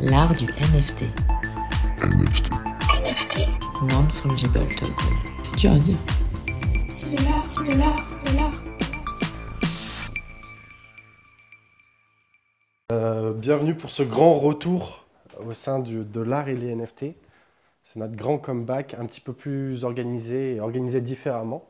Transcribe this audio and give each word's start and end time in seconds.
L'art 0.00 0.34
du 0.34 0.44
NFT. 0.46 1.04
NFT. 3.02 3.40
Non-fungible 3.90 4.66
token. 4.76 4.94
C'est 5.42 5.56
dur 5.56 5.72
à 5.72 5.78
dire. 5.78 5.96
C'est 6.94 7.16
de 7.16 7.24
l'art, 7.24 7.44
c'est 7.48 7.64
de 7.64 7.78
l'art, 7.78 8.06
c'est 8.08 8.32
de 8.32 8.36
l'art. 8.38 8.52
Euh, 12.92 13.32
bienvenue 13.32 13.74
pour 13.74 13.90
ce 13.90 14.02
grand 14.02 14.34
retour 14.38 15.04
au 15.46 15.52
sein 15.52 15.78
du- 15.78 16.04
de 16.04 16.20
l'art 16.20 16.48
et 16.48 16.56
les 16.56 16.74
NFT. 16.74 17.14
C'est 17.82 17.98
notre 17.98 18.16
grand 18.16 18.38
comeback, 18.38 18.94
un 18.94 19.06
petit 19.06 19.20
peu 19.20 19.32
plus 19.32 19.84
organisé 19.84 20.56
et 20.56 20.60
organisé 20.60 21.00
différemment. 21.00 21.64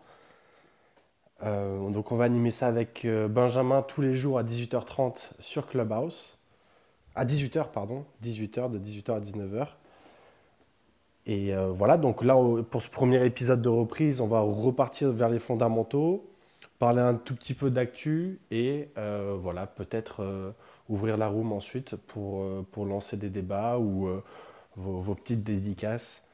Euh, 1.43 1.90
donc 1.90 2.12
on 2.12 2.16
va 2.16 2.24
animer 2.24 2.50
ça 2.50 2.66
avec 2.66 3.04
euh, 3.04 3.29
Benjamin 3.29 3.82
tous 3.82 4.00
les 4.00 4.14
jours 4.14 4.38
à 4.38 4.43
18h30 4.43 5.30
sur 5.38 5.66
Clubhouse. 5.66 6.36
À 7.16 7.24
18h, 7.24 7.70
pardon. 7.72 8.04
18h, 8.22 8.70
de 8.70 8.78
18h 8.78 9.16
à 9.16 9.20
19h. 9.20 9.76
Et 11.26 11.54
euh, 11.54 11.70
voilà, 11.72 11.98
donc 11.98 12.22
là, 12.24 12.36
pour 12.70 12.82
ce 12.82 12.88
premier 12.88 13.24
épisode 13.26 13.61
de 13.61 13.68
reprise, 13.68 14.20
on 14.20 14.29
va 14.29 14.40
repartir 14.40 15.11
vers 15.12 15.29
les 15.29 15.40
fondamentaux, 15.40 16.24
parler 16.79 17.00
un 17.00 17.14
tout 17.14 17.34
petit 17.34 17.54
peu 17.54 17.71
d'actu 17.71 18.38
et 18.52 18.90
euh, 18.98 19.36
voilà, 19.38 19.66
peut-être 19.66 20.22
euh, 20.22 20.52
ouvrir 20.88 21.16
la 21.16 21.29
room 21.29 21.52
ensuite 21.52 21.96
pour, 21.96 22.44
pour 22.71 22.86
lancer 22.86 23.16
des 23.16 23.30
débats 23.30 23.79
ou 23.79 24.08
vos, 24.76 25.00
vos 25.00 25.14
petites 25.16 25.43
dédicaces. 25.44 26.24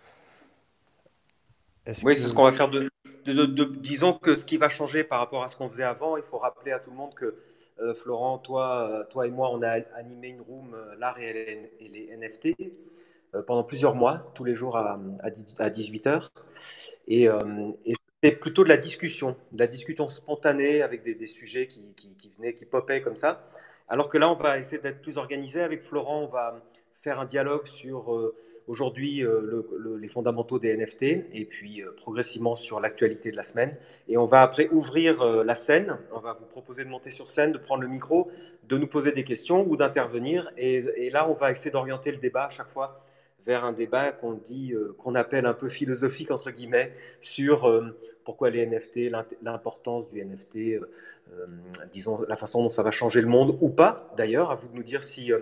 Oui, 2.02 2.14
que- 2.14 2.20
c'est 2.20 2.28
ce 2.28 2.34
qu'on 2.34 2.44
va 2.44 2.52
faire 2.52 2.68
de, 2.70 2.90
de- 3.24 3.32
de- 3.32 3.46
de- 3.46 3.64
Disons 3.76 4.12
que 4.14 4.36
ce 4.36 4.44
qui 4.44 4.56
va 4.56 4.68
changer 4.68 5.04
par 5.04 5.18
rapport 5.20 5.42
à 5.44 5.48
ce 5.48 5.56
qu'on 5.56 5.68
faisait 5.68 5.84
avant, 5.84 6.16
il 6.16 6.22
faut 6.22 6.38
rappeler 6.38 6.72
à 6.72 6.80
tout 6.80 6.90
le 6.90 6.96
monde 6.96 7.14
que 7.14 7.36
euh, 7.80 7.94
Florent, 7.94 8.38
toi, 8.38 8.88
euh, 8.90 9.04
toi 9.04 9.26
et 9.26 9.30
moi, 9.30 9.50
on 9.50 9.62
a 9.62 9.80
animé 9.94 10.28
une 10.28 10.40
room, 10.40 10.74
euh, 10.74 10.94
l'art 10.98 11.18
et, 11.18 11.70
et 11.80 11.88
les 11.88 12.16
NFT, 12.16 12.56
pendant 13.46 13.64
plusieurs 13.64 13.94
mois, 13.94 14.30
tous 14.34 14.44
les 14.44 14.54
jours 14.54 14.76
à, 14.76 15.00
à 15.22 15.30
18h. 15.30 16.28
Et, 17.08 17.28
c'était 18.24 18.36
plutôt 18.36 18.62
de 18.62 18.68
la 18.68 18.76
discussion, 18.76 19.36
de 19.52 19.58
la 19.58 19.66
discussion 19.66 20.08
spontanée 20.08 20.80
avec 20.82 21.02
des, 21.02 21.16
des 21.16 21.26
sujets 21.26 21.66
qui, 21.66 21.92
qui, 21.94 22.14
qui 22.14 22.30
venaient, 22.38 22.54
qui 22.54 22.66
popaient 22.66 23.02
comme 23.02 23.16
ça. 23.16 23.48
Alors 23.88 24.08
que 24.08 24.16
là, 24.16 24.30
on 24.30 24.36
va 24.36 24.58
essayer 24.58 24.80
d'être 24.80 25.02
plus 25.02 25.16
organisé. 25.16 25.60
Avec 25.60 25.82
Florent, 25.82 26.22
on 26.22 26.28
va 26.28 26.62
faire 27.02 27.18
un 27.18 27.24
dialogue 27.24 27.66
sur 27.66 28.14
euh, 28.14 28.32
aujourd'hui 28.68 29.24
euh, 29.24 29.40
le- 29.42 29.68
le- 29.76 29.96
les 29.96 30.06
fondamentaux 30.08 30.60
des 30.60 30.72
NFT 30.76 31.02
et 31.34 31.44
puis 31.44 31.82
euh, 31.82 31.90
progressivement 31.96 32.54
sur 32.54 32.78
l'actualité 32.78 33.32
de 33.32 33.36
la 33.36 33.42
semaine. 33.42 33.76
Et 34.08 34.16
on 34.16 34.26
va 34.26 34.42
après 34.42 34.68
ouvrir 34.68 35.24
la 35.44 35.54
scène. 35.56 35.98
On 36.12 36.20
va 36.20 36.34
vous 36.34 36.46
proposer 36.46 36.84
de 36.84 36.88
monter 36.88 37.10
sur 37.10 37.28
scène, 37.28 37.50
de 37.50 37.58
prendre 37.58 37.82
le 37.82 37.88
micro, 37.88 38.30
de 38.68 38.78
nous 38.78 38.86
poser 38.86 39.10
des 39.10 39.24
questions 39.24 39.66
ou 39.68 39.76
d'intervenir. 39.76 40.50
Et, 40.56 40.76
et 40.96 41.10
là, 41.10 41.28
on 41.28 41.34
va 41.34 41.50
essayer 41.50 41.72
d'orienter 41.72 42.12
le 42.12 42.18
débat 42.18 42.44
à 42.44 42.50
chaque 42.50 42.70
fois 42.70 43.04
vers 43.44 43.64
un 43.64 43.72
débat 43.72 44.12
qu'on 44.12 44.34
dit, 44.34 44.72
qu'on 44.98 45.16
appelle 45.16 45.46
un 45.46 45.54
peu 45.54 45.68
philosophique 45.68 46.30
entre 46.30 46.52
guillemets, 46.52 46.92
sur 47.20 47.68
pourquoi 48.24 48.50
les 48.50 48.64
NFT, 48.64 49.10
l'importance 49.42 50.08
du 50.08 50.24
NFT, 50.24 50.80
disons 51.92 52.20
la 52.28 52.36
façon 52.36 52.62
dont 52.62 52.70
ça 52.70 52.84
va 52.84 52.92
changer 52.92 53.20
le 53.20 53.26
monde 53.26 53.58
ou 53.60 53.68
pas. 53.68 54.12
D'ailleurs, 54.16 54.52
à 54.52 54.54
vous 54.54 54.68
de 54.68 54.74
nous 54.76 54.84
dire 54.84 55.02
si 55.02 55.32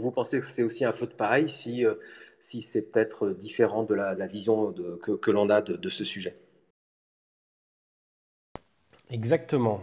vous 0.00 0.10
pensez 0.12 0.40
que 0.40 0.46
c'est 0.46 0.62
aussi 0.62 0.84
un 0.84 0.92
feu 0.92 1.06
de 1.06 1.12
paille, 1.12 1.48
si, 1.48 1.84
euh, 1.84 1.94
si 2.40 2.62
c'est 2.62 2.90
peut-être 2.90 3.30
différent 3.30 3.84
de 3.84 3.94
la, 3.94 4.26
vision 4.26 4.72
que, 5.02 5.30
l'on 5.30 5.48
a 5.50 5.62
de, 5.62 5.88
ce 5.88 6.04
sujet? 6.04 6.36
Exactement. 9.10 9.82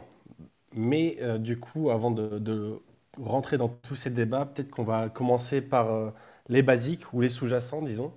Mais 0.73 1.17
euh, 1.21 1.37
du 1.37 1.59
coup, 1.59 1.89
avant 1.89 2.11
de, 2.11 2.79
rentrer 3.17 3.57
dans 3.57 3.69
tous 3.69 3.95
ces 3.95 4.09
débats, 4.09 4.45
peut-être 4.45 4.69
qu'on 4.69 4.83
va 4.83 5.09
commencer 5.09 5.61
par 5.61 5.91
euh, 5.91 6.11
les 6.49 6.63
basiques 6.63 7.13
ou 7.13 7.21
les 7.21 7.29
sous-jacents, 7.29 7.81
disons, 7.81 8.13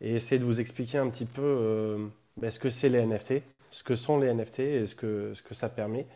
et 0.00 0.14
essayer 0.16 0.38
de 0.38 0.44
vous 0.44 0.60
expliquer 0.60 0.98
un 0.98 1.08
petit 1.10 1.26
peu 1.26 1.42
euh, 1.42 2.08
ce 2.50 2.58
que 2.58 2.70
c'est 2.70 2.88
les 2.88 3.04
NFT, 3.04 3.42
ce 3.70 3.82
que 3.82 3.94
sont 3.94 4.18
les 4.18 4.32
NFT 4.32 4.60
et 4.60 4.86
ce 4.86 4.94
que, 4.94 5.34
ce 5.34 5.42
que 5.42 5.54
ça 5.54 5.68
permet 5.68 6.06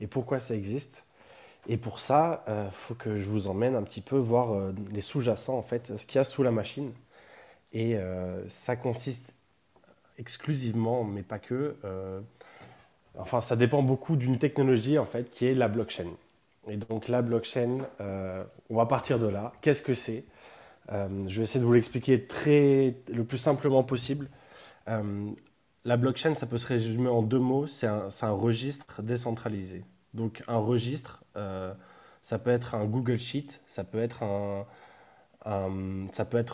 et 0.00 0.06
pourquoi 0.06 0.40
ça 0.40 0.54
existe. 0.54 1.04
Et 1.68 1.76
pour 1.76 2.00
ça, 2.00 2.44
il 2.48 2.70
faut 2.72 2.94
que 2.94 3.18
je 3.18 3.26
vous 3.28 3.46
emmène 3.48 3.74
un 3.76 3.82
petit 3.82 4.00
peu 4.00 4.16
voir 4.16 4.52
euh, 4.54 4.72
les 4.92 5.00
sous-jacents, 5.02 5.56
en 5.58 5.62
fait, 5.62 5.96
ce 5.96 6.06
qu'il 6.06 6.16
y 6.18 6.20
a 6.20 6.24
sous 6.24 6.42
la 6.42 6.50
machine. 6.50 6.92
Et 7.72 7.96
euh, 7.96 8.48
ça 8.48 8.76
consiste 8.76 9.32
exclusivement, 10.18 11.04
mais 11.04 11.22
pas 11.22 11.38
que, 11.38 11.76
euh, 11.84 12.20
Enfin, 13.18 13.40
ça 13.40 13.56
dépend 13.56 13.82
beaucoup 13.82 14.16
d'une 14.16 14.38
technologie 14.38 14.98
en 14.98 15.04
fait 15.04 15.30
qui 15.30 15.46
est 15.46 15.54
la 15.54 15.68
blockchain. 15.68 16.08
Et 16.68 16.76
donc 16.76 17.08
la 17.08 17.22
blockchain, 17.22 17.80
euh, 18.00 18.44
on 18.70 18.76
va 18.76 18.86
partir 18.86 19.18
de 19.18 19.28
là. 19.28 19.52
Qu'est-ce 19.62 19.82
que 19.82 19.94
c'est? 19.94 20.24
Euh, 20.92 21.08
Je 21.28 21.38
vais 21.38 21.44
essayer 21.44 21.60
de 21.60 21.66
vous 21.66 21.72
l'expliquer 21.74 22.26
très 22.26 22.96
le 23.12 23.24
plus 23.24 23.38
simplement 23.38 23.84
possible. 23.84 24.28
Euh, 24.88 25.30
la 25.84 25.96
blockchain, 25.96 26.34
ça 26.34 26.46
peut 26.46 26.58
se 26.58 26.66
résumer 26.66 27.08
en 27.10 27.22
deux 27.22 27.38
mots. 27.40 27.66
C'est 27.66 27.86
un 27.88 28.32
registre 28.32 29.02
décentralisé. 29.02 29.84
Donc 30.14 30.42
un 30.48 30.58
registre, 30.58 31.24
euh, 31.36 31.72
ça 32.22 32.38
peut 32.38 32.50
être 32.50 32.74
un 32.74 32.84
Google 32.84 33.18
Sheet, 33.18 33.60
ça 33.66 33.84
peut 33.84 33.98
être 33.98 34.24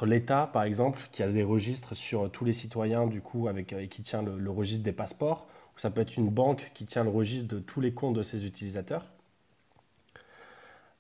l'État, 0.07 0.51
par 0.53 0.63
exemple, 0.65 1.01
qui 1.13 1.23
a 1.23 1.31
des 1.31 1.43
registres 1.43 1.95
sur 1.95 2.31
tous 2.31 2.45
les 2.45 2.53
citoyens, 2.53 3.09
avec, 3.49 3.73
et 3.73 3.89
qui 3.89 4.03
tient 4.03 4.23
le, 4.23 4.51
registre 4.51 4.85
des 4.85 4.93
passeports. 4.93 5.47
Ou 5.77 5.79
ça 5.79 5.91
peut 5.91 6.01
être 6.01 6.17
une 6.17 6.31
banque 6.31 6.71
qui 6.75 6.87
tient 6.87 7.05
le 7.05 7.11
registre 7.11 7.49
de 7.49 7.59
tous 7.59 7.81
les 7.81 7.93
comptes 7.93 8.15
de 8.15 8.23
ses 8.23 8.47
utilisateurs. 8.47 9.07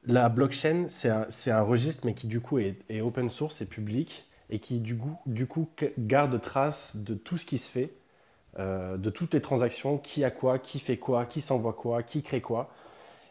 La 0.05 0.29
blockchain, 0.29 0.87
c'est 0.89 1.11
un, 1.51 1.63
registre, 1.63 2.07
mais 2.07 2.15
qui 2.15 2.27
du 2.27 2.41
coup 2.41 2.59
est, 2.59 3.01
open 3.01 3.29
source 3.29 3.61
et 3.61 3.67
public, 3.67 4.29
et 4.51 4.61
qui 4.61 4.79
du 4.79 4.97
coup, 4.97 5.69
garde 5.99 6.41
trace 6.41 6.97
de 6.97 7.15
tout 7.15 7.39
ce 7.39 7.45
qui 7.45 7.59
se 7.59 7.71
fait, 7.71 7.93
euh, 8.59 8.97
de 8.97 9.11
toutes 9.11 9.35
les 9.35 9.41
transactions, 9.41 9.99
qui 9.99 10.25
a 10.25 10.31
quoi, 10.31 10.59
qui 10.59 10.79
fait 10.79 10.97
quoi, 10.99 11.27
qui 11.27 11.41
s'envoie 11.41 11.73
quoi, 11.75 12.03
qui 12.03 12.23
crée 12.23 12.41
quoi. 12.41 12.71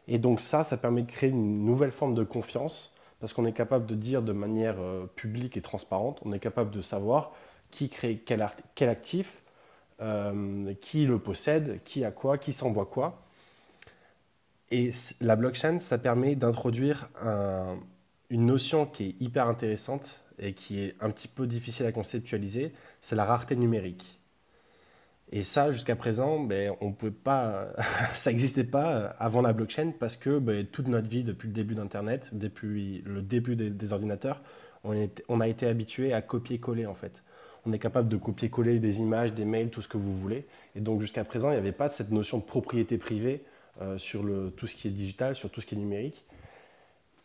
Et 0.08 0.20
donc 0.20 0.42
ça, 0.42 0.64
ça 0.64 0.78
permet 0.78 1.02
de 1.04 1.12
créer 1.12 1.30
une 1.32 1.66
nouvelle 1.66 1.92
forme 1.92 2.16
de 2.16 2.24
confiance, 2.24 2.92
parce 3.20 3.34
qu'on 3.34 3.46
est 3.46 3.54
capable 3.54 3.86
de 3.86 3.96
dire 3.96 4.22
de 4.22 4.34
manière 4.34 4.76
euh, 4.80 5.08
publique 5.16 5.58
et 5.58 5.62
transparente, 5.62 6.20
on 6.26 6.34
est 6.34 6.40
capable 6.40 6.72
de 6.72 6.82
savoir 6.82 7.32
qui 7.72 7.90
crée 7.90 8.22
quel, 8.26 8.42
actif, 8.42 9.42
euh, 10.02 10.74
qui 10.82 11.06
le 11.06 11.20
possède, 11.20 11.82
qui 11.84 12.04
a 12.06 12.12
quoi, 12.12 12.38
qui 12.38 12.54
s'envoie 12.54 12.86
quoi. 12.86 13.22
Et 14.72 14.92
la 15.22 15.36
blockchain, 15.36 15.80
ça 15.80 15.98
permet 15.98 16.36
d'introduire 16.36 17.10
un- 17.22 17.78
une 18.30 18.46
notion 18.46 18.86
qui 18.86 19.04
est 19.06 19.22
hyper 19.22 19.48
intéressante 19.48 20.24
et 20.40 20.54
qui 20.54 20.82
est 20.82 20.96
un 21.02 21.10
petit 21.12 21.28
peu 21.28 21.48
difficile 21.48 21.86
à 21.86 21.92
conceptualiser, 21.92 22.74
c'est 23.00 23.16
la 23.16 23.26
rareté 23.26 23.56
numérique. 23.56 24.20
Et 25.36 25.44
ça, 25.44 25.74
jusqu'à 25.74 25.98
présent, 25.98 26.40
ben, 26.40 26.72
on 26.80 26.94
peut 26.94 27.12
pas, 27.12 27.68
ça 28.14 28.30
n'existait 28.30 28.64
pas 28.64 29.08
avant 29.20 29.42
la 29.42 29.52
blockchain 29.52 29.92
parce 30.00 30.16
que 30.16 30.40
ben, 30.40 30.66
toute 30.66 30.88
notre 30.88 31.10
vie, 31.10 31.26
depuis 31.26 31.50
le 31.50 31.54
début 31.54 31.76
d'Internet, 31.76 32.30
depuis 32.32 33.04
le 33.06 33.22
début 33.22 33.58
des, 33.58 33.92
ordinateurs, 33.92 34.42
on, 34.86 35.42
a 35.42 35.48
été 35.50 35.68
habitué 35.68 36.14
à 36.14 36.22
copier-coller 36.22 36.86
en 36.86 36.96
fait. 36.96 37.22
On 37.66 37.74
est 37.74 37.80
capable 37.80 38.08
de 38.08 38.16
copier-coller 38.16 38.80
des 38.80 39.00
images, 39.00 39.34
des 39.34 39.44
mails, 39.44 39.72
tout 39.72 39.82
ce 39.82 39.90
que 39.90 39.98
vous 39.98 40.16
voulez. 40.16 40.46
Et 40.74 40.80
donc 40.80 41.02
jusqu'à 41.02 41.26
présent, 41.26 41.50
il 41.50 41.56
n'y 41.56 41.60
avait 41.60 41.74
pas 41.74 41.90
cette 41.90 42.12
notion 42.12 42.38
de 42.38 42.44
propriété 42.44 42.98
privée 42.98 43.44
euh, 43.82 43.98
sur 43.98 44.24
tout 44.56 44.68
ce 44.68 44.76
qui 44.76 44.88
est 44.88 44.92
digital, 44.92 45.36
sur 45.36 45.50
tout 45.50 45.60
ce 45.60 45.66
qui 45.66 45.76
est 45.76 45.78
numérique. 45.78 46.24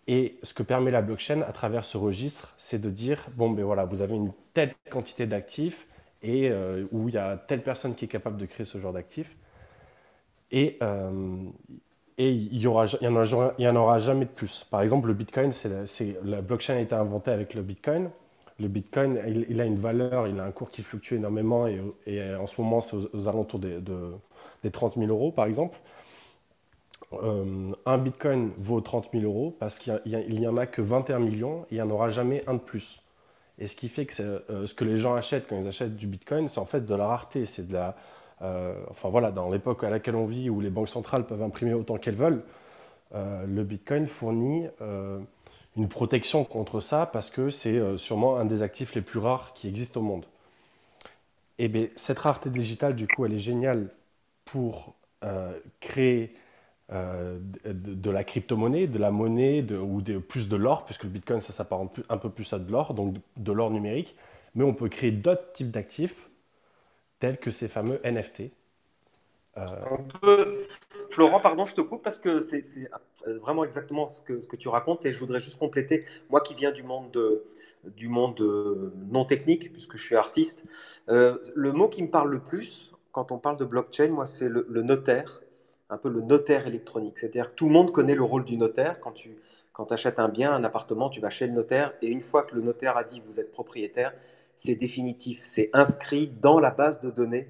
Et 0.08 0.36
ce 0.42 0.52
que 0.52 0.64
permet 0.64 0.90
la 0.90 1.02
blockchain 1.02 1.42
à 1.42 1.52
travers 1.52 1.84
ce 1.84 1.96
registre, 1.96 2.56
c'est 2.58 2.80
de 2.80 2.90
dire, 2.90 3.28
bon, 3.36 3.50
ben 3.50 3.64
voilà, 3.64 3.84
vous 3.84 4.00
avez 4.00 4.16
une 4.16 4.32
telle 4.52 4.72
quantité 4.90 5.26
d'actifs 5.26 5.86
et 6.22 6.50
euh, 6.50 6.86
où 6.92 7.08
il 7.08 7.14
y 7.14 7.18
a 7.18 7.36
telle 7.36 7.62
personne 7.62 7.94
qui 7.94 8.04
est 8.06 8.08
capable 8.08 8.36
de 8.36 8.46
créer 8.46 8.66
ce 8.66 8.78
genre 8.78 8.92
d'actifs. 8.92 9.36
Et, 10.50 10.78
euh, 10.82 11.44
et 12.18 12.30
il 12.30 12.58
y, 12.58 12.66
aura, 12.66 12.86
il, 13.00 13.04
y 13.64 13.68
en 13.68 13.76
aura, 13.76 13.98
jamais 13.98 14.26
de 14.26 14.30
plus. 14.30 14.66
Par 14.70 14.82
exemple, 14.82 15.08
le 15.08 15.14
Bitcoin, 15.14 15.52
c'est 15.52 15.70
la, 16.24 16.42
blockchain 16.42 16.74
a 16.76 16.80
été 16.80 16.94
inventée 16.94 17.30
avec 17.30 17.54
le 17.54 17.62
Bitcoin. 17.62 18.10
Le 18.58 18.68
Bitcoin, 18.68 19.18
il, 19.48 19.58
a 19.60 19.64
une 19.64 19.78
valeur, 19.78 20.28
il 20.28 20.38
a 20.38 20.44
un 20.44 20.50
cours 20.50 20.70
qui 20.70 20.82
fluctue 20.82 21.14
énormément 21.14 21.66
et, 21.66 21.80
en 22.34 22.46
ce 22.46 22.60
moment, 22.60 22.82
c'est 22.82 22.96
aux, 22.96 23.28
alentours 23.28 23.58
des, 23.58 23.80
de- 23.80 24.12
des 24.62 24.70
30 24.70 24.96
000 24.98 25.08
euros, 25.08 25.32
par 25.32 25.46
exemple. 25.46 25.78
Euh, 27.12 27.72
un 27.86 27.98
Bitcoin 27.98 28.50
vaut 28.58 28.80
30 28.80 29.10
000 29.12 29.24
euros 29.24 29.56
parce 29.58 29.76
qu'il 29.76 29.92
y 29.92 29.96
a- 29.96 30.00
il 30.04 30.12
y, 30.12 30.16
a- 30.16 30.20
il 30.20 30.40
y 30.40 30.46
en 30.48 30.56
a 30.56 30.66
que 30.66 30.80
21 30.82 31.18
millions 31.18 31.62
et 31.64 31.66
il 31.72 31.74
n'y 31.76 31.82
en 31.82 31.90
aura 31.90 32.10
jamais 32.10 32.42
un 32.48 32.54
de 32.54 32.58
plus. 32.60 33.00
Et 33.60 33.66
ce 33.66 33.76
qui 33.76 33.88
fait 33.88 34.06
que 34.06 34.22
euh, 34.22 34.66
ce 34.66 34.74
que 34.74 34.84
les 34.84 34.96
gens 34.96 35.14
achètent 35.14 35.46
quand 35.46 35.60
ils 35.60 35.68
achètent 35.68 35.96
du 35.96 36.06
Bitcoin, 36.06 36.48
c'est 36.48 36.58
en 36.58 36.64
fait 36.64 36.86
de 36.86 36.94
la 36.94 37.06
rareté. 37.06 37.44
C'est 37.44 37.68
de 37.68 37.74
la, 37.74 37.94
euh, 38.40 38.74
enfin 38.88 39.10
voilà, 39.10 39.30
dans 39.30 39.50
l'époque 39.50 39.84
à 39.84 39.90
laquelle 39.90 40.16
on 40.16 40.26
vit, 40.26 40.48
où 40.48 40.60
les 40.60 40.70
banques 40.70 40.88
centrales 40.88 41.26
peuvent 41.26 41.42
imprimer 41.42 41.74
autant 41.74 41.98
qu'elles 41.98 42.16
veulent, 42.16 42.42
euh, 43.14 43.44
le 43.46 43.62
Bitcoin 43.62 44.06
fournit 44.06 44.66
une 45.76 45.88
protection 45.88 46.44
contre 46.44 46.80
ça 46.80 47.06
parce 47.06 47.30
que 47.30 47.50
c'est 47.50 47.96
sûrement 47.98 48.36
un 48.38 48.44
des 48.44 48.62
actifs 48.62 48.94
les 48.94 49.02
plus 49.02 49.20
rares 49.20 49.52
qui 49.54 49.68
existent 49.68 50.00
au 50.00 50.02
monde. 50.02 50.24
Et 51.58 51.68
bien, 51.68 51.86
cette 51.94 52.18
rareté 52.18 52.48
digitale, 52.50 52.96
du 52.96 53.06
coup, 53.06 53.26
elle 53.26 53.34
est 53.34 53.38
géniale 53.38 53.90
pour 54.46 54.94
euh, 56.92 57.38
de, 57.64 58.10
la 58.10 58.24
crypto-monnaie, 58.24 58.86
de 58.86 58.98
la 58.98 59.10
monnaie 59.10 59.64
ou 59.72 60.02
de, 60.02 60.18
plus 60.18 60.48
de 60.48 60.56
l'or, 60.56 60.84
puisque 60.84 61.04
le 61.04 61.10
Bitcoin, 61.10 61.40
ça 61.40 61.52
s'apparente 61.52 62.00
un 62.08 62.16
peu 62.16 62.30
plus 62.30 62.52
à 62.52 62.58
de 62.58 62.70
l'or, 62.70 62.94
donc 62.94 63.16
de 63.36 63.52
l'or 63.52 63.70
numérique. 63.70 64.16
Mais 64.54 64.64
on 64.64 64.74
peut 64.74 64.88
créer 64.88 65.12
d'autres 65.12 65.52
types 65.52 65.70
d'actifs, 65.70 66.28
tels 67.20 67.38
que 67.38 67.50
ces 67.50 67.68
fameux 67.68 68.00
NFT. 68.04 68.50
Florent, 71.10 71.40
pardon, 71.40 71.66
je 71.66 71.74
te 71.74 71.80
coupe 71.80 72.02
parce 72.02 72.18
que 72.18 72.40
c'est 72.40 72.62
vraiment 73.26 73.64
exactement 73.64 74.06
ce 74.06 74.22
que, 74.22 74.40
ce 74.40 74.46
que, 74.46 74.56
tu 74.56 74.68
racontes 74.68 75.04
et 75.04 75.12
je 75.12 75.18
voudrais 75.18 75.40
juste 75.40 75.58
compléter. 75.58 76.04
Moi 76.30 76.40
qui 76.40 76.54
viens 76.54 76.72
du 76.72 76.82
monde, 76.82 77.42
du 77.96 78.08
monde 78.08 78.40
non 79.10 79.24
technique, 79.24 79.72
puisque 79.72 79.96
je 79.96 80.02
suis 80.02 80.16
artiste, 80.16 80.64
le 81.08 81.72
mot 81.72 81.88
qui 81.88 82.02
me 82.02 82.08
parle 82.08 82.30
le 82.30 82.40
plus, 82.40 82.90
quand 83.12 83.32
on 83.32 83.38
parle 83.38 83.58
de 83.58 83.64
blockchain, 83.64 84.08
moi, 84.08 84.26
c'est 84.26 84.48
le, 84.48 84.82
notaire, 84.82 85.40
un 85.90 85.98
peu 85.98 86.08
le 86.08 86.22
notaire 86.22 86.66
électronique. 86.66 87.18
C'est-à-dire 87.18 87.50
que 87.50 87.54
tout 87.56 87.66
le 87.66 87.72
monde 87.72 87.92
connaît 87.92 88.14
le 88.14 88.22
rôle 88.22 88.44
du 88.44 88.56
notaire. 88.56 89.00
Quand 89.00 89.12
tu 89.12 89.36
achètes 89.90 90.18
un 90.18 90.28
bien, 90.28 90.52
un 90.52 90.64
appartement, 90.64 91.10
tu 91.10 91.20
vas 91.20 91.30
chez 91.30 91.46
le 91.46 91.52
notaire 91.52 91.92
et 92.00 92.08
une 92.08 92.22
fois 92.22 92.44
que 92.44 92.54
le 92.54 92.62
notaire 92.62 92.96
a 92.96 93.04
dit 93.04 93.22
vous 93.26 93.40
êtes 93.40 93.50
propriétaire, 93.50 94.14
c'est 94.56 94.74
définitif, 94.74 95.40
c'est 95.42 95.70
inscrit 95.72 96.28
dans 96.28 96.60
la 96.60 96.70
base 96.70 97.00
de 97.00 97.10
données, 97.10 97.48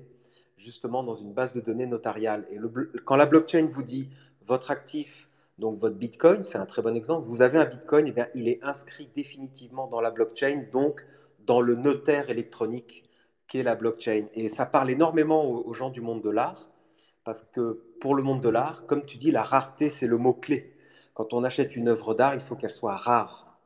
justement 0.57 1.03
dans 1.03 1.15
une 1.15 1.33
base 1.33 1.53
de 1.53 1.61
données 1.61 1.87
notariale. 1.87 2.47
Et 2.51 2.59
quand 3.05 3.17
la 3.17 3.27
blockchain 3.27 3.67
vous 3.69 3.83
dit 3.83 4.09
votre 4.47 4.71
actif, 4.71 5.29
donc 5.59 5.77
votre 5.79 5.97
Bitcoin, 5.97 6.43
c'est 6.43 6.57
un 6.57 6.67
très 6.67 6.83
bon 6.83 6.97
exemple, 6.97 7.27
vous 7.27 7.43
avez 7.43 7.59
un 7.59 7.67
Bitcoin, 7.67 8.07
et 8.07 8.11
eh 8.11 8.13
bien, 8.13 8.29
il 8.35 8.49
est 8.49 8.61
inscrit 8.63 9.11
définitivement 9.15 9.89
dans 9.89 10.01
la 10.01 10.11
blockchain, 10.11 10.67
donc 10.73 11.05
dans 11.47 11.61
le 11.61 11.75
notaire 11.75 12.31
électronique 12.31 13.05
qu'est 13.47 13.63
la 13.63 13.75
blockchain. 13.75 14.27
Et 14.35 14.49
ça 14.49 14.65
parle 14.65 14.91
énormément 14.91 15.45
aux, 15.45 15.75
gens 15.75 15.91
du 15.91 16.01
monde 16.01 16.23
de 16.23 16.31
l'art, 16.31 16.70
parce 17.31 17.47
que 17.53 17.81
pour 18.01 18.17
le 18.17 18.25
monde 18.25 18.41
de 18.41 18.49
l'art, 18.49 18.87
comme 18.87 19.05
tu 19.05 19.17
dis, 19.17 19.31
la 19.31 19.45
rareté, 19.45 19.89
c'est 19.89 20.09
le 20.09 20.19
mot-clé. 20.19 20.75
Quand 21.15 21.33
on 21.33 21.45
achète 21.45 21.77
une 21.77 21.87
œuvre 21.87 22.13
d'art, 22.13 22.35
il 22.35 22.41
faut 22.41 22.57
qu'elle 22.57 22.73
soit 22.73 22.97
rare. 22.97 23.57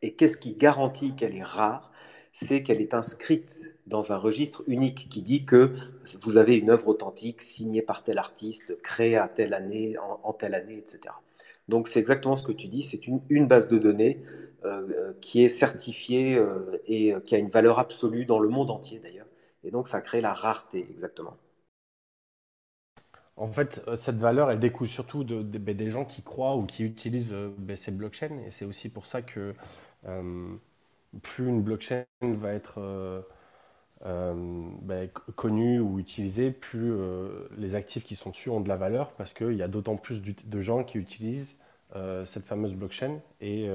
Et 0.00 0.14
qu'est-ce 0.14 0.38
qui 0.38 0.54
garantit 0.54 1.14
qu'elle 1.14 1.36
est 1.36 1.42
rare? 1.42 1.92
C'est 2.32 2.62
qu'elle 2.62 2.80
est 2.80 2.94
inscrite 2.94 3.76
dans 3.86 4.14
un 4.14 4.16
registre 4.16 4.64
unique 4.66 5.10
qui 5.10 5.20
dit 5.20 5.44
que 5.44 5.74
vous 6.22 6.38
avez 6.38 6.56
une 6.56 6.70
œuvre 6.70 6.88
authentique 6.88 7.42
signée 7.42 7.82
par 7.82 8.02
tel 8.02 8.16
artiste, 8.16 8.80
créée 8.80 9.18
à 9.18 9.28
telle 9.28 9.52
année, 9.52 9.96
en, 9.98 10.32
telle 10.32 10.54
année, 10.54 10.78
etc. 10.78 11.12
Donc 11.68 11.88
c'est 11.88 12.00
exactement 12.00 12.34
ce 12.34 12.44
que 12.44 12.52
tu 12.52 12.66
dis, 12.66 12.82
c'est 12.82 13.06
une, 13.06 13.46
base 13.46 13.68
de 13.68 13.76
données 13.76 14.22
euh, 14.64 15.12
qui 15.20 15.44
est 15.44 15.50
certifiée 15.50 16.36
euh, 16.36 16.80
et 16.86 17.12
qui 17.26 17.34
a 17.34 17.38
une 17.38 17.50
valeur 17.50 17.78
absolue 17.78 18.24
dans 18.24 18.38
le 18.38 18.48
monde 18.48 18.70
entier 18.70 19.00
d'ailleurs. 19.00 19.28
Et 19.64 19.70
donc, 19.70 19.86
ça 19.86 20.00
crée 20.00 20.22
la 20.22 20.32
rareté, 20.32 20.86
exactement. 20.90 21.36
En 23.36 23.50
fait, 23.50 23.82
euh, 23.88 23.96
cette 23.96 24.16
valeur, 24.16 24.50
elle 24.50 24.58
découle 24.58 24.88
surtout 24.88 25.24
ben, 25.24 25.76
des 25.76 25.90
gens 25.90 26.04
qui 26.04 26.22
croient 26.22 26.56
ou 26.56 26.64
qui 26.66 26.84
utilisent 26.84 27.32
euh, 27.32 27.54
ben, 27.58 27.76
ces 27.76 27.90
blockchains. 27.90 28.38
Et 28.46 28.50
c'est 28.50 28.64
aussi 28.64 28.88
pour 28.88 29.06
ça 29.06 29.22
que 29.22 29.54
euh, 30.06 30.54
plus 31.22 31.48
une 31.48 31.62
blockchain 31.62 32.04
va 32.20 32.52
être 32.52 33.24
ben, 34.02 35.08
connue 35.36 35.80
ou 35.80 35.98
utilisée, 35.98 36.50
plus 36.50 36.92
les 37.56 37.74
actifs 37.74 38.04
qui 38.04 38.16
sont 38.16 38.30
dessus 38.30 38.50
ont 38.50 38.60
de 38.60 38.68
la 38.68 38.76
valeur 38.76 39.12
parce 39.12 39.32
qu'il 39.32 39.54
y 39.54 39.62
a 39.62 39.68
d'autant 39.68 39.96
plus 39.96 40.22
de 40.22 40.60
gens 40.60 40.84
qui 40.84 40.98
utilisent 40.98 41.58
cette 42.24 42.44
fameuse 42.44 42.74
blockchain. 42.74 43.20
Et 43.40 43.68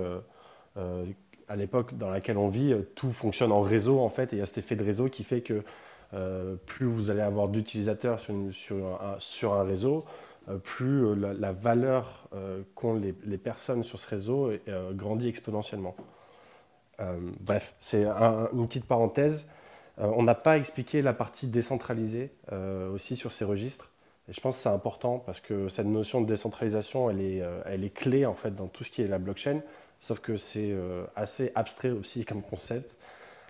à 1.48 1.56
l'époque 1.56 1.98
dans 1.98 2.10
laquelle 2.10 2.38
on 2.38 2.50
vit, 2.50 2.76
tout 2.96 3.12
fonctionne 3.12 3.52
en 3.52 3.62
réseau 3.62 4.00
en 4.00 4.10
fait, 4.10 4.34
et 4.34 4.38
il 4.38 4.40
y 4.40 4.42
a 4.42 4.46
cet 4.46 4.58
effet 4.58 4.76
de 4.76 4.84
réseau 4.84 5.08
qui 5.10 5.24
fait 5.24 5.42
que 5.42 5.64
euh, 6.14 6.56
plus 6.66 6.86
vous 6.86 7.10
allez 7.10 7.22
avoir 7.22 7.48
d'utilisateurs 7.48 8.20
sur, 8.20 9.54
un, 9.54 9.64
réseau, 9.64 10.06
euh, 10.50 10.58
plus 10.58 11.16
la, 11.16 11.52
valeur 11.52 12.30
qu'ont 12.76 12.96
les, 12.96 13.38
personnes 13.38 13.84
sur 13.84 14.00
ce 14.00 14.08
réseau 14.08 14.52
grandit 14.94 15.28
exponentiellement. 15.28 15.96
bref, 17.42 17.74
c'est 17.80 18.06
une 18.06 18.68
petite 18.68 18.86
parenthèse. 18.86 19.48
on 19.98 20.24
n'a 20.24 20.36
pas 20.36 20.58
expliqué 20.58 21.02
la 21.02 21.14
partie 21.14 21.48
décentralisée 21.48 22.32
aussi 22.94 23.16
sur 23.16 23.32
ces 23.32 23.46
registres. 23.46 23.92
Et 24.30 24.34
je 24.34 24.42
pense 24.42 24.58
que 24.58 24.64
c'est 24.64 24.70
important 24.70 25.20
parce 25.20 25.40
que 25.40 25.70
cette 25.70 25.86
notion 25.86 26.20
de 26.20 26.26
décentralisation, 26.26 27.10
elle 27.10 27.22
est, 27.22 27.42
elle 27.66 27.84
est 27.84 27.94
clé 27.94 28.26
en 28.26 28.34
fait 28.34 28.54
dans 28.54 28.68
tout 28.68 28.84
ce 28.84 28.92
qui 28.92 29.02
est 29.02 29.08
la 29.08 29.20
blockchain 29.20 29.62
sauf 30.00 30.20
que 30.20 30.38
c'est 30.38 30.72
euh, 30.72 31.06
assez 31.16 31.52
abstrait 31.56 31.92
aussi 31.92 32.26
comme 32.26 32.42
concept. 32.42 32.96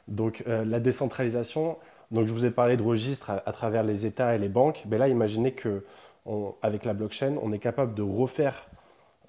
Donc 0.08 0.44
euh, 0.48 0.64
la 0.66 0.80
décentralisation, 0.80 1.78
donc 2.12 2.28
je 2.28 2.34
vous 2.34 2.46
ai 2.46 2.52
parlé 2.52 2.78
de 2.78 2.84
registres 2.84 3.32
à, 3.32 3.52
travers 3.52 3.84
les 3.84 4.06
États 4.06 4.36
et 4.36 4.38
les 4.38 4.50
banques, 4.50 4.84
mais 4.88 4.98
là 4.98 5.08
imaginez 5.08 5.52
que 5.52 5.84
avec 6.62 6.84
la 6.84 6.94
blockchain, 6.94 7.36
on 7.42 7.54
est 7.54 7.60
capable 7.60 7.94
de 7.94 8.02
refaire 8.02 8.68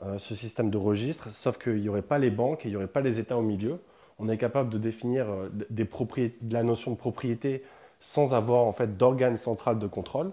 euh, 0.02 0.18
ce 0.18 0.34
système 0.34 0.68
de 0.68 0.78
registres, 0.78 1.30
sauf 1.30 1.56
qu'il 1.56 1.80
n'y 1.80 1.88
aurait 1.88 2.02
pas 2.02 2.18
les 2.18 2.30
banques 2.30 2.66
et 2.66 2.68
il 2.68 2.72
n'y 2.72 2.76
aurait 2.76 2.88
pas 2.88 3.00
les 3.00 3.20
États 3.20 3.36
au 3.36 3.42
milieu. 3.42 3.80
On 4.18 4.28
est 4.28 4.38
capable 4.38 4.68
de 4.68 4.78
définir 4.78 5.26
des 5.70 5.84
de 5.84 6.52
la 6.52 6.64
notion 6.64 6.90
de 6.90 6.96
propriété 6.96 7.62
sans 8.00 8.34
avoir 8.34 8.64
en 8.64 8.72
fait 8.72 8.96
d'organe 8.96 9.36
central 9.36 9.78
de 9.78 9.86
contrôle, 9.86 10.32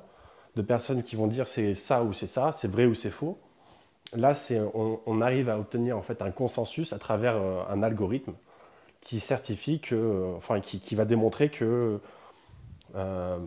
de 0.55 0.63
personnes 0.63 1.03
qui 1.03 1.15
vont 1.15 1.27
dire 1.27 1.47
c'est 1.47 1.75
ça 1.75 2.03
ou 2.03 2.13
c'est 2.13 2.27
ça, 2.27 2.51
c'est 2.51 2.67
vrai 2.67 2.85
ou 2.85 2.95
c'est 2.95 3.11
faux 3.11 3.37
là, 4.13 4.33
on, 4.73 4.99
on, 5.05 5.21
arrive 5.21 5.49
à 5.49 5.59
obtenir 5.59 5.97
en 5.97 6.01
fait 6.01 6.21
un 6.21 6.31
consensus 6.31 6.93
à 6.93 6.99
travers 6.99 7.35
euh, 7.35 7.63
un 7.69 7.83
algorithme 7.83 8.33
qui 9.05 9.19
certifie 9.21 9.79
que, 9.79 9.95
euh, 9.95 10.35
enfin, 10.35 10.59
qui, 10.59 10.95
va 10.95 11.05
démontrer 11.05 11.49
que, 11.49 12.01
euh, 12.95 13.37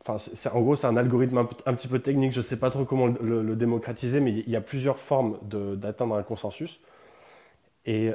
enfin, 0.00 0.16
en 0.52 0.60
gros, 0.62 0.76
c'est 0.76 0.86
un 0.86 0.96
algorithme 0.96 1.38
un, 1.66 1.74
petit 1.74 1.88
peu 1.88 1.98
technique. 1.98 2.32
Je 2.32 2.38
ne 2.38 2.44
sais 2.44 2.58
pas 2.58 2.70
trop 2.70 2.84
comment 2.84 3.08
le, 3.08 3.56
démocratiser, 3.56 4.20
mais 4.20 4.32
il 4.32 4.48
y 4.48 4.56
a 4.56 4.60
plusieurs 4.60 4.96
formes 4.96 5.38
d'atteindre 5.42 6.14
un 6.14 6.22
consensus. 6.22 6.80
Et 7.84 8.12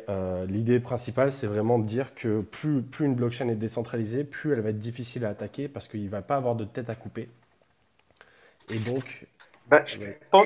l'idée 0.47 0.79
principale, 0.79 1.31
c'est 1.31 1.45
vraiment 1.45 1.77
de 1.77 1.85
dire 1.85 2.15
que 2.15 2.41
plus, 2.41 2.81
plus 2.81 3.05
une 3.05 3.15
blockchain 3.15 3.49
est 3.49 3.55
décentralisée, 3.55 4.23
plus 4.23 4.53
elle 4.53 4.61
va 4.61 4.69
être 4.69 4.79
difficile 4.79 5.25
à 5.25 5.29
attaquer 5.29 5.67
parce 5.67 5.87
qu'il 5.87 6.03
ne 6.03 6.09
va 6.09 6.21
pas 6.21 6.37
avoir 6.37 6.55
de 6.55 6.63
tête 6.65 6.89
à 6.89 6.95
couper. 6.95 7.29
Et 8.69 8.79
donc, 8.79 9.27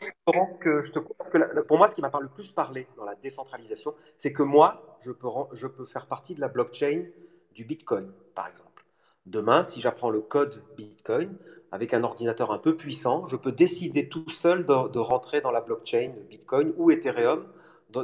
je 0.01 0.11
pense 0.25 0.49
que 0.59 0.83
je 0.83 0.91
te 0.91 0.99
parce 0.99 1.29
que 1.29 1.61
pour 1.61 1.77
moi, 1.77 1.87
ce 1.87 1.95
qui 1.95 2.01
m'a 2.01 2.11
le 2.19 2.27
plus 2.27 2.51
parlé 2.51 2.87
dans 2.97 3.05
la 3.05 3.15
décentralisation, 3.15 3.93
c'est 4.17 4.33
que 4.33 4.43
moi, 4.43 4.97
je 5.01 5.11
peux, 5.11 5.27
je 5.53 5.67
peux 5.67 5.85
faire 5.85 6.07
partie 6.07 6.35
de 6.35 6.41
la 6.41 6.49
blockchain 6.49 7.05
du 7.53 7.63
Bitcoin, 7.65 8.11
par 8.35 8.47
exemple. 8.47 8.85
Demain, 9.25 9.63
si 9.63 9.79
j'apprends 9.79 10.09
le 10.09 10.19
code 10.19 10.61
Bitcoin 10.75 11.37
avec 11.71 11.93
un 11.93 12.03
ordinateur 12.03 12.51
un 12.51 12.57
peu 12.57 12.75
puissant, 12.75 13.27
je 13.27 13.37
peux 13.37 13.53
décider 13.53 14.09
tout 14.09 14.29
seul 14.29 14.65
de, 14.65 14.99
rentrer 14.99 15.39
dans 15.39 15.51
la 15.51 15.61
blockchain 15.61 16.11
Bitcoin 16.29 16.73
ou 16.77 16.91
Ethereum, 16.91 17.47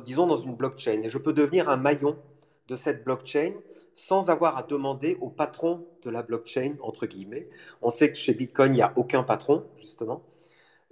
disons 0.06 0.28
dans 0.28 0.38
une 0.38 0.56
blockchain, 0.56 1.02
et 1.04 1.10
je 1.10 1.18
peux 1.18 1.34
devenir 1.34 1.70
un 1.70 1.78
maillon 1.78 2.18
de 2.68 2.76
cette 2.76 3.04
blockchain 3.04 3.54
sans 3.94 4.30
avoir 4.30 4.58
à 4.58 4.64
demander 4.64 5.18
au 5.20 5.30
patron 5.30 5.86
de 6.04 6.10
la 6.10 6.24
blockchain, 6.24 6.76
entre 6.82 7.06
guillemets. 7.06 7.50
On 7.82 7.90
sait 7.90 8.12
que 8.12 8.18
chez 8.18 8.34
Bitcoin, 8.34 8.74
il 8.74 8.78
n'y 8.78 8.82
a 8.82 8.94
aucun 8.96 9.24
patron, 9.24 9.66
justement. 9.78 10.24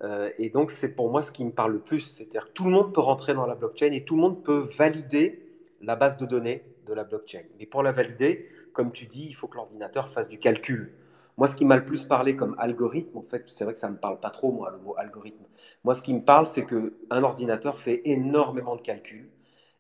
Euh, 0.04 0.30
et 0.38 0.50
donc, 0.50 0.72
c'est 0.72 0.90
pour 0.90 1.12
moi 1.12 1.22
ce 1.24 1.32
qui 1.32 1.44
me 1.46 1.52
parle 1.52 1.74
le 1.74 1.80
plus. 1.80 2.02
C'est-à-dire 2.02 2.48
que 2.48 2.52
tout 2.52 2.66
le 2.66 2.72
monde 2.72 2.94
peut 2.94 3.02
rentrer 3.02 3.34
dans 3.34 3.46
la 3.46 3.56
blockchain 3.56 3.92
et 3.92 4.06
tout 4.06 4.16
le 4.16 4.22
monde 4.22 4.44
peut 4.44 4.60
valider 4.78 5.44
la 5.82 5.96
base 5.96 6.18
de 6.18 6.26
données 6.26 6.64
de 6.86 6.94
la 6.94 7.04
blockchain. 7.04 7.44
Mais 7.60 7.66
pour 7.66 7.84
la 7.84 7.92
valider, 7.92 8.48
comme 8.74 8.92
tu 8.92 9.06
dis, 9.06 9.28
il 9.28 9.34
faut 9.36 9.48
que 9.48 9.58
l'ordinateur 9.58 10.10
fasse 10.10 10.28
du 10.30 10.38
calcul. 10.40 10.94
Moi, 11.38 11.48
ce 11.48 11.56
qui 11.56 11.66
m'a 11.66 11.76
le 11.76 11.86
plus 11.86 12.04
parlé 12.06 12.36
comme 12.36 12.56
algorithme, 12.58 13.18
en 13.18 13.22
fait, 13.22 13.44
c'est 13.48 13.64
vrai 13.64 13.74
que 13.74 13.80
ça 13.80 13.88
ne 13.90 13.94
me 13.94 14.00
parle 14.00 14.20
pas 14.20 14.32
trop, 14.32 14.52
moi, 14.52 14.72
le 14.72 14.80
mot 14.80 14.96
algorithme. 14.98 15.46
Moi, 15.84 15.94
ce 15.94 16.02
qui 16.02 16.14
me 16.14 16.22
parle, 16.24 16.48
c'est 16.48 16.66
qu'un 16.66 17.24
ordinateur 17.24 17.80
fait 17.80 18.02
énormément 18.06 18.76
de 18.76 18.82
calculs. 18.82 19.30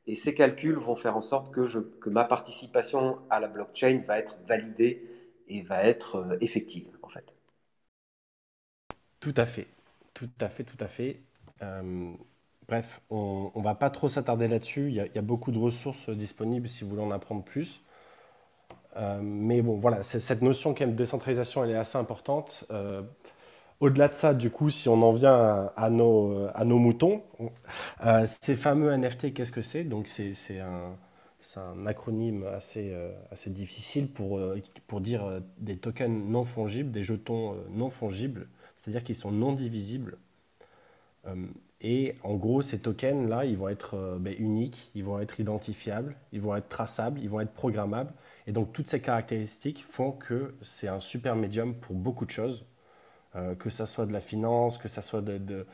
Et 0.07 0.15
ces 0.15 0.33
calculs 0.33 0.77
vont 0.77 0.95
faire 0.95 1.15
en 1.17 1.21
sorte 1.21 1.53
que, 1.53 1.65
je, 1.65 1.79
que 1.79 2.09
ma 2.09 2.24
participation 2.24 3.19
à 3.29 3.39
la 3.39 3.47
blockchain 3.47 4.01
va 4.07 4.19
être 4.19 4.39
validée 4.47 5.03
et 5.47 5.62
va 5.62 5.83
être 5.83 6.17
euh, 6.17 6.38
effective, 6.41 6.89
en 7.03 7.09
fait. 7.09 7.38
Tout 9.19 9.33
à 9.38 9.45
fait. 9.45 9.67
Tout 10.17 10.29
à 10.41 10.50
fait, 10.50 10.63
tout 10.63 10.83
à 10.83 10.88
fait. 10.88 11.21
Euh, 11.62 12.12
bref, 12.67 13.01
on 13.12 13.51
ne 13.55 13.62
va 13.62 13.75
pas 13.75 13.91
trop 13.91 14.09
s'attarder 14.09 14.47
là-dessus. 14.47 14.88
Il, 14.88 14.95
y, 14.95 15.17
a 15.19 15.21
beaucoup 15.21 15.51
de 15.51 15.59
ressources 15.59 16.09
disponibles 16.09 16.67
si 16.67 16.83
vous 16.83 16.89
voulez 16.89 17.03
en 17.03 17.12
apprendre 17.12 17.43
plus. 17.43 17.83
Euh, 18.95 19.19
mais 19.21 19.62
bon, 19.62 19.75
voilà, 19.77 20.01
cette 20.01 20.41
notion 20.41 20.74
quand 20.74 20.86
même 20.86 20.93
de 20.93 20.97
décentralisation, 20.97 21.63
elle 21.63 21.69
est 21.69 21.77
assez 21.77 22.00
importante. 22.00 22.65
Euh, 22.71 23.03
au-delà 23.79 24.07
de 24.07 24.15
ça, 24.15 24.33
du 24.33 24.50
coup, 24.50 24.71
si 24.71 24.89
on 24.89 25.03
en 25.03 25.12
vient 25.12 25.71
à, 25.77 25.89
nos, 25.91 26.50
moutons, 26.65 27.21
ces 28.25 28.55
fameux 28.55 28.91
NFT, 28.97 29.36
qu'est-ce 29.36 29.51
que 29.51 29.62
c'est? 29.62 29.83
Donc, 29.83 30.07
c'est 30.07 30.59
un, 30.59 31.86
acronyme 31.86 32.43
assez, 32.55 32.91
difficile 33.45 34.12
pour 34.12 35.00
dire 35.00 35.43
des 35.59 35.77
tokens 35.77 36.27
non 36.27 36.43
fongibles, 36.43 36.89
des 36.89 37.03
jetons 37.03 37.55
non 37.69 37.91
fongibles 37.91 38.47
c'est-à-dire 38.88 39.03
qu'ils 39.03 39.15
sont 39.15 39.34
non 39.34 39.51
divisibles. 39.51 40.17
Euh, 41.25 41.46
et 41.82 42.15
en 42.24 42.36
gros, 42.36 42.62
ces 42.62 42.79
tokens-là, 42.79 43.44
ils 43.44 43.58
vont 43.58 43.67
être 43.67 43.96
euh, 43.96 44.17
ben, 44.17 44.34
uniques, 44.39 44.91
ils 44.96 45.03
vont 45.03 45.20
être 45.20 45.41
identifiables, 45.41 46.15
ils 46.32 46.39
vont 46.39 46.56
être 46.56 46.70
traçables, 46.70 47.20
ils 47.20 47.29
vont 47.29 47.41
être 47.41 47.51
programmables. 47.51 48.13
Et 48.48 48.53
donc, 48.53 48.72
toutes 48.72 48.88
ces 48.88 49.01
caractéristiques 49.01 49.86
font 49.86 50.13
que 50.13 50.56
c'est 50.62 50.88
un 50.88 51.01
super 51.01 51.36
médium 51.36 51.75
pour 51.75 51.98
beaucoup 51.98 52.25
de 52.25 52.32
choses, 52.32 52.65
euh, 53.36 53.56
que 53.56 53.70
ce 53.70 53.86
soit 53.86 54.06
de 54.06 54.13
la 54.13 54.22
finance, 54.22 54.77
que 54.77 54.88
ce 54.88 55.01
soit 55.01 55.22
de, 55.22 55.65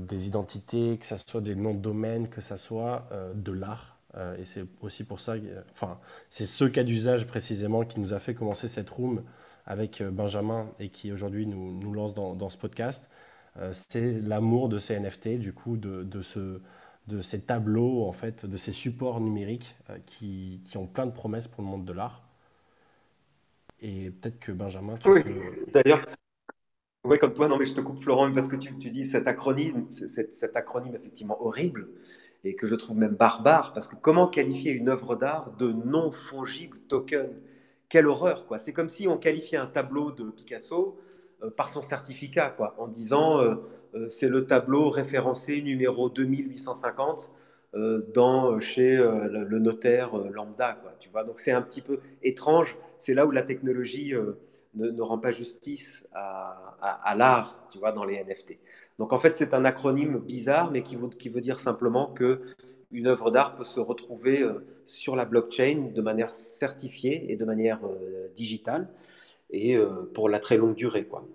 des 0.00 0.26
identités, 0.26 0.96
que 0.98 1.06
ce 1.06 1.18
soit 1.18 1.42
des 1.42 1.54
noms 1.54 1.74
de 1.74 1.80
domaine, 1.80 2.28
que 2.28 2.40
ce 2.40 2.56
soit 2.56 3.08
de 3.34 3.52
l'art. 3.52 3.98
et 4.38 4.44
c'est 4.44 4.64
aussi 4.80 5.04
pour 5.04 5.20
ça, 5.20 5.34
enfin, 5.70 6.00
c'est 6.30 6.46
ce 6.46 6.64
cas 6.64 6.82
d'usage 6.82 7.26
précisément 7.28 7.84
qui 7.84 8.00
nous 8.00 8.12
a 8.12 8.18
fait 8.18 8.34
commencer 8.34 8.66
cette 8.66 8.90
room 8.90 9.22
avec 9.66 10.02
Benjamin 10.02 10.68
et 10.78 10.88
qui 10.88 11.12
aujourd'hui 11.12 11.46
nous, 11.46 11.72
nous, 11.72 11.92
lance 11.92 12.14
dans, 12.14 12.34
dans 12.34 12.48
ce 12.48 12.58
podcast. 12.58 13.08
c'est 13.72 14.20
l'amour 14.20 14.68
de 14.68 14.78
ces 14.78 14.98
NFT, 14.98 15.38
du 15.38 15.52
coup, 15.52 15.76
de, 15.76 16.02
de 16.02 16.22
ce 16.22 16.60
de 17.08 17.20
ces 17.20 17.40
tableaux, 17.40 18.04
en 18.04 18.12
fait, 18.12 18.46
de 18.46 18.56
ces 18.56 18.72
supports 18.72 19.20
numériques 19.20 19.76
euh, 19.90 19.98
qui, 20.06 20.60
qui, 20.64 20.76
ont 20.76 20.86
plein 20.86 21.06
de 21.06 21.12
promesses 21.12 21.48
pour 21.48 21.62
le 21.62 21.68
monde 21.68 21.84
de 21.84 21.92
l'art. 21.92 22.22
Et 23.80 24.10
peut-être 24.10 24.38
que 24.38 24.52
Benjamin, 24.52 24.96
tu 24.96 25.10
oui, 25.10 25.22
D'ailleurs, 25.72 26.06
oui, 27.04 27.18
comme 27.18 27.34
toi, 27.34 27.48
non, 27.48 27.58
mais 27.58 27.66
je 27.66 27.74
te 27.74 27.80
coupe, 27.80 27.98
Florent, 28.00 28.30
parce 28.32 28.46
que 28.46 28.56
tu, 28.56 28.76
tu 28.78 28.90
dis 28.90 29.04
cet 29.04 29.26
acronyme, 29.26 29.88
cet, 29.88 30.32
cet, 30.32 30.56
acronyme 30.56 30.94
effectivement 30.94 31.42
horrible 31.44 31.88
et 32.44 32.54
que 32.54 32.66
je 32.68 32.76
trouve 32.76 32.96
même 32.96 33.16
barbare, 33.16 33.72
parce 33.72 33.88
que 33.88 33.96
comment 33.96 34.28
qualifier 34.28 34.72
une 34.72 34.88
œuvre 34.88 35.16
d'art 35.16 35.52
de 35.56 35.72
non 35.72 36.12
fongible 36.12 36.78
token? 36.88 37.30
Quelle 37.92 38.06
horreur, 38.06 38.46
quoi 38.46 38.56
C'est 38.56 38.72
comme 38.72 38.88
si 38.88 39.06
on 39.06 39.18
qualifiait 39.18 39.58
un 39.58 39.66
tableau 39.66 40.12
de 40.12 40.24
Picasso 40.24 40.98
euh, 41.42 41.50
par 41.50 41.68
son 41.68 41.82
certificat, 41.82 42.48
quoi, 42.48 42.74
en 42.78 42.88
disant 42.88 43.38
euh, 43.38 43.56
euh, 43.94 44.08
c'est 44.08 44.30
le 44.30 44.46
tableau 44.46 44.88
référencé 44.88 45.60
numéro 45.60 46.08
2850 46.08 47.30
dans, 48.14 48.58
chez 48.60 48.96
le 48.96 49.58
notaire 49.58 50.16
lambda. 50.16 50.78
Quoi, 50.82 50.94
tu 51.00 51.10
vois 51.10 51.22
Donc 51.24 51.38
c'est 51.38 51.52
un 51.52 51.60
petit 51.60 51.82
peu 51.82 52.00
étrange. 52.22 52.76
C'est 52.98 53.12
là 53.12 53.26
où 53.26 53.30
la 53.30 53.42
technologie 53.42 54.14
ne, 54.74 55.02
rend 55.02 55.18
pas 55.18 55.30
justice 55.30 56.06
à, 56.12 57.14
l'art, 57.16 57.66
tu 57.70 57.78
vois, 57.78 57.92
dans 57.92 58.04
les 58.04 58.22
NFT. 58.22 58.58
Donc 58.98 59.14
en 59.14 59.18
fait, 59.18 59.36
c'est 59.36 59.54
un 59.54 59.64
acronyme 59.64 60.18
bizarre, 60.18 60.70
mais 60.70 60.82
qui 60.82 60.98
qui 61.18 61.28
veut 61.30 61.40
dire 61.40 61.58
simplement 61.58 62.08
que 62.08 62.42
une 62.92 63.06
œuvre 63.06 63.30
d'art 63.30 63.54
peut 63.54 63.64
se 63.64 63.80
retrouver 63.80 64.44
sur 64.86 65.16
la 65.16 65.24
blockchain 65.24 65.90
de 65.94 66.02
manière 66.02 66.34
certifiée 66.34 67.32
et 67.32 67.36
de 67.36 67.44
manière 67.44 67.80
digitale 68.34 68.88
et 69.52 69.76
euh, 69.76 70.10
pour 70.14 70.28
la 70.28 70.40
très 70.40 70.56
longue 70.56 70.74
durée. 70.74 71.04
Quoi. 71.06 71.26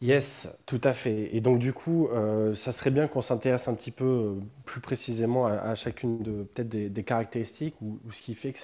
Yes, 0.00 0.48
tout 0.66 0.80
à 0.82 0.92
fait. 0.94 1.34
Et 1.34 1.40
donc 1.40 1.60
du 1.60 1.72
coup, 1.72 2.08
euh, 2.08 2.54
ça 2.54 2.72
serait 2.72 2.90
bien 2.90 3.06
qu'on 3.06 3.22
s'intéresse 3.22 3.68
un 3.68 3.74
petit 3.74 3.92
peu 3.92 4.04
euh, 4.04 4.40
plus 4.64 4.80
précisément 4.80 5.46
à, 5.46 5.74
chacune 5.76 6.22
de 6.22 6.42
peut-être 6.42 6.68
des, 6.68 7.04
caractéristiques 7.04 7.76
ou, 7.80 8.00
ce 8.10 8.20
qui 8.20 8.34
fait 8.34 8.52
que 8.52 8.58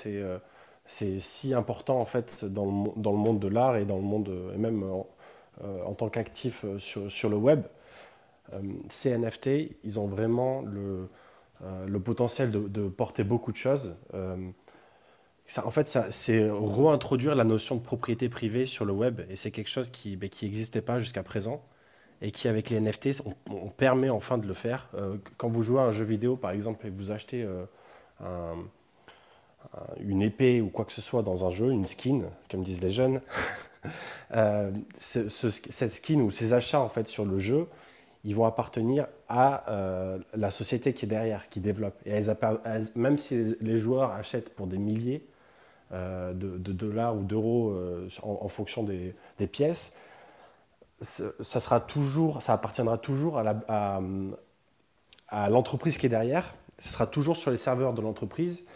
c'est 0.87 1.21
si 1.21 1.55
important 1.55 2.01
en 2.01 2.05
fait 2.07 2.45
dans 2.45 2.65
le, 2.65 3.01
dans 3.01 3.13
le 3.13 3.19
monde 3.19 3.39
de 3.39 3.47
l'art 3.49 3.77
et 3.77 3.85
dans 3.85 3.97
le 3.97 4.03
monde 4.03 4.31
et 4.55 4.59
même 4.59 4.83
en, 4.83 5.95
tant 5.95 6.09
qu'actif 6.09 6.65
sur, 6.79 7.11
sur, 7.11 7.29
le 7.29 7.37
web. 7.37 7.63
Ces 8.89 9.17
NFT, 9.17 9.77
ils 9.85 10.01
ont 10.01 10.07
vraiment 10.07 10.63
le, 10.63 11.09
le 11.87 12.01
potentiel 12.01 12.51
de, 12.51 12.89
porter 12.89 13.25
beaucoup 13.25 13.53
de 13.53 13.57
choses 13.57 13.95
en 15.57 15.71
fait, 15.71 15.89
c'est 16.11 16.51
réintroduire 16.51 17.35
la 17.35 17.45
notion 17.45 17.77
de 17.77 17.81
propriété 17.81 18.29
privée 18.29 18.67
sur 18.67 18.85
le 18.85 18.93
web. 18.93 19.23
Et 19.31 19.37
c'est 19.37 19.51
quelque 19.51 19.71
chose 19.71 19.91
qui 19.91 20.19
n'existait 20.19 20.81
ben, 20.81 20.95
pas 20.95 21.01
jusqu'à 21.01 21.23
présent. 21.23 21.63
Et 22.21 22.33
qui, 22.33 22.49
avec 22.49 22.69
les 22.69 22.81
NFT, 22.81 23.23
on, 23.49 23.69
permet 23.69 24.11
enfin 24.11 24.39
de 24.39 24.47
le 24.47 24.53
faire. 24.53 24.89
Euh, 24.95 25.17
quand 25.37 25.49
vous 25.49 25.63
jouez 25.63 25.81
à 25.81 25.85
un 25.85 25.93
jeu 25.93 26.05
vidéo, 26.05 26.37
par 26.37 26.51
exemple, 26.51 26.87
et 26.87 26.91
vous 26.91 27.13
achetez 27.13 27.45
euh, 27.45 28.55
une 30.01 30.21
épée 30.21 30.61
ou 30.61 30.69
quoi 30.69 30.85
que 30.85 30.93
ce 30.93 31.01
soit 31.01 31.23
dans 31.23 31.47
un 31.47 31.51
jeu, 31.51 31.71
une 31.71 31.87
skin, 31.87 32.23
comme 32.51 32.65
disent 32.65 32.83
les 32.83 32.91
jeunes, 32.91 33.21
euh, 34.35 34.73
cette 34.99 35.93
skin 35.93 36.21
ou 36.21 36.33
ces 36.33 36.53
achats 36.53 36.81
en 36.81 36.89
fait 36.89 37.07
sur 37.07 37.25
le 37.25 37.39
jeu, 37.39 37.69
ils 38.25 38.35
vont 38.35 38.45
appartenir 38.45 39.07
à 39.29 39.65
la 40.35 40.51
société 40.51 40.93
qui 40.93 41.05
est 41.07 41.09
derrière, 41.09 41.49
qui 41.49 41.61
développe. 41.61 41.95
Et 42.05 42.21
même 42.97 43.19
si 43.19 43.57
les 43.61 43.79
joueurs 43.79 44.13
achètent 44.13 44.55
pour 44.55 44.67
des 44.67 44.79
milliers, 44.79 45.25
euh, 45.91 46.35
de, 46.35 46.73
dollars 46.73 47.17
ou 47.17 47.23
d'euros 47.23 47.71
euh, 47.71 48.11
en, 48.23 48.47
fonction 48.49 48.83
des, 48.83 49.15
pièces, 49.47 49.95
ça, 51.01 51.61
sera 51.61 51.81
toujours, 51.81 52.43
ça 52.43 52.53
appartiendra 52.53 52.99
toujours 52.99 53.39
à, 53.39 54.01
l'entreprise 55.49 55.97
qui 55.97 56.05
est 56.05 56.11
derrière. 56.11 56.55
Ce 56.79 56.91
sera 56.91 57.07
toujours 57.07 57.39
sur 57.39 57.51
les 57.51 57.57
serveurs 57.57 57.95
de 57.95 58.03
l'entreprise. 58.03 58.67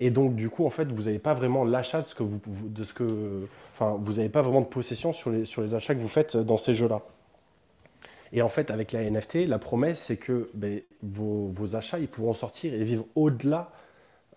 Et 0.00 0.10
donc, 0.10 0.34
du 0.34 0.50
coup, 0.50 0.66
en 0.66 0.70
fait, 0.70 0.84
vous 0.92 1.04
n'avez 1.04 1.18
pas 1.18 1.32
vraiment 1.32 1.64
l'achat 1.64 2.02
de 2.02 2.06
ce 2.06 2.14
que 2.14 2.22
vous, 2.22 2.40
de 2.46 2.84
ce 2.84 2.92
que, 2.92 3.48
enfin, 3.72 3.96
vous 3.98 4.14
n'avez 4.14 4.28
pas 4.28 4.42
vraiment 4.42 4.60
de 4.60 4.66
possession 4.66 5.14
sur 5.14 5.30
les 5.30 5.74
achats 5.74 5.94
que 5.94 6.00
vous 6.00 6.08
faites 6.08 6.36
dans 6.36 6.58
ces 6.58 6.74
jeux-là. 6.74 7.00
Et 8.32 8.42
en 8.42 8.48
fait, 8.48 8.70
avec 8.70 8.92
la 8.92 9.08
NFT, 9.08 9.46
la 9.46 9.58
promesse, 9.58 9.98
c'est 9.98 10.16
que 10.16 10.50
ben, 10.54 10.80
vos, 11.02 11.74
achats, 11.74 11.98
ils 11.98 12.08
pourront 12.08 12.32
sortir 12.32 12.72
et 12.74 12.84
vivre 12.84 13.04
au-delà 13.14 13.70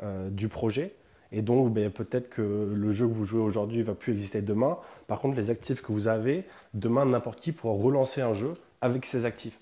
euh, 0.02 0.30
du 0.30 0.48
projet. 0.48 0.96
Et 1.32 1.42
donc, 1.42 1.74
ben, 1.74 1.92
peut-être 1.92 2.30
que 2.30 2.72
le 2.74 2.92
jeu 2.92 3.08
que 3.08 3.14
vous 3.14 3.26
jouez 3.26 3.42
aujourd'hui 3.42 3.80
ne 3.80 3.84
va 3.84 3.96
plus 3.96 4.14
exister 4.14 4.42
demain. 4.42 4.78
Par 5.08 5.20
contre, 5.20 5.36
les 5.38 5.50
actifs 5.50 5.82
que 5.82 5.92
vous 5.92 6.08
avez, 6.08 6.46
demain, 6.74 7.06
n'importe 7.06 7.40
qui 7.40 7.52
pourra 7.52 7.74
relancer 7.82 8.22
un 8.22 8.34
jeu 8.34 8.54
avec 8.82 9.06
ces 9.06 9.26
actifs. 9.26 9.60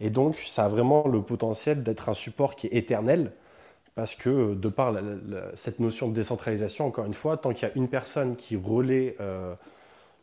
Et 0.00 0.10
donc, 0.10 0.38
ça 0.38 0.64
a 0.64 0.68
vraiment 0.68 1.06
le 1.06 1.22
potentiel 1.22 1.82
d'être 1.84 2.08
un 2.08 2.14
support 2.14 2.56
qui 2.56 2.66
est 2.66 2.74
éternel, 2.74 3.30
parce 3.94 4.14
que 4.14 4.54
de 4.54 4.68
par 4.68 4.94
cette 5.54 5.78
notion 5.78 6.08
de 6.08 6.14
décentralisation, 6.14 6.86
encore 6.86 7.04
une 7.04 7.14
fois, 7.14 7.36
tant 7.36 7.52
qu'il 7.52 7.68
y 7.68 7.70
a 7.70 7.74
une 7.76 7.88
personne 7.88 8.34
qui 8.34 8.56
relaie, 8.56 9.16
euh, 9.20 9.54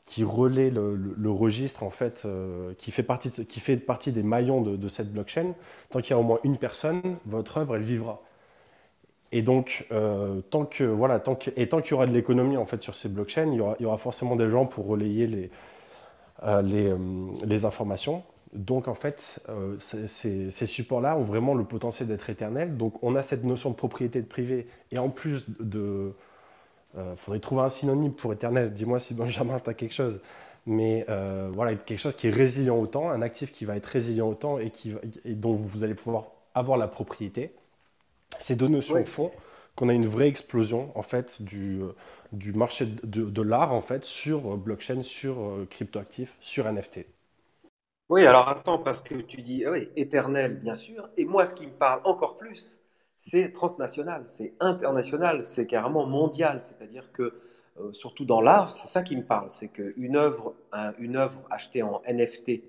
qui 0.09 0.23
relaie 0.23 0.71
le, 0.71 1.29
registre, 1.29 1.83
en 1.83 1.91
fait, 1.91 2.23
euh, 2.25 2.73
qui, 2.79 2.89
fait 2.89 3.03
partie 3.03 3.29
qui 3.45 3.59
fait 3.59 3.77
partie 3.77 4.11
des 4.11 4.23
maillons 4.23 4.59
de, 4.59 4.87
cette 4.87 5.13
blockchain, 5.13 5.53
tant 5.91 6.01
qu'il 6.01 6.09
y 6.09 6.13
a 6.13 6.17
au 6.17 6.23
moins 6.23 6.39
une 6.43 6.57
personne, 6.57 7.17
votre 7.27 7.59
œuvre, 7.59 7.75
elle 7.75 7.83
vivra. 7.83 8.19
Et 9.31 9.43
donc, 9.43 9.85
euh, 9.91 10.41
tant 10.49 10.65
que 10.65 10.83
voilà, 10.83 11.19
tant 11.19 11.35
que, 11.35 11.51
et 11.55 11.69
tant 11.69 11.79
qu'il 11.79 11.91
y 11.91 11.93
aura 11.93 12.07
de 12.07 12.11
l'économie 12.11 12.57
en 12.57 12.65
fait 12.65 12.81
sur 12.81 12.95
ces 12.95 13.07
blockchains, 13.07 13.51
il 13.53 13.57
y 13.57 13.85
aura, 13.85 13.97
forcément 13.99 14.35
des 14.35 14.49
gens 14.49 14.65
pour 14.65 14.87
relayer 14.87 15.27
les, 15.27 15.51
euh, 16.41 16.63
les, 17.45 17.65
informations. 17.65 18.23
Donc 18.53 18.87
en 18.87 18.95
fait, 18.95 19.39
ces, 19.77 20.49
ces 20.49 20.65
supports-là 20.65 21.17
ont 21.17 21.21
vraiment 21.21 21.53
le 21.53 21.65
potentiel 21.65 22.07
d'être 22.07 22.31
éternels. 22.31 22.77
Donc 22.77 23.03
on 23.03 23.15
a 23.15 23.21
cette 23.21 23.43
notion 23.43 23.69
de 23.69 23.75
propriété 23.75 24.23
de 24.23 24.27
privé 24.27 24.65
et 24.91 24.97
en 24.97 25.09
plus 25.09 25.45
de, 25.59 26.15
il 26.98 27.15
faudrait 27.17 27.39
trouver 27.39 27.62
un 27.63 27.69
synonyme 27.69 28.13
pour 28.13 28.34
éternel. 28.34 28.74
Dis-moi 28.74 29.00
si 29.00 29.13
Benjamin 29.13 29.60
tu 29.60 29.69
as 29.69 29.74
quelque 29.74 29.93
chose. 29.93 30.22
Mais 30.65 31.05
voilà, 31.53 31.75
quelque 31.75 32.00
chose 32.00 32.15
qui 32.15 32.27
est 32.27 32.31
résilient 32.31 32.77
au 32.77 32.88
temps, 32.88 33.10
un 33.10 33.22
actif 33.22 33.51
qui 33.51 33.65
va 33.65 33.75
être 33.75 33.86
résilient 33.86 34.29
au 34.29 34.36
temps 34.36 34.60
et, 34.60 34.72
qui, 34.72 34.96
et 35.25 35.36
dont 35.36 35.53
vous 35.53 35.84
allez 35.84 35.96
pouvoir 35.96 36.27
avoir 36.55 36.77
la 36.77 36.88
propriété. 36.88 37.53
Ces 38.38 38.55
deux 38.55 38.67
notions 38.67 39.03
font 39.05 39.31
qu'on 39.75 39.89
a 39.89 39.93
une 39.93 40.08
vraie 40.08 40.27
explosion 40.27 40.91
en 40.96 41.01
fait 41.01 41.41
du, 41.41 41.81
euh, 41.81 41.96
du 42.34 42.53
marché 42.53 42.86
de, 42.86 43.24
de 43.24 43.41
l'art 43.41 43.74
en 43.74 43.81
fait 43.81 44.03
sur 44.03 44.53
euh, 44.53 44.58
blockchain, 44.58 45.03
sur 45.03 45.39
euh, 45.39 45.67
cryptoactifs, 45.69 46.36
sur 46.41 46.72
NFT. 46.72 47.05
Oui, 48.10 48.25
alors 48.25 48.50
attends, 48.50 48.79
parce 48.79 49.01
que 49.01 49.15
tu 49.15 49.41
dis 49.41 49.65
oui, 49.67 49.88
éternel, 49.96 50.58
bien 50.58 50.75
sûr. 50.75 51.10
Et 51.15 51.25
moi, 51.25 51.46
ce 51.46 51.53
qui 51.53 51.67
me 51.67 51.72
parle 51.72 52.01
encore 52.05 52.38
plus, 52.38 52.81
c'est 53.21 53.51
transnational, 53.51 54.21
c'est 54.27 54.53
international, 54.61 55.43
c'est 55.43 55.67
carrément 55.67 56.05
mondial. 56.05 56.61
C'est-à-dire 56.61 57.11
que, 57.11 57.33
surtout 57.91 58.23
dans 58.23 58.39
l'art, 58.39 58.77
c'est 58.77 58.88
ça 58.88 59.03
qui 59.03 59.17
me 59.17 59.23
parle. 59.23 59.49
C'est 59.49 59.67
qu'une 59.67 60.15
œuvre, 60.15 60.55
une 60.99 61.17
œuvre 61.17 61.41
achetée 61.49 61.83
en 61.83 62.01
NFT 62.07 62.63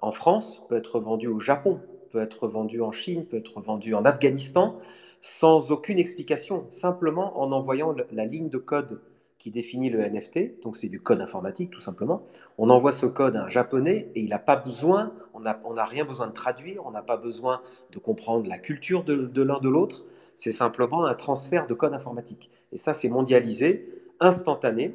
en 0.00 0.12
France 0.12 0.62
peut 0.68 0.76
être 0.76 1.00
vendue 1.00 1.26
au 1.26 1.40
Japon, 1.40 1.80
peut 2.12 2.20
être 2.20 2.46
vendu 2.46 2.80
en 2.80 2.92
Chine, 2.92 3.26
peut 3.26 3.38
être 3.38 3.60
vendu 3.60 3.92
en 3.96 4.04
Afghanistan, 4.04 4.78
sans 5.20 5.72
aucune 5.72 5.98
explication, 5.98 6.64
simplement 6.70 7.40
en 7.42 7.50
envoyant 7.50 7.92
la 8.12 8.24
ligne 8.24 8.50
de 8.50 8.58
code 8.58 9.00
qui 9.42 9.50
définit 9.50 9.90
le 9.90 9.98
NFT, 9.98 10.62
donc 10.62 10.76
c'est 10.76 10.88
du 10.88 11.00
code 11.00 11.20
informatique 11.20 11.70
tout 11.70 11.80
simplement. 11.80 12.22
On 12.58 12.70
envoie 12.70 12.92
ce 12.92 13.06
code 13.06 13.34
à 13.34 13.42
un 13.42 13.48
japonais 13.48 14.08
et 14.14 14.20
il 14.20 14.28
n'a 14.28 14.38
pas 14.38 14.54
besoin, 14.54 15.12
on 15.34 15.40
n'a 15.40 15.84
rien 15.84 16.04
besoin 16.04 16.28
de 16.28 16.32
traduire, 16.32 16.86
on 16.86 16.92
n'a 16.92 17.02
pas 17.02 17.16
besoin 17.16 17.60
de 17.90 17.98
comprendre 17.98 18.48
la 18.48 18.58
culture 18.58 19.02
de, 19.02 19.16
de 19.16 19.42
l'un 19.42 19.58
de 19.58 19.68
l'autre, 19.68 20.04
c'est 20.36 20.52
simplement 20.52 21.06
un 21.06 21.14
transfert 21.14 21.66
de 21.66 21.74
code 21.74 21.92
informatique. 21.92 22.52
Et 22.70 22.76
ça, 22.76 22.94
c'est 22.94 23.08
mondialisé, 23.08 23.88
instantané, 24.20 24.94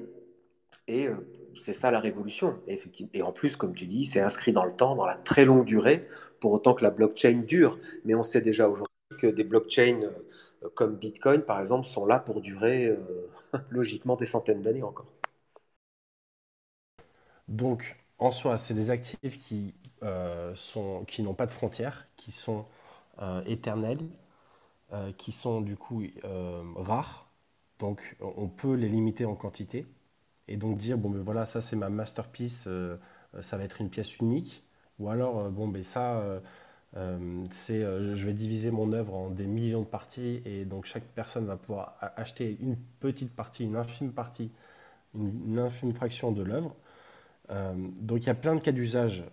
et 0.88 1.10
euh, 1.10 1.16
c'est 1.58 1.74
ça 1.74 1.92
la 1.92 2.00
révolution, 2.00 2.56
effectivement. 2.68 3.12
Et 3.13 3.24
en 3.24 3.34
plus, 3.34 3.58
comme 3.58 3.75
tu 3.75 3.86
dis, 3.86 4.06
c'est 4.06 4.22
inscrit 4.22 4.54
dans 4.54 4.63
le 4.63 4.72
temps, 4.72 4.96
dans 4.96 5.06
la 5.06 5.16
très 5.16 5.44
longue 5.44 5.66
durée, 5.66 6.08
pour 6.39 6.54
autant 6.54 6.74
que 6.74 6.86
la 6.86 6.92
blockchain 6.92 7.44
dure. 7.46 7.80
Mais 8.06 8.16
on 8.16 8.24
sait 8.24 8.39
déjà 8.39 8.70
aujourd'hui 8.70 8.94
que 9.20 9.27
des 9.27 9.44
blockchains 9.44 10.04
euh, 10.04 10.12
comme 10.76 10.98
Bitcoin, 10.98 11.42
par 11.44 11.60
exemple, 11.60 11.88
sont 11.88 12.06
là 12.06 12.20
pour 12.20 12.42
durer 12.42 12.88
euh, 12.88 12.98
logiquement 13.70 14.16
des 14.16 14.26
centaines 14.26 14.62
d'années 14.62 14.84
encore. 14.84 15.08
Donc, 17.48 17.96
en 18.20 18.32
soi, 18.32 18.58
c'est 18.58 18.74
des 18.74 18.92
actifs 18.92 19.38
qui, 19.40 19.74
sont, 20.56 21.06
qui 21.06 21.24
n'ont 21.24 21.34
pas 21.34 21.46
de 21.46 21.52
frontières, 21.52 22.08
qui 22.18 22.32
sont 22.32 22.66
éternels, 23.46 24.00
qui 25.18 25.32
sont 25.32 25.62
du 25.62 25.78
coup 25.78 26.04
rares. 26.76 27.30
Donc, 27.80 28.16
on 28.22 28.48
peut 28.50 28.74
les 28.76 28.90
limiter 28.90 29.26
en 29.26 29.36
quantité 29.36 29.86
et 30.48 30.58
donc 30.58 30.78
dire, 30.78 30.98
bon, 30.98 31.10
ben 31.12 31.22
voilà, 31.22 31.46
ça 31.46 31.62
c'est 31.62 31.76
ma 31.76 31.90
masterpiece, 31.90 32.68
ça 33.42 33.58
va 33.58 33.64
être 33.64 33.82
une 33.82 33.90
pièce 33.90 34.18
unique. 34.20 34.64
Ou 35.00 35.10
alors, 35.10 35.52
bon, 35.52 35.68
ben 35.68 35.84
ça, 35.84 36.42
c'est, 37.51 37.82
je 37.82 38.25
vais 38.25 38.34
diviser 38.34 38.72
mon 38.72 38.91
œuvre 38.94 39.13
en 39.13 39.29
des 39.29 39.46
millions 39.46 39.82
de 39.82 39.86
parties, 39.86 40.41
et 40.46 40.65
donc 40.65 40.86
chaque 40.86 41.03
personne 41.03 41.46
va 41.46 41.56
pouvoir 41.56 41.98
acheter 42.15 42.58
une 42.60 42.75
petite 43.00 43.36
partie, 43.36 43.65
une 43.65 43.75
infime 43.75 44.12
partie, 44.12 44.50
une, 45.13 45.60
infime 45.60 45.94
fraction 45.94 46.32
de 46.32 46.41
l'œuvre. 46.41 46.75
donc 48.01 48.24
il 48.24 48.27
y 48.27 48.29
a 48.29 48.36
plein 48.36 48.56
de 48.56 48.62
cas 48.62 48.72
d'usage 48.72 49.24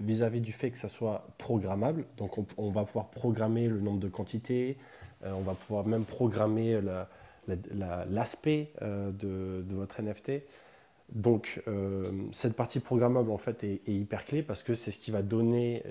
vis-à-vis 0.00 0.40
du 0.40 0.52
fait 0.52 0.70
que 0.70 0.78
ça 0.78 0.88
soit 0.88 1.26
programmable. 1.38 2.04
Donc 2.16 2.38
on, 2.56 2.70
va 2.70 2.84
pouvoir 2.84 3.10
programmer 3.10 3.68
le 3.68 3.80
nombre 3.80 4.00
de 4.00 4.08
quantités, 4.08 4.76
euh, 5.24 5.32
on 5.32 5.42
va 5.42 5.54
pouvoir 5.54 5.86
même 5.86 6.04
programmer 6.04 6.80
l'aspect 8.08 8.72
euh, 8.82 9.10
de, 9.10 9.64
votre 9.74 10.00
NFT. 10.00 10.42
Donc 11.10 11.62
euh, 11.68 12.04
cette 12.32 12.54
partie 12.54 12.80
programmable 12.80 13.30
en 13.30 13.38
fait 13.38 13.64
est, 13.64 13.80
hyper 13.86 14.24
clé 14.26 14.42
parce 14.42 14.62
que 14.62 14.74
c'est 14.74 14.90
ce 14.90 14.98
qui 14.98 15.10
va 15.10 15.22
donner 15.22 15.82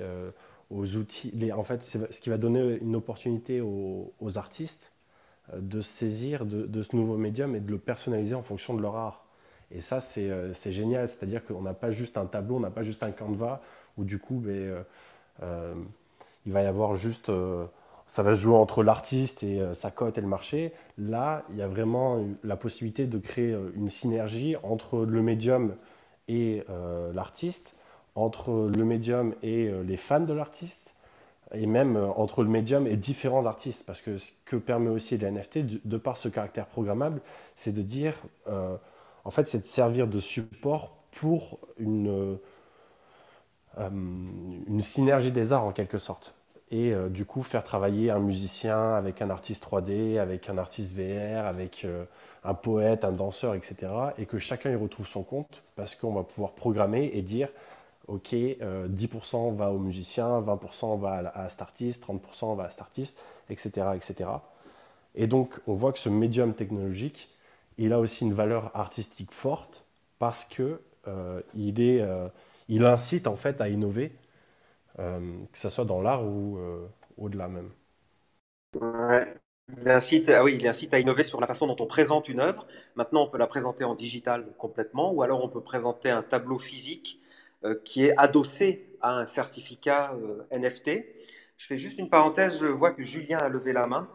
aux 0.70 0.96
outils, 0.98 1.34
en 1.54 1.64
fait 1.64 1.84
c'est 1.84 2.12
ce 2.12 2.20
qui 2.20 2.30
va 2.30 2.38
donner 2.38 2.78
une 2.82 2.96
opportunité 2.96 3.62
aux, 3.62 4.38
artistes 4.38 4.92
de 5.56 5.80
saisir 5.80 6.46
de, 6.46 6.82
ce 6.82 6.96
nouveau 6.96 7.18
médium 7.18 7.56
et 7.56 7.60
de 7.60 7.72
le 7.72 7.78
personnaliser 7.78 8.36
en 8.36 8.44
fonction 8.44 8.74
de 8.74 8.82
leur 8.82 8.96
art. 8.96 9.24
Et 9.72 9.82
ça, 9.82 10.00
c'est 10.00 10.72
génial, 10.72 11.08
c'est-à-dire 11.08 11.46
qu'on 11.46 11.62
n'a 11.62 11.74
pas 11.74 11.92
juste 11.92 12.18
un 12.18 12.26
tableau, 12.26 12.56
on 12.56 12.60
n'a 12.60 12.70
pas 12.70 12.84
juste 12.84 13.04
un 13.04 13.12
canevas 13.12 13.62
où 13.98 14.04
du 14.04 14.20
coup, 14.20 14.36
ben, 14.36 14.52
euh, 14.52 14.84
euh, 15.44 15.74
il 16.46 16.54
va 16.54 16.64
y 16.64 16.66
avoir 16.66 16.96
juste 16.96 17.30
euh, 17.30 17.66
ça 18.06 18.24
va 18.24 18.36
se 18.36 18.40
jouer 18.40 18.56
entre 18.56 18.84
l'artiste 18.84 19.44
et 19.44 19.62
sa 19.74 19.92
cote 19.92 20.18
et 20.18 20.22
le 20.22 20.28
marché. 20.28 20.72
Là, 20.98 21.44
il 21.50 21.58
y 21.58 21.62
a 21.62 21.68
vraiment 21.68 22.24
la 22.42 22.56
possibilité 22.56 23.06
de 23.06 23.18
créer 23.18 23.54
une 23.76 23.90
synergie 23.90 24.56
entre 24.64 25.04
le 25.04 25.22
médium 25.22 25.76
et 26.30 26.64
l'artiste, 27.14 27.76
entre 28.18 28.70
le 28.76 28.84
médium 28.84 29.34
et 29.44 29.72
les 29.86 29.98
fans 29.98 30.20
de 30.20 30.34
l'artiste, 30.34 30.92
et 31.54 31.66
même 31.66 31.96
entre 32.18 32.44
le 32.44 32.50
médium 32.50 32.88
et 32.88 32.98
différents 32.98 33.46
artistes. 33.46 33.84
Parce 33.86 34.02
que 34.02 34.18
ce 34.18 34.32
que 34.46 34.56
permet 34.56 34.90
aussi 34.90 35.18
les 35.18 35.32
NFT, 35.32 35.86
de, 35.86 35.98
par 35.98 36.18
ce 36.18 36.28
caractère 36.28 36.66
programmable, 36.66 37.22
c'est 37.56 37.72
de 37.72 37.82
dire, 37.82 38.16
en 38.48 39.30
fait, 39.30 39.48
c'est 39.48 39.60
de 39.60 39.66
servir 39.66 40.08
de 40.08 40.20
support 40.20 40.98
pour 41.12 41.60
une 41.78 42.38
euh, 43.80 43.90
une 43.90 44.82
synergie 44.82 45.32
des 45.32 45.54
arts 45.54 45.64
en 45.64 45.72
quelque 45.72 46.00
sorte. 46.00 46.34
Et 46.72 46.92
euh, 46.92 47.10
du 47.10 47.26
coup, 47.26 47.44
faire 47.44 47.64
travailler 47.64 48.10
un 48.10 48.20
musicien 48.20 48.96
avec 48.96 49.22
un 49.22 49.30
artiste 49.30 49.64
3D, 49.64 50.20
avec 50.20 50.50
un 50.50 50.58
artiste 50.58 50.98
VR, 50.98 51.46
avec 51.46 51.86
euh, 51.86 52.06
un 52.44 52.54
poète, 52.56 53.06
un 53.06 53.12
danseur, 53.12 53.54
etc. 53.54 53.76
Et 54.18 54.26
que 54.26 54.40
chacun 54.40 54.72
y 54.72 54.76
retrouve 54.76 55.08
son 55.08 55.24
compte 55.24 55.64
parce 55.76 55.96
qu'on 55.96 56.14
va 56.14 56.24
pouvoir 56.24 56.52
programmer 56.54 57.12
et 57.14 57.22
dire 57.22 57.50
OK, 58.08 58.34
10% 58.34 59.54
va 59.54 59.72
au 59.72 59.80
musicien, 59.80 60.40
20% 60.40 61.00
va 61.00 61.32
à, 61.36 61.50
cet 61.50 61.62
artiste, 61.62 62.04
30% 62.04 62.56
va 62.56 62.66
à 62.66 62.70
cet 62.70 62.82
artiste, 62.82 63.18
etc., 63.50 63.88
etc. 63.96 64.30
Et 65.16 65.28
donc, 65.28 65.60
on 65.68 65.74
voit 65.74 65.92
que 65.92 66.00
ce 66.00 66.10
médium 66.10 66.54
technologique, 66.54 67.30
il 67.78 67.94
a 67.94 68.00
aussi 68.00 68.24
une 68.24 68.34
valeur 68.34 68.72
artistique 68.76 69.32
forte 69.32 69.84
parce 70.20 70.46
que 70.46 70.80
il 71.54 71.80
est 71.82 72.02
il 72.70 72.86
incite 72.86 73.28
en 73.28 73.36
fait 73.36 73.62
à 73.62 73.70
innover, 73.70 74.12
euh, 75.00 75.20
que 75.52 75.58
ce 75.58 75.70
soit 75.70 75.86
dans 75.86 76.02
l'art 76.02 76.26
ou 76.26 76.58
euh, 76.58 76.86
au-delà 77.18 77.48
même. 77.48 77.70
Il 79.84 79.90
incite, 79.90 80.30
ah 80.30 80.44
oui, 80.44 80.58
il 80.60 80.68
incite 80.68 80.94
à 80.94 81.00
innover 81.00 81.24
sur 81.24 81.42
la 81.42 81.48
façon 81.48 81.68
dont 81.68 81.76
on 81.80 81.88
présente 81.88 82.30
une 82.30 82.40
œuvre. 82.40 82.66
Maintenant, 82.96 83.24
on 83.24 83.30
peut 83.30 83.38
la 83.38 83.48
présenter 83.48 83.84
en 83.84 83.96
digital 83.96 84.46
complètement, 84.58 85.12
ou 85.12 85.22
alors 85.24 85.44
on 85.44 85.50
peut 85.50 85.62
présenter 85.62 86.10
un 86.10 86.24
tableau 86.24 86.58
physique 86.58 87.20
euh, 87.20 87.27
qui 87.84 88.06
est 88.06 88.14
adossé 88.18 88.96
à 89.02 89.18
un 89.18 89.26
certificat 89.26 90.16
NFT. 90.52 91.04
Je 91.58 91.66
fais 91.66 91.78
juste 91.78 91.98
une 91.98 92.10
parenthèse, 92.10 92.60
je 92.60 92.66
vois 92.68 92.92
que 92.92 93.04
Julien 93.04 93.40
a 93.40 93.50
levé 93.50 93.74
la 93.74 93.88
main 93.88 94.08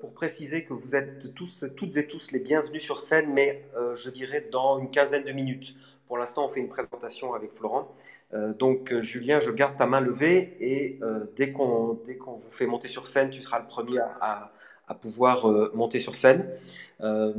pour 0.00 0.14
préciser 0.14 0.64
que 0.64 0.72
vous 0.72 0.94
êtes 0.94 1.34
tous, 1.34 1.64
toutes 1.76 1.96
et 1.96 2.06
tous 2.06 2.30
les 2.32 2.38
bienvenus 2.38 2.82
sur 2.82 3.00
scène, 3.00 3.32
mais 3.32 3.68
je 3.94 4.08
dirais 4.10 4.48
dans 4.52 4.78
une 4.78 4.90
quinzaine 4.90 5.24
de 5.24 5.32
minutes. 5.32 5.74
Pour 6.10 6.18
l'instant, 6.18 6.44
on 6.44 6.48
fait 6.48 6.58
une 6.58 6.68
présentation 6.68 7.34
avec 7.34 7.52
Florent. 7.52 7.94
Euh, 8.34 8.52
donc, 8.52 8.92
euh, 8.92 9.00
Julien, 9.00 9.38
je 9.38 9.52
garde 9.52 9.76
ta 9.76 9.86
main 9.86 10.00
levée 10.00 10.56
et 10.58 10.98
euh, 11.02 11.26
dès 11.36 11.52
qu'on 11.52 12.00
qu'on 12.18 12.32
vous 12.32 12.50
fait 12.50 12.66
monter 12.66 12.88
sur 12.88 13.06
scène, 13.06 13.30
tu 13.30 13.40
seras 13.40 13.60
le 13.60 13.66
premier 13.68 14.00
à, 14.00 14.52
à, 14.88 14.94
pouvoir 14.96 15.46
monter 15.72 16.00
sur 16.00 16.16
scène. 16.16 16.52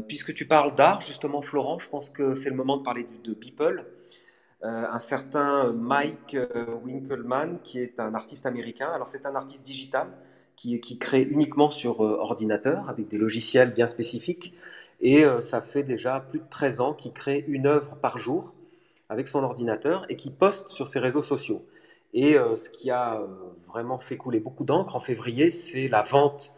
puisque 0.08 0.34
tu 0.34 0.48
parles 0.48 0.74
d'art, 0.74 1.02
justement, 1.02 1.42
Florent, 1.42 1.80
je 1.80 1.90
pense 1.90 2.10
que 2.10 2.34
c'est 2.34 2.50
le 2.50 2.56
moment 2.56 2.78
de 2.78 2.84
parler 2.84 3.06
de, 3.26 3.34
de. 3.34 3.86
Un 4.64 5.00
certain 5.00 5.72
Mike 5.74 6.38
Winkelmann, 6.84 7.60
qui 7.64 7.80
est 7.80 8.00
un 8.00 8.14
artiste 8.14 8.46
américain. 8.46 8.88
Alors, 8.94 9.08
c'est 9.08 9.26
un 9.26 9.36
artiste 9.36 9.66
digital 9.66 10.08
qui, 10.56 10.80
crée 11.00 11.24
uniquement 11.24 11.72
sur 11.72 12.02
ordinateur 12.02 12.88
avec 12.88 13.08
des 13.08 13.18
logiciels 13.18 13.74
bien 13.74 13.88
spécifiques. 13.88 14.54
Et 15.00 15.24
ça 15.40 15.62
fait 15.62 15.82
déjà 15.82 16.20
plus 16.20 16.40
de 16.40 16.46
13 16.48 16.82
ans 16.82 16.94
qu'il 16.94 17.14
crée 17.14 17.44
une 17.48 17.66
œuvre 17.66 17.96
par 17.96 18.20
jour 18.20 18.54
avec 19.12 19.28
son 19.28 19.44
ordinateur 19.44 20.06
et 20.10 20.16
qui 20.16 20.30
poste 20.30 20.70
sur 20.70 20.88
ses 20.88 21.00
réseaux 21.00 21.22
sociaux. 21.22 21.66
Et 22.14 22.38
euh, 22.38 22.56
ce 22.56 22.70
qui 22.70 22.92
a 22.92 23.20
euh, 23.20 23.28
vraiment 23.68 24.00
fait 24.00 24.18
couler 24.18 24.40
beaucoup 24.40 24.64
d'encre 24.64 24.96
en 24.96 25.00
février, 25.02 25.52
c'est 25.52 25.90
la 25.90 26.02
vente 26.02 26.54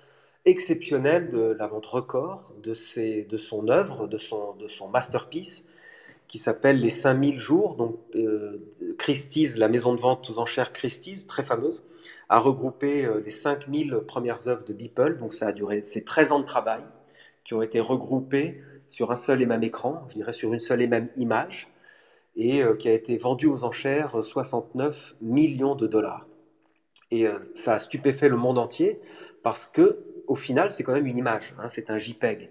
exceptionnelle, 0.45 1.29
la 1.57 1.67
vente 1.67 1.85
record 1.85 2.51
de, 2.61 2.73
son 2.73 3.69
œuvre, 3.69 4.07
de 4.07 4.17
son 4.17 4.87
masterpiece, 4.89 5.67
qui 6.27 6.38
s'appelle 6.38 6.79
Les 6.79 6.89
5000 6.89 7.38
jours. 7.38 7.75
Donc, 7.75 7.97
euh, 8.15 8.69
Christie's, 8.97 9.55
la 9.55 9.67
maison 9.67 9.93
de 9.93 10.01
vente 10.01 10.29
aux 10.29 10.39
enchères 10.39 10.73
Christie's, 10.73 11.27
très 11.27 11.43
fameuse, 11.43 11.86
a 12.29 12.39
regroupé 12.39 13.07
les 13.23 13.31
5000 13.31 14.01
premières 14.07 14.47
œuvres 14.47 14.63
de 14.63 14.73
Beeple. 14.73 15.17
Donc, 15.17 15.33
ça 15.33 15.47
a 15.47 15.51
duré, 15.51 15.81
c'est 15.83 16.05
13 16.05 16.31
ans 16.31 16.39
de 16.39 16.45
travail 16.45 16.81
qui 17.43 17.53
ont 17.53 17.62
été 17.62 17.79
regroupés 17.79 18.62
sur 18.88 19.12
un 19.12 19.15
seul 19.15 19.41
et 19.41 19.45
même 19.45 19.63
écran, 19.63 20.05
je 20.09 20.13
dirais 20.15 20.33
sur 20.33 20.53
une 20.53 20.59
seule 20.59 20.81
et 20.81 20.88
même 20.88 21.09
image 21.17 21.73
et 22.36 22.63
euh, 22.63 22.75
qui 22.75 22.89
a 22.89 22.93
été 22.93 23.17
vendu 23.17 23.47
aux 23.47 23.63
enchères 23.63 24.23
69 24.23 25.15
millions 25.21 25.75
de 25.75 25.88
dollars. 25.88 26.27
Et 27.12 27.27
euh, 27.27 27.39
ça 27.53 27.75
a 27.75 27.79
stupéfait 27.79 28.29
le 28.29 28.38
monde 28.38 28.57
entier 28.57 28.99
parce 29.43 29.65
que, 29.65 29.99
au 30.27 30.36
final, 30.36 30.69
c'est 30.69 30.83
quand 30.83 30.93
même 30.93 31.05
une 31.05 31.17
image, 31.17 31.53
hein, 31.59 31.67
c'est 31.67 31.89
un 31.89 31.97
JPEG. 31.97 32.49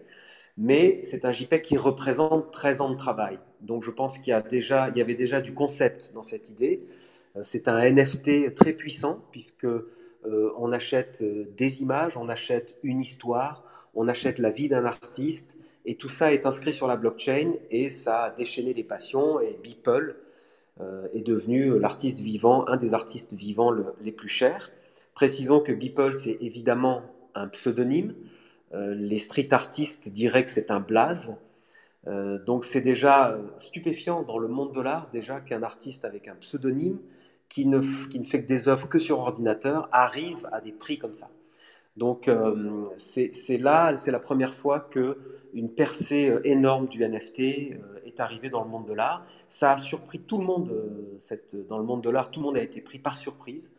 Mais 0.58 1.00
c'est 1.02 1.24
un 1.24 1.32
JPEG 1.32 1.62
qui 1.62 1.76
représente 1.76 2.50
13 2.50 2.80
ans 2.82 2.90
de 2.90 2.96
travail. 2.96 3.38
Donc 3.60 3.82
je 3.82 3.90
pense 3.90 4.18
qu'il 4.18 4.28
y, 4.28 4.32
a 4.32 4.42
déjà, 4.42 4.90
il 4.90 4.98
y 4.98 5.00
avait 5.00 5.14
déjà 5.14 5.40
du 5.40 5.54
concept 5.54 6.12
dans 6.14 6.22
cette 6.22 6.50
idée. 6.50 6.86
Euh, 7.36 7.40
c'est 7.42 7.68
un 7.68 7.78
NFT 7.78 8.54
très 8.54 8.72
puissant 8.72 9.24
puisque 9.30 9.66
on 10.56 10.70
achète 10.70 11.24
des 11.56 11.82
images, 11.82 12.16
on 12.16 12.28
achète 12.28 12.78
une 12.84 13.00
histoire, 13.00 13.64
on 13.96 14.06
achète 14.06 14.38
la 14.38 14.50
vie 14.50 14.68
d'un 14.68 14.84
artiste 14.84 15.56
et 15.84 15.96
tout 15.96 16.08
ça 16.08 16.32
est 16.32 16.46
inscrit 16.46 16.72
sur 16.72 16.86
la 16.86 16.96
blockchain 16.96 17.54
et 17.70 17.90
ça 17.90 18.24
a 18.24 18.30
déchaîné 18.30 18.72
les 18.72 18.84
passions. 18.84 19.40
Et 19.40 19.58
Beeple 19.62 20.16
euh, 20.80 21.08
est 21.12 21.26
devenu 21.26 21.78
l'artiste 21.78 22.20
vivant, 22.20 22.66
un 22.68 22.76
des 22.76 22.94
artistes 22.94 23.32
vivants 23.32 23.72
les 24.00 24.12
plus 24.12 24.28
chers. 24.28 24.70
Précisons 25.14 25.60
que 25.60 25.72
Beeple, 25.72 26.14
c'est 26.14 26.38
évidemment 26.40 27.02
un 27.34 27.48
pseudonyme. 27.48 28.14
Euh, 28.74 28.94
les 28.94 29.18
street 29.18 29.48
artistes 29.52 30.08
diraient 30.08 30.44
que 30.44 30.50
c'est 30.50 30.70
un 30.70 30.80
blaze. 30.80 31.36
Euh, 32.06 32.38
donc 32.44 32.64
c'est 32.64 32.80
déjà 32.80 33.38
stupéfiant 33.58 34.22
dans 34.22 34.38
le 34.38 34.48
monde 34.48 34.72
de 34.74 34.80
l'art 34.80 35.08
déjà 35.12 35.40
qu'un 35.40 35.62
artiste 35.62 36.04
avec 36.04 36.26
un 36.26 36.34
pseudonyme 36.34 36.98
qui 37.48 37.64
ne, 37.66 37.80
qui 38.08 38.18
ne 38.18 38.24
fait 38.24 38.42
que 38.42 38.48
des 38.48 38.68
œuvres 38.68 38.88
que 38.88 38.98
sur 38.98 39.20
ordinateur 39.20 39.88
arrive 39.92 40.48
à 40.50 40.60
des 40.60 40.72
prix 40.72 40.98
comme 40.98 41.12
ça. 41.12 41.30
Donc 41.96 42.26
euh, 42.26 42.84
c'est 42.96 43.58
là, 43.58 43.94
c'est 43.96 44.10
la 44.10 44.18
première 44.18 44.54
fois 44.54 44.80
que 44.80 45.18
une 45.52 45.68
percée 45.68 46.34
énorme 46.44 46.88
du 46.88 47.06
NFT 47.06 47.40
est 48.04 48.18
arrivée 48.18 48.48
dans 48.48 48.64
le 48.64 48.70
monde 48.70 48.86
de 48.86 48.94
l'art. 48.94 49.26
Ça 49.46 49.72
a 49.72 49.78
surpris 49.78 50.18
tout 50.18 50.38
le 50.38 50.44
monde. 50.44 50.72
Dans 51.68 51.78
le 51.78 51.84
monde 51.84 52.02
de 52.02 52.08
l'art, 52.08 52.30
tout 52.30 52.40
le 52.40 52.46
monde 52.46 52.56
a 52.56 52.62
été 52.62 52.80
pris 52.80 52.98
par 52.98 53.18
surprise 53.18 53.70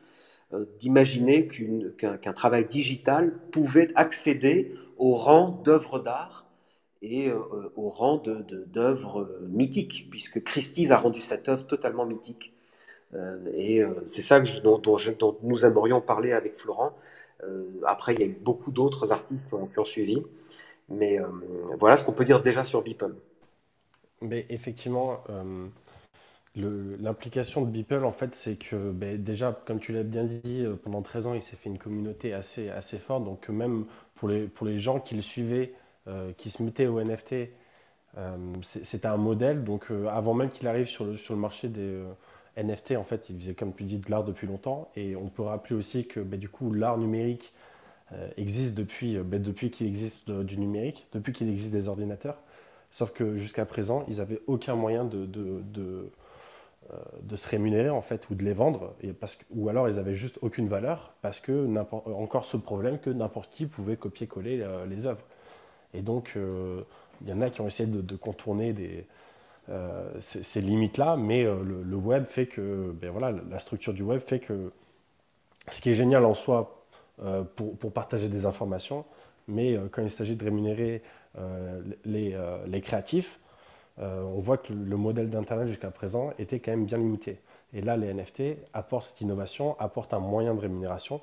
d'imaginer 0.80 1.48
qu'un 1.48 2.34
travail 2.34 2.66
digital 2.66 3.34
pouvait 3.52 3.88
accéder 3.96 4.74
au 4.98 5.14
rang 5.14 5.50
d'œuvre 5.64 6.00
d'art 6.00 6.46
et 7.02 7.32
au 7.76 7.90
rang 7.90 8.18
d'œuvre 8.18 9.30
mythique, 9.50 10.08
puisque 10.10 10.44
Christie's 10.44 10.92
a 10.92 10.98
rendu 10.98 11.22
cette 11.22 11.50
œuvre 11.50 11.66
totalement 11.66 12.06
mythique. 12.06 12.54
et 13.54 13.82
c'est 14.06 14.22
ça 14.22 14.40
dont, 14.64 14.82
nous 15.42 15.66
aimerions 15.66 16.02
parler 16.02 16.32
avec 16.32 16.56
Florent, 16.56 16.94
euh, 17.48 17.66
après, 17.86 18.14
il 18.14 18.20
y 18.20 18.24
a 18.24 18.28
eu 18.28 18.38
beaucoup 18.40 18.72
d'autres 18.72 19.12
artistes 19.12 19.42
qui 19.50 19.80
ont, 19.80 19.86
suivi. 19.86 20.22
Mais 20.90 21.20
euh, 21.20 21.28
voilà 21.80 21.98
ce 21.98 22.04
qu'on 22.04 22.12
peut 22.12 22.26
dire 22.26 22.42
déjà 22.42 22.64
sur 22.64 22.82
Beeple. 22.82 23.16
Mais 24.22 24.46
effectivement, 24.50 25.24
euh, 25.30 25.68
l'implication 26.56 27.62
de 27.64 27.70
Beeple, 27.70 28.06
en 28.06 28.12
fait, 28.12 28.36
c'est 28.36 28.56
que 28.56 28.92
ben, 28.92 29.22
déjà, 29.22 29.60
comme 29.66 29.80
tu 29.80 29.92
l'as 29.94 30.04
bien 30.04 30.24
dit, 30.24 30.66
pendant 30.84 31.02
13 31.02 31.28
ans, 31.28 31.34
il 31.34 31.42
s'est 31.42 31.56
fait 31.56 31.70
une 31.70 31.78
communauté 31.80 32.34
assez, 32.34 32.70
assez 32.70 32.98
forte. 32.98 33.24
Donc, 33.24 33.50
même 33.50 33.86
pour 34.16 34.30
les, 34.30 34.48
pour 34.48 34.68
les 34.68 34.80
gens 34.80 35.00
qui 35.00 35.16
le 35.16 35.22
suivaient, 35.22 35.74
qui 36.38 36.50
se 36.50 36.62
mettaient 36.64 36.88
au 36.88 37.02
NFT, 37.02 37.36
C'était 38.62 39.08
un 39.08 39.18
modèle, 39.18 39.64
donc 39.64 39.88
avant 40.12 40.34
même 40.34 40.50
qu'il 40.50 40.68
arrive 40.68 40.88
sur 40.88 41.06
le, 41.06 41.18
sur 41.18 41.34
le 41.34 41.40
marché 41.40 41.70
des 41.70 42.04
NFT, 42.58 42.98
en 42.98 43.04
fait, 43.04 43.30
il 43.30 43.40
faisait, 43.40 43.56
comme 43.56 43.74
tu 43.74 43.84
dis, 43.84 43.98
de 43.98 44.12
l'art 44.12 44.24
depuis 44.24 44.48
longtemps. 44.48 44.92
Et 44.96 45.16
on 45.16 45.30
peut 45.30 45.44
rappeler 45.44 45.76
aussi 45.76 46.08
que 46.08 46.20
bah, 46.20 46.38
du 46.38 46.50
coup, 46.50 46.72
l'art 46.72 46.98
numérique 46.98 47.54
existe 48.38 48.76
depuis, 48.76 49.18
bah, 49.18 49.40
depuis 49.40 49.72
qu'il 49.72 49.88
existe 49.88 50.30
du 50.30 50.58
numérique, 50.60 51.08
depuis 51.14 51.34
qu'il 51.34 51.50
existe 51.50 51.72
des 51.72 51.88
ordinateurs. 51.88 52.38
Sauf 52.94 53.12
que 53.12 53.38
jusqu'à 53.38 53.66
présent, 53.66 54.06
ils 54.08 54.18
n'avaient 54.18 54.42
aucun 54.46 54.76
moyen 54.76 55.04
de, 55.04 55.28
euh, 55.80 56.12
de, 57.22 57.36
se 57.36 57.48
rémunérer 57.48 57.90
en 57.90 58.02
fait 58.02 58.30
ou 58.30 58.36
de 58.36 58.44
les 58.44 58.54
vendre, 58.54 58.96
ou 59.52 59.70
alors 59.70 59.90
ils 59.90 59.96
n'avaient 59.96 60.14
juste 60.14 60.38
aucune 60.42 60.68
valeur 60.68 61.14
parce 61.22 61.40
que 61.40 61.68
encore 62.08 62.46
ce 62.46 62.58
problème 62.58 63.00
que 63.00 63.10
n'importe 63.10 63.52
qui 63.52 63.66
pouvait 63.66 63.98
copier-coller 63.98 64.62
euh, 64.62 64.86
les 64.86 65.08
œuvres. 65.08 65.24
Et 65.94 66.02
donc 66.02 66.34
euh, 66.36 66.82
il 67.22 67.30
y 67.30 67.34
en 67.34 67.42
a 67.42 67.50
qui 67.50 67.62
ont 67.62 67.68
essayé 67.68 67.90
de, 67.90 68.16
contourner 68.16 68.76
ces, 70.20 70.62
limites-là, 70.62 71.16
mais 71.16 71.44
le, 71.44 71.96
web 71.96 72.26
fait 72.26 72.48
que, 72.48 72.94
ben 73.00 73.12
voilà, 73.12 73.32
la 73.32 73.60
structure 73.60 73.94
du 73.94 74.04
web 74.04 74.20
fait 74.20 74.40
que 74.40 74.72
ce 75.70 75.80
qui 75.80 75.92
est 75.92 75.94
génial 75.94 76.26
en 76.26 76.34
soi 76.34 76.86
pour, 77.56 77.94
partager 77.94 78.28
des 78.28 78.46
informations, 78.46 79.06
mais 79.48 79.80
quand 79.92 80.02
il 80.02 80.12
s'agit 80.12 80.36
de 80.36 80.44
rémunérer 80.44 81.02
euh, 81.38 81.82
euh, 82.06 82.66
les, 82.68 82.82
créatifs, 82.82 83.40
euh, 84.00 84.24
on 84.24 84.40
voit 84.40 84.58
que 84.58 84.74
le 84.74 84.98
modèle 84.98 85.30
d'Internet 85.30 85.68
jusqu'à 85.68 85.92
présent 85.92 86.32
était 86.40 86.60
quand 86.60 86.72
même 86.72 86.86
bien 86.86 86.98
limité. 86.98 87.40
Et 87.74 87.82
là, 87.82 87.98
les 87.98 88.14
NFT 88.14 88.58
apportent 88.74 89.08
cette 89.08 89.22
innovation, 89.22 89.80
apportent 89.80 90.14
un 90.14 90.20
moyen 90.20 90.54
de 90.54 90.60
rémunération, 90.60 91.22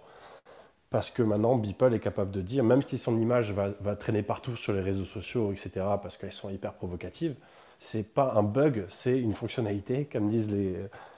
parce 0.90 1.11
que 1.11 1.22
maintenant, 1.22 1.56
Beeple 1.56 1.94
est 1.94 2.00
capable 2.00 2.30
de 2.30 2.40
dire, 2.40 2.64
même 2.64 2.83
si 2.83 2.98
son 2.98 3.16
image 3.16 3.52
va, 3.52 3.96
traîner 3.96 4.22
partout 4.22 4.56
sur 4.56 4.72
les 4.72 4.80
réseaux 4.80 5.04
sociaux, 5.04 5.52
etc., 5.52 5.70
parce 6.02 6.16
qu'elles 6.16 6.33
sont 6.33 6.50
hyper 6.50 6.74
provocatives, 6.74 7.37
c'est 7.78 8.02
pas 8.02 8.33
un 8.35 8.42
bug, 8.42 8.85
c'est 8.88 9.18
une 9.18 9.33
fonctionnalité, 9.33 10.04
comme 10.04 10.28
disent 10.28 10.50
les, 10.50 10.76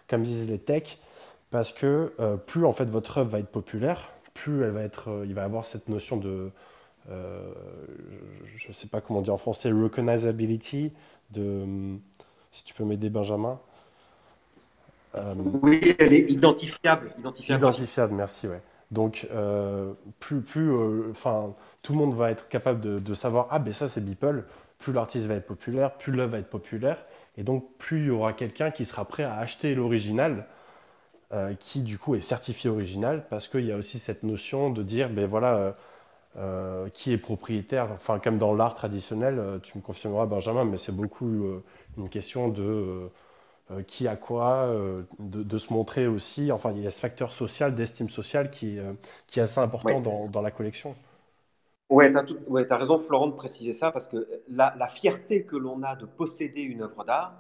comme 0.09 0.25
techs, 0.65 1.01
parce 1.51 1.73
que 1.73 2.13
plus 2.47 2.67
en 2.67 2.73
fait 2.73 2.85
votre 2.85 3.19
œuvre 3.19 3.31
va 3.31 3.39
être 3.39 3.51
populaire, 3.51 4.11
plus 4.35 4.63
elle 4.63 4.71
va 4.71 4.83
être, 4.83 5.23
il 5.25 5.35
va 5.35 5.45
avoir 5.45 5.65
cette 5.65 5.89
notion 5.89 6.17
de, 6.17 6.29
euh, 6.29 6.51
je 7.09 8.69
ne 8.69 8.73
sais 8.73 8.87
pas 8.87 9.01
comment 9.01 9.23
dire 9.23 9.35
en 9.35 9.39
français, 9.39 9.71
recognizability, 9.71 10.93
de, 11.31 11.97
si 12.51 12.65
tu 12.65 12.75
peux 12.75 12.85
m'aider 12.85 13.11
Benjamin. 13.11 13.59
Euh, 15.15 15.35
oui, 15.63 15.95
elle 15.99 16.13
est 16.13 16.31
identifiable. 16.31 17.15
Identifiable, 17.49 18.15
merci, 18.15 18.49
ouais. 18.49 18.61
Donc, 18.91 19.27
euh, 19.33 19.93
plus, 20.21 20.43
plus 20.43 20.71
enfin, 21.11 21.55
tout 21.83 21.93
le 21.93 21.99
monde 21.99 22.15
va 22.15 22.31
être 22.31 22.49
capable 22.49 23.03
de, 23.03 23.15
savoir, 23.15 23.49
ah 23.51 23.59
ben 23.59 23.73
ça 23.73 23.89
c'est 23.89 24.03
Beeple, 24.03 24.45
plus 24.79 24.93
l'artiste 24.93 25.27
va 25.27 25.35
être 25.35 25.47
populaire, 25.47 25.95
plus 25.97 26.13
l'œuvre 26.13 26.33
va 26.33 26.39
être 26.39 26.51
populaire, 26.51 26.99
et 27.39 27.43
donc 27.43 27.67
plus 27.79 28.01
il 28.01 28.07
y 28.07 28.11
aura 28.11 28.35
quelqu'un 28.35 28.71
qui 28.71 28.85
sera 28.85 29.07
prêt 29.07 29.23
à 29.23 29.37
acheter 29.37 29.75
l'original, 29.75 30.47
qui 31.59 31.81
du 31.81 31.97
coup 31.97 32.15
est 32.15 32.21
certifié 32.21 32.69
original, 32.69 33.25
parce 33.31 33.49
qu'il 33.49 33.65
y 33.65 33.73
a 33.73 33.77
aussi 33.77 33.99
cette 33.99 34.23
notion 34.23 34.69
de 34.69 34.83
dire, 34.83 35.09
ben 35.09 35.25
voilà, 35.25 35.75
euh, 36.39 36.89
qui 36.89 37.13
est 37.13 37.19
propriétaire, 37.19 37.91
enfin 37.93 38.19
comme 38.19 38.39
dans 38.39 38.55
l'art 38.55 38.73
traditionnel, 38.73 39.39
euh, 39.39 39.59
tu 39.59 39.77
me 39.77 39.83
confirmeras 39.83 40.25
Benjamin, 40.25 40.65
mais 40.65 40.79
c'est 40.79 40.97
beaucoup 40.97 41.27
euh, 41.45 41.63
une 41.99 42.09
question 42.09 42.49
de 42.49 43.11
qui 43.87 44.07
a 44.07 44.17
quoi, 44.17 44.69
de, 45.19 45.59
se 45.59 45.73
montrer 45.73 46.07
aussi, 46.07 46.53
enfin 46.53 46.73
il 46.73 46.83
y 46.83 46.87
a 46.87 46.91
ce 46.91 47.01
facteur 47.01 47.33
social, 47.33 47.75
d'estime 47.75 48.11
sociale 48.11 48.51
qui, 48.51 48.77
qui 49.27 49.41
est 49.41 49.43
assez 49.43 49.61
important 49.61 50.03
dans, 50.03 50.27
dans, 50.27 50.43
la 50.43 50.51
collection. 50.51 50.95
Ouais, 51.89 52.11
tu 52.11 52.19
as, 52.19 52.25
ouais, 52.49 52.71
as, 52.71 52.77
raison 52.77 52.99
Florent 52.99 53.29
de 53.29 53.35
préciser 53.35 53.73
ça, 53.73 53.91
parce 53.91 54.09
que 54.09 54.29
la, 54.49 54.75
la 54.79 54.89
fierté 54.89 55.47
que 55.47 55.57
l'on 55.57 55.83
a 55.85 55.97
de 55.97 56.05
posséder 56.05 56.61
une 56.61 56.83
œuvre 56.83 57.05
d'art 57.05 57.33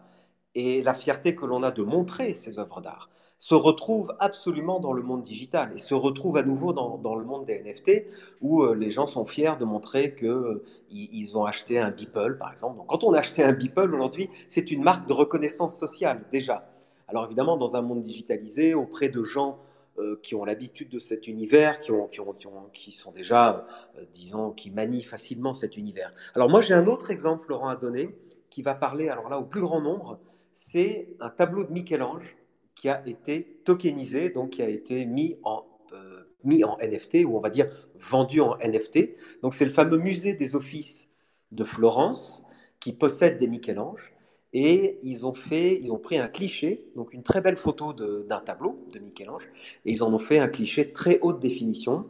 et 0.54 0.82
la 0.82 0.94
fierté 0.94 1.34
que 1.34 1.44
l'on 1.44 1.62
a 1.62 1.70
de 1.70 1.82
montrer 1.82 2.32
ces 2.32 2.58
œuvres 2.58 2.80
d'art 2.80 3.10
se 3.42 3.56
retrouve 3.56 4.14
absolument 4.20 4.78
dans 4.78 4.92
le 4.92 5.02
monde 5.02 5.24
digital 5.24 5.72
et 5.74 5.78
se 5.78 5.94
retrouve 5.94 6.36
à 6.36 6.44
nouveau 6.44 6.72
dans, 6.72 6.96
dans 6.96 7.16
le 7.16 7.24
monde 7.24 7.44
des 7.44 7.60
NFT 7.60 8.04
où 8.40 8.62
euh, 8.62 8.76
les 8.76 8.92
gens 8.92 9.08
sont 9.08 9.26
fiers 9.26 9.54
de 9.58 9.64
montrer 9.64 10.14
qu'ils 10.14 10.28
euh, 10.28 10.62
ils 10.92 11.36
ont 11.36 11.44
acheté 11.44 11.80
un 11.80 11.90
Beeple, 11.90 12.36
par 12.38 12.52
exemple. 12.52 12.76
Donc, 12.76 12.86
quand 12.86 13.02
on 13.02 13.12
a 13.14 13.18
acheté 13.18 13.42
un 13.42 13.52
Beeple 13.52 13.92
aujourd'hui, 13.92 14.30
c'est 14.48 14.70
une 14.70 14.84
marque 14.84 15.08
de 15.08 15.12
reconnaissance 15.12 15.76
sociale 15.76 16.24
déjà. 16.30 16.70
Alors 17.08 17.24
évidemment, 17.24 17.56
dans 17.56 17.74
un 17.74 17.82
monde 17.82 18.00
digitalisé, 18.00 18.74
auprès 18.74 19.08
de 19.08 19.24
gens 19.24 19.58
euh, 19.98 20.20
qui 20.22 20.36
ont 20.36 20.44
l'habitude 20.44 20.88
de 20.88 21.00
cet 21.00 21.26
univers, 21.26 21.80
qui, 21.80 21.90
ont, 21.90 22.06
qui, 22.06 22.20
ont, 22.20 22.36
qui, 22.72 22.92
sont 22.92 23.10
déjà, 23.10 23.64
disons, 24.12 24.52
qui 24.52 24.70
manient 24.70 25.02
facilement 25.02 25.52
cet 25.52 25.76
univers. 25.76 26.14
Alors 26.36 26.48
moi, 26.48 26.60
j'ai 26.60 26.74
un 26.74 26.86
autre 26.86 27.10
exemple, 27.10 27.46
Laurent, 27.48 27.70
à 27.70 27.74
donner, 27.74 28.16
qui 28.50 28.62
va 28.62 28.76
parler, 28.76 29.08
alors 29.08 29.28
là, 29.28 29.40
au 29.40 29.44
plus 29.44 29.62
grand 29.62 29.80
nombre. 29.80 30.20
C'est 30.52 31.08
un 31.18 31.30
tableau 31.30 31.64
de 31.64 31.72
Michel-Ange 31.72 32.36
qui 32.82 32.88
a 32.88 33.00
été 33.06 33.60
tokenisé, 33.64 34.30
donc 34.30 34.50
qui 34.50 34.62
a 34.62 34.68
été 34.68 35.06
mis 35.06 35.36
en, 35.44 35.62
euh, 35.92 36.24
mis 36.42 36.64
en 36.64 36.76
NFT, 36.78 37.24
ou 37.24 37.36
on 37.36 37.38
va 37.38 37.48
dire 37.48 37.68
vendu 37.94 38.40
en 38.40 38.56
NFT. 38.56 39.14
Donc 39.40 39.54
c'est 39.54 39.64
le 39.64 39.70
fameux 39.70 39.98
musée 39.98 40.34
des 40.34 40.56
offices 40.56 41.08
de 41.52 41.62
Florence 41.62 42.44
qui 42.80 42.92
possède 42.92 43.38
des 43.38 43.46
Michel-Ange. 43.46 44.12
Et 44.52 44.98
ils 45.04 45.24
ont, 45.24 45.32
fait, 45.32 45.78
ils 45.80 45.92
ont 45.92 45.98
pris 45.98 46.18
un 46.18 46.26
cliché, 46.26 46.88
donc 46.96 47.14
une 47.14 47.22
très 47.22 47.40
belle 47.40 47.56
photo 47.56 47.92
d'un 47.92 48.40
tableau 48.40 48.84
de 48.92 48.98
Michel-Ange, 48.98 49.48
et 49.84 49.92
ils 49.92 50.02
en 50.02 50.12
ont 50.12 50.18
fait 50.18 50.40
un 50.40 50.48
cliché 50.48 50.90
très 50.90 51.20
haute 51.20 51.38
définition. 51.38 52.04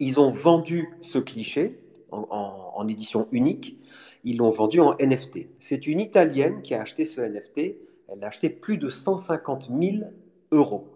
Ils 0.00 0.18
ont 0.18 0.32
vendu 0.32 0.88
ce 1.00 1.20
cliché 1.20 1.78
en, 2.10 2.26
en 2.74 2.88
édition 2.88 3.28
unique, 3.30 3.78
ils 4.24 4.38
l'ont 4.38 4.50
vendu 4.50 4.80
en 4.80 4.96
NFT. 4.98 5.46
C'est 5.60 5.86
une 5.86 6.00
Italienne 6.00 6.60
qui 6.60 6.74
a 6.74 6.80
acheté 6.82 7.04
ce 7.04 7.20
NFT 7.20 7.76
elle 8.12 8.22
a 8.24 8.26
acheté 8.26 8.50
plus 8.50 8.78
de 8.78 8.88
150 8.88 9.68
000 9.70 10.04
euros. 10.50 10.88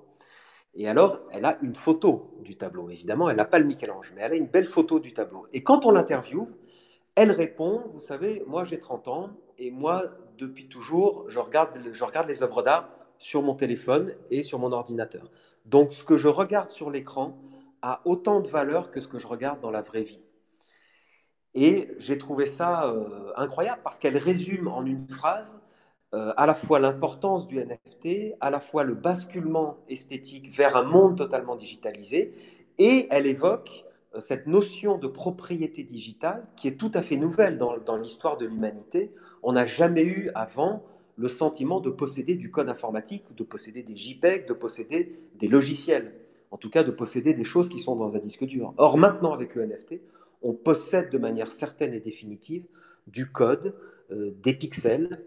Et 0.75 0.89
alors, 0.89 1.21
elle 1.33 1.47
a 1.47 1.59
une 1.63 1.75
photo 1.75 2.35
du 2.43 2.57
tableau. 2.57 2.91
Évidemment, 2.91 3.31
elle 3.31 3.37
n'a 3.37 3.47
pas 3.47 3.59
le 3.59 3.65
Michel-Ange, 3.65 4.13
mais 4.15 4.23
elle 4.23 4.33
a 4.33 4.37
une 4.37 4.47
belle 4.47 4.67
photo 4.67 5.01
du 5.01 5.15
tableau. 5.15 5.47
Et 5.53 5.63
quand 5.63 5.87
on 5.87 5.91
l'interviewe, 5.91 6.47
elle 7.15 7.33
répond, 7.33 7.89
vous 7.95 7.99
savez, 7.99 8.45
moi 8.47 8.65
j'ai 8.65 8.79
30 8.79 9.09
ans, 9.09 9.31
et 9.59 9.71
moi, 9.71 10.05
depuis 10.37 10.69
toujours, 10.69 11.25
je 11.29 11.39
regarde, 11.39 11.79
je 11.91 12.05
regarde 12.05 12.29
les 12.29 12.43
œuvres 12.43 12.63
d'art 12.63 12.91
sur 13.17 13.43
mon 13.43 13.55
téléphone 13.55 14.13
et 14.31 14.43
sur 14.43 14.59
mon 14.59 14.73
ordinateur. 14.73 15.31
Donc, 15.65 15.95
ce 15.95 16.05
que 16.05 16.19
je 16.19 16.29
regarde 16.29 16.69
sur 16.69 16.91
l'écran 16.91 17.39
a 17.81 18.03
autant 18.05 18.41
de 18.41 18.49
valeur 18.49 18.91
que 18.91 19.01
ce 19.01 19.09
que 19.09 19.17
je 19.17 19.27
regarde 19.27 19.61
dans 19.61 19.71
la 19.71 19.81
vraie 19.81 20.03
vie. 20.03 20.23
Et 21.55 21.91
j'ai 21.97 22.19
trouvé 22.19 22.45
ça 22.45 22.87
euh, 22.87 23.33
incroyable 23.37 23.81
parce 23.83 23.99
qu'elle 23.99 24.19
résume 24.19 24.69
en 24.69 24.85
une 24.85 25.09
phrase 25.09 25.63
euh, 26.15 26.33
à 26.37 26.47
la 26.47 26.55
fois 26.55 26.79
l'importance 26.79 27.47
du 27.47 27.59
NFT, 27.59 28.37
à 28.41 28.51
la 28.51 28.61
fois 28.61 28.85
le 28.85 28.95
basculement 28.95 29.79
esthétique 29.89 30.51
vers 30.51 30.77
un 30.77 30.85
monde 30.85 31.19
totalement 31.19 31.57
digitalisé, 31.57 32.33
et 32.79 33.09
elle 33.11 33.27
évoque 33.27 33.85
euh, 34.15 34.21
cette 34.21 34.47
notion 34.47 34.99
de 34.99 35.09
propriété 35.09 35.83
digitale 35.83 36.47
qui 36.57 36.69
est 36.69 36.77
tout 36.77 36.93
à 36.95 37.03
fait 37.03 37.17
nouvelle 37.17 37.59
dans, 37.59 37.97
l'histoire 37.97 38.37
de 38.37 38.47
l'humanité. 38.47 39.13
On 39.43 39.53
n'a 39.53 39.67
jamais 39.67 40.05
eu 40.05 40.31
avant 40.35 40.85
le 41.17 41.29
sentiment 41.29 41.81
de 41.81 41.91
posséder 41.91 42.35
du 42.35 42.51
code 42.51 42.69
informatique, 42.69 43.25
de 43.35 43.43
posséder 43.43 43.83
des 43.83 43.97
JPEG, 43.97 44.47
de 44.47 44.53
posséder 44.53 45.19
des 45.35 45.49
logiciels, 45.49 46.15
en 46.51 46.57
tout 46.57 46.71
cas 46.71 46.85
de 46.85 46.91
posséder 46.91 47.35
des 47.35 47.45
choses 47.45 47.69
qui 47.69 47.79
sont 47.79 47.97
dans 47.97 48.17
un 48.17 48.19
disque 48.21 48.45
dur. 48.45 48.75
Or 48.77 48.97
maintenant 48.97 49.33
avec 49.33 49.55
le 49.55 49.67
NFT, 49.67 50.01
on 50.43 50.53
possède 50.53 51.11
de 51.11 51.19
manière 51.19 51.51
certaine 51.51 51.95
et 51.95 52.01
définitive 52.01 52.65
du 53.07 53.31
code, 53.31 53.75
euh, 54.11 54.35
des 54.43 54.55
pixels, 54.55 55.25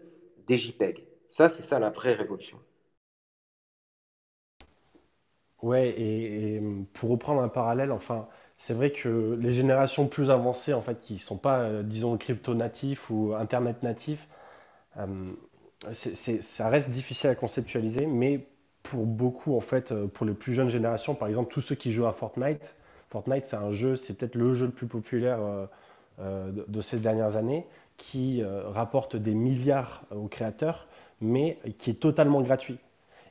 des 0.50 0.58
JPEG. 0.58 1.06
Ça, 1.28 1.48
c'est 1.48 1.64
ça 1.64 1.80
la 1.80 1.92
vraie 1.92 2.14
révolution. 2.14 2.60
Ouais, 5.62 5.90
et, 5.98 6.62
pour 6.94 7.10
reprendre 7.10 7.42
un 7.42 7.50
parallèle, 7.50 7.92
enfin, 7.92 8.28
c'est 8.58 8.74
vrai 8.74 8.92
que 8.92 9.38
les 9.40 9.54
générations 9.54 10.08
plus 10.08 10.32
avancées, 10.32 10.74
en 10.74 10.82
fait, 10.82 11.00
qui 11.00 11.14
ne 11.14 11.20
sont 11.20 11.38
pas, 11.38 11.60
euh, 11.62 11.84
disons, 11.84 12.18
crypto 12.18 12.54
natifs 12.56 13.10
ou 13.10 13.34
internet 13.36 13.84
natifs, 13.84 14.28
euh, 14.98 15.32
ça 15.94 16.70
reste 16.70 16.90
difficile 16.90 17.30
à 17.30 17.36
conceptualiser, 17.36 18.06
mais 18.06 18.48
pour 18.84 19.06
beaucoup, 19.06 19.56
en 19.56 19.62
fait, 19.62 19.92
euh, 19.92 20.08
pour 20.08 20.26
les 20.26 20.34
plus 20.34 20.54
jeunes 20.54 20.70
générations, 20.70 21.16
par 21.16 21.28
exemple, 21.28 21.52
tous 21.54 21.62
ceux 21.62 21.76
qui 21.76 21.92
jouent 21.92 22.08
à 22.08 22.14
Fortnite, 22.14 22.76
Fortnite, 23.10 23.46
c'est 23.46 23.56
un 23.58 23.72
jeu, 23.72 23.96
c'est 23.96 24.14
peut-être 24.16 24.36
le 24.36 24.54
jeu 24.54 24.68
le 24.68 24.72
plus 24.72 24.88
populaire 24.88 25.40
de, 26.20 26.82
ces 26.82 27.00
dernières 27.00 27.38
années 27.38 27.66
qui 28.00 28.42
euh, 28.42 28.64
rapporte 28.70 29.16
des 29.16 29.36
milliards 29.36 30.02
aux 30.10 30.28
créateurs, 30.28 30.88
mais 31.22 31.60
qui 31.78 31.92
est 31.92 32.00
totalement 32.00 32.42
gratuit. 32.42 32.80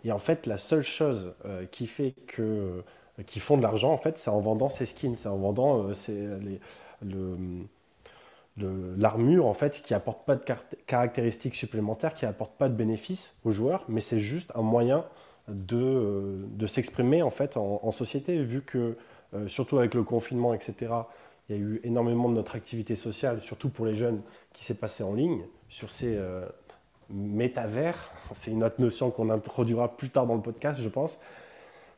Et 0.05 0.13
en 0.13 0.21
fait, 0.21 0.47
la 0.47 0.59
seule 0.59 0.83
chose 0.83 1.35
euh, 1.45 1.65
qui 1.67 1.89
fait 1.89 2.15
que 2.29 2.43
euh, 2.43 2.83
qui 3.27 3.41
font 3.41 3.57
de 3.57 3.63
l'argent, 3.63 3.91
en 3.91 3.97
fait, 3.97 4.17
c'est 4.19 4.31
en 4.31 4.39
vendant 4.39 4.69
ces 4.69 4.87
skins, 4.87 5.17
c'est 5.17 5.29
en 5.29 5.39
vendant 5.39 5.89
l'armure 8.97 9.47
en 9.47 9.55
fait 9.55 9.83
qui 9.83 9.93
apporte 9.95 10.25
pas 10.25 10.37
de 10.37 10.45
caractéristiques 10.87 11.57
supplémentaires, 11.57 12.15
qui 12.15 12.27
apporte 12.27 12.53
pas 12.53 12.69
de 12.69 12.75
bénéfices 12.75 13.35
aux 13.45 13.51
joueurs, 13.51 13.85
mais 13.89 14.01
c'est 14.01 14.21
juste 14.21 14.53
un 14.55 14.63
moyen 14.63 15.05
de, 15.49 16.45
de 16.53 16.67
s'exprimer 16.69 17.23
en 17.23 17.31
fait 17.31 17.57
en, 17.57 17.91
société, 17.91 18.41
vu 18.41 18.63
que 18.63 18.97
surtout 19.49 19.79
avec 19.79 19.95
le 19.95 20.05
confinement, 20.05 20.55
etc 20.55 20.91
il 21.49 21.57
y 21.57 21.59
a 21.59 21.63
eu 21.63 21.81
énormément 21.83 22.29
de 22.29 22.35
notre 22.35 22.57
activité 22.57 22.95
sociale, 22.95 23.41
surtout 23.41 23.71
pour 23.71 23.87
les 23.87 23.97
jeunes, 23.97 24.21
qui 24.53 24.65
s'est 24.65 24.75
passée 24.75 25.03
en 25.03 25.15
ligne 25.15 25.41
sur 25.69 25.91
ces 25.91 26.15
euh, 26.17 26.45
métavers. 27.11 28.13
C'est 28.35 28.51
une 28.51 28.65
autre 28.65 28.81
notion 28.81 29.11
qu'on 29.11 29.31
introduira 29.31 29.97
plus 29.97 30.11
tard 30.11 30.27
dans 30.27 30.35
le 30.35 30.43
podcast, 30.43 30.79
je 30.83 30.89
pense. 30.89 31.19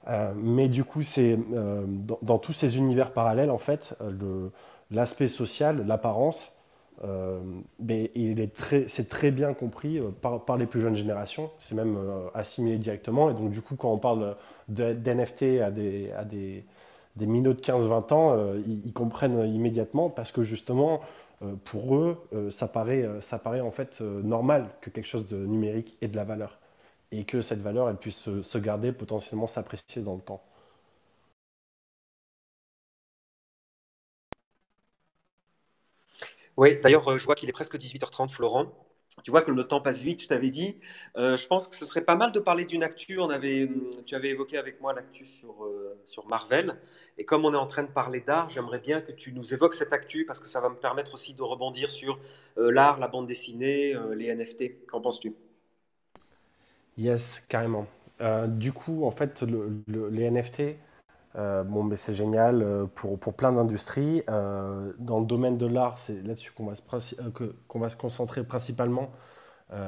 Euh, 0.08 0.32
mais 0.34 0.68
du 0.68 0.82
coup, 0.82 1.02
c'est 1.02 1.38
euh, 1.52 1.84
dans, 2.22 2.38
tous 2.38 2.54
ces 2.54 2.78
univers 2.78 3.12
parallèles, 3.12 3.50
en 3.50 3.58
fait, 3.58 3.94
l'aspect 4.90 5.28
social, 5.28 5.86
l'apparence, 5.86 6.52
c'est 7.78 9.08
très 9.10 9.30
bien 9.30 9.52
compris 9.52 10.00
par, 10.22 10.42
par, 10.42 10.56
les 10.56 10.64
plus 10.64 10.80
jeunes 10.80 10.96
générations. 10.96 11.50
C'est 11.60 11.74
même 11.74 11.98
assimilé 12.32 12.78
directement. 12.78 13.30
Et 13.30 13.34
donc, 13.34 13.50
du 13.50 13.60
coup, 13.60 13.76
quand 13.76 13.92
on 13.92 13.98
parle 13.98 14.36
d'NFT 14.68 15.60
à 15.62 15.70
des, 15.70 16.12
à 16.12 16.24
des 16.24 16.64
des 17.20 17.26
minots 17.26 17.52
de 17.52 17.61
15-20 17.61 18.12
ans, 18.14 18.37
euh, 18.37 18.61
ils, 18.66 18.92
comprennent 18.92 19.46
immédiatement 19.54 20.11
parce 20.11 20.33
que 20.33 20.42
justement, 20.42 21.00
euh, 21.42 21.54
pour 21.64 21.96
eux, 21.96 22.18
euh, 22.33 22.50
ça, 22.50 22.66
paraît, 22.68 23.04
en 23.61 23.70
fait 23.70 24.00
normal 24.00 24.70
que 24.80 24.90
quelque 24.90 25.06
chose 25.06 25.28
de 25.28 25.37
numérique 25.37 25.96
ait 26.00 26.09
de 26.09 26.16
la 26.16 26.24
valeur 26.24 26.59
et 27.12 27.24
que 27.24 27.40
cette 27.42 27.61
valeur, 27.61 27.88
elle 27.90 27.96
puisse 27.96 28.28
se, 28.42 28.59
garder, 28.59 28.92
potentiellement 28.92 29.46
s'apprécier 29.46 30.02
dans 30.02 30.14
le 30.14 30.22
temps. 30.22 30.42
Oui, 36.56 36.78
d'ailleurs, 36.83 37.16
je 37.18 37.24
vois 37.24 37.35
qu'il 37.35 37.48
est 37.48 37.52
presque 37.52 37.76
18h30, 37.76 38.30
Florent. 38.30 38.66
Tu 39.24 39.30
vois 39.32 39.42
que 39.42 39.50
le 39.50 39.64
temps 39.64 39.80
passe 39.80 40.00
vite, 40.00 40.22
je 40.22 40.28
t'avais 40.28 40.50
dit. 40.50 40.78
Euh, 41.16 41.36
je 41.36 41.46
pense 41.46 41.66
que 41.66 41.74
ce 41.74 41.84
serait 41.84 42.04
pas 42.04 42.14
mal 42.14 42.30
de 42.32 42.38
parler 42.38 42.64
d'une 42.64 42.82
actu. 42.82 43.18
On 43.18 43.28
avait, 43.28 43.64
hum, 43.64 43.90
tu 44.06 44.14
avais 44.14 44.28
évoqué 44.30 44.56
avec 44.56 44.80
moi 44.80 44.92
l'actu 44.92 45.26
sur, 45.26 45.64
euh, 45.64 46.00
sur 46.04 46.26
Marvel. 46.28 46.76
Et 47.18 47.24
comme 47.24 47.44
on 47.44 47.52
est 47.52 47.56
en 47.56 47.66
train 47.66 47.82
de 47.82 47.90
parler 47.90 48.20
d'art, 48.20 48.48
j'aimerais 48.50 48.78
bien 48.78 49.00
que 49.00 49.12
tu 49.12 49.32
nous 49.32 49.52
évoques 49.52 49.74
cette 49.74 49.92
actu 49.92 50.24
parce 50.24 50.38
que 50.38 50.48
ça 50.48 50.60
va 50.60 50.68
me 50.68 50.76
permettre 50.76 51.14
aussi 51.14 51.34
de 51.34 51.42
rebondir 51.42 51.90
sur 51.90 52.20
euh, 52.56 52.70
l'art, 52.70 52.98
la 52.98 53.08
bande 53.08 53.26
dessinée, 53.26 53.94
les 54.14 54.34
NFT. 54.34 54.86
Qu'en 54.86 55.00
penses-tu? 55.00 55.34
Yes, 56.96 57.40
carrément. 57.48 57.86
du 58.46 58.72
coup, 58.72 59.04
en 59.04 59.10
fait, 59.10 59.42
les 59.88 60.30
NFT, 60.30 60.76
bon, 61.34 61.84
mais 61.84 61.96
c'est 61.96 62.14
génial 62.14 62.86
pour, 62.94 63.18
pour 63.18 63.34
plein 63.34 63.52
d'industries. 63.52 64.22
dans 64.26 65.20
le 65.20 65.26
domaine 65.26 65.56
de 65.58 65.66
l'art, 65.66 65.98
c'est 65.98 66.22
là-dessus 66.22 66.52
qu'on 66.52 66.66
va, 66.66 66.72
va, 66.72 67.88
se 67.88 67.96
concentrer 67.96 68.44
principalement. 68.44 69.10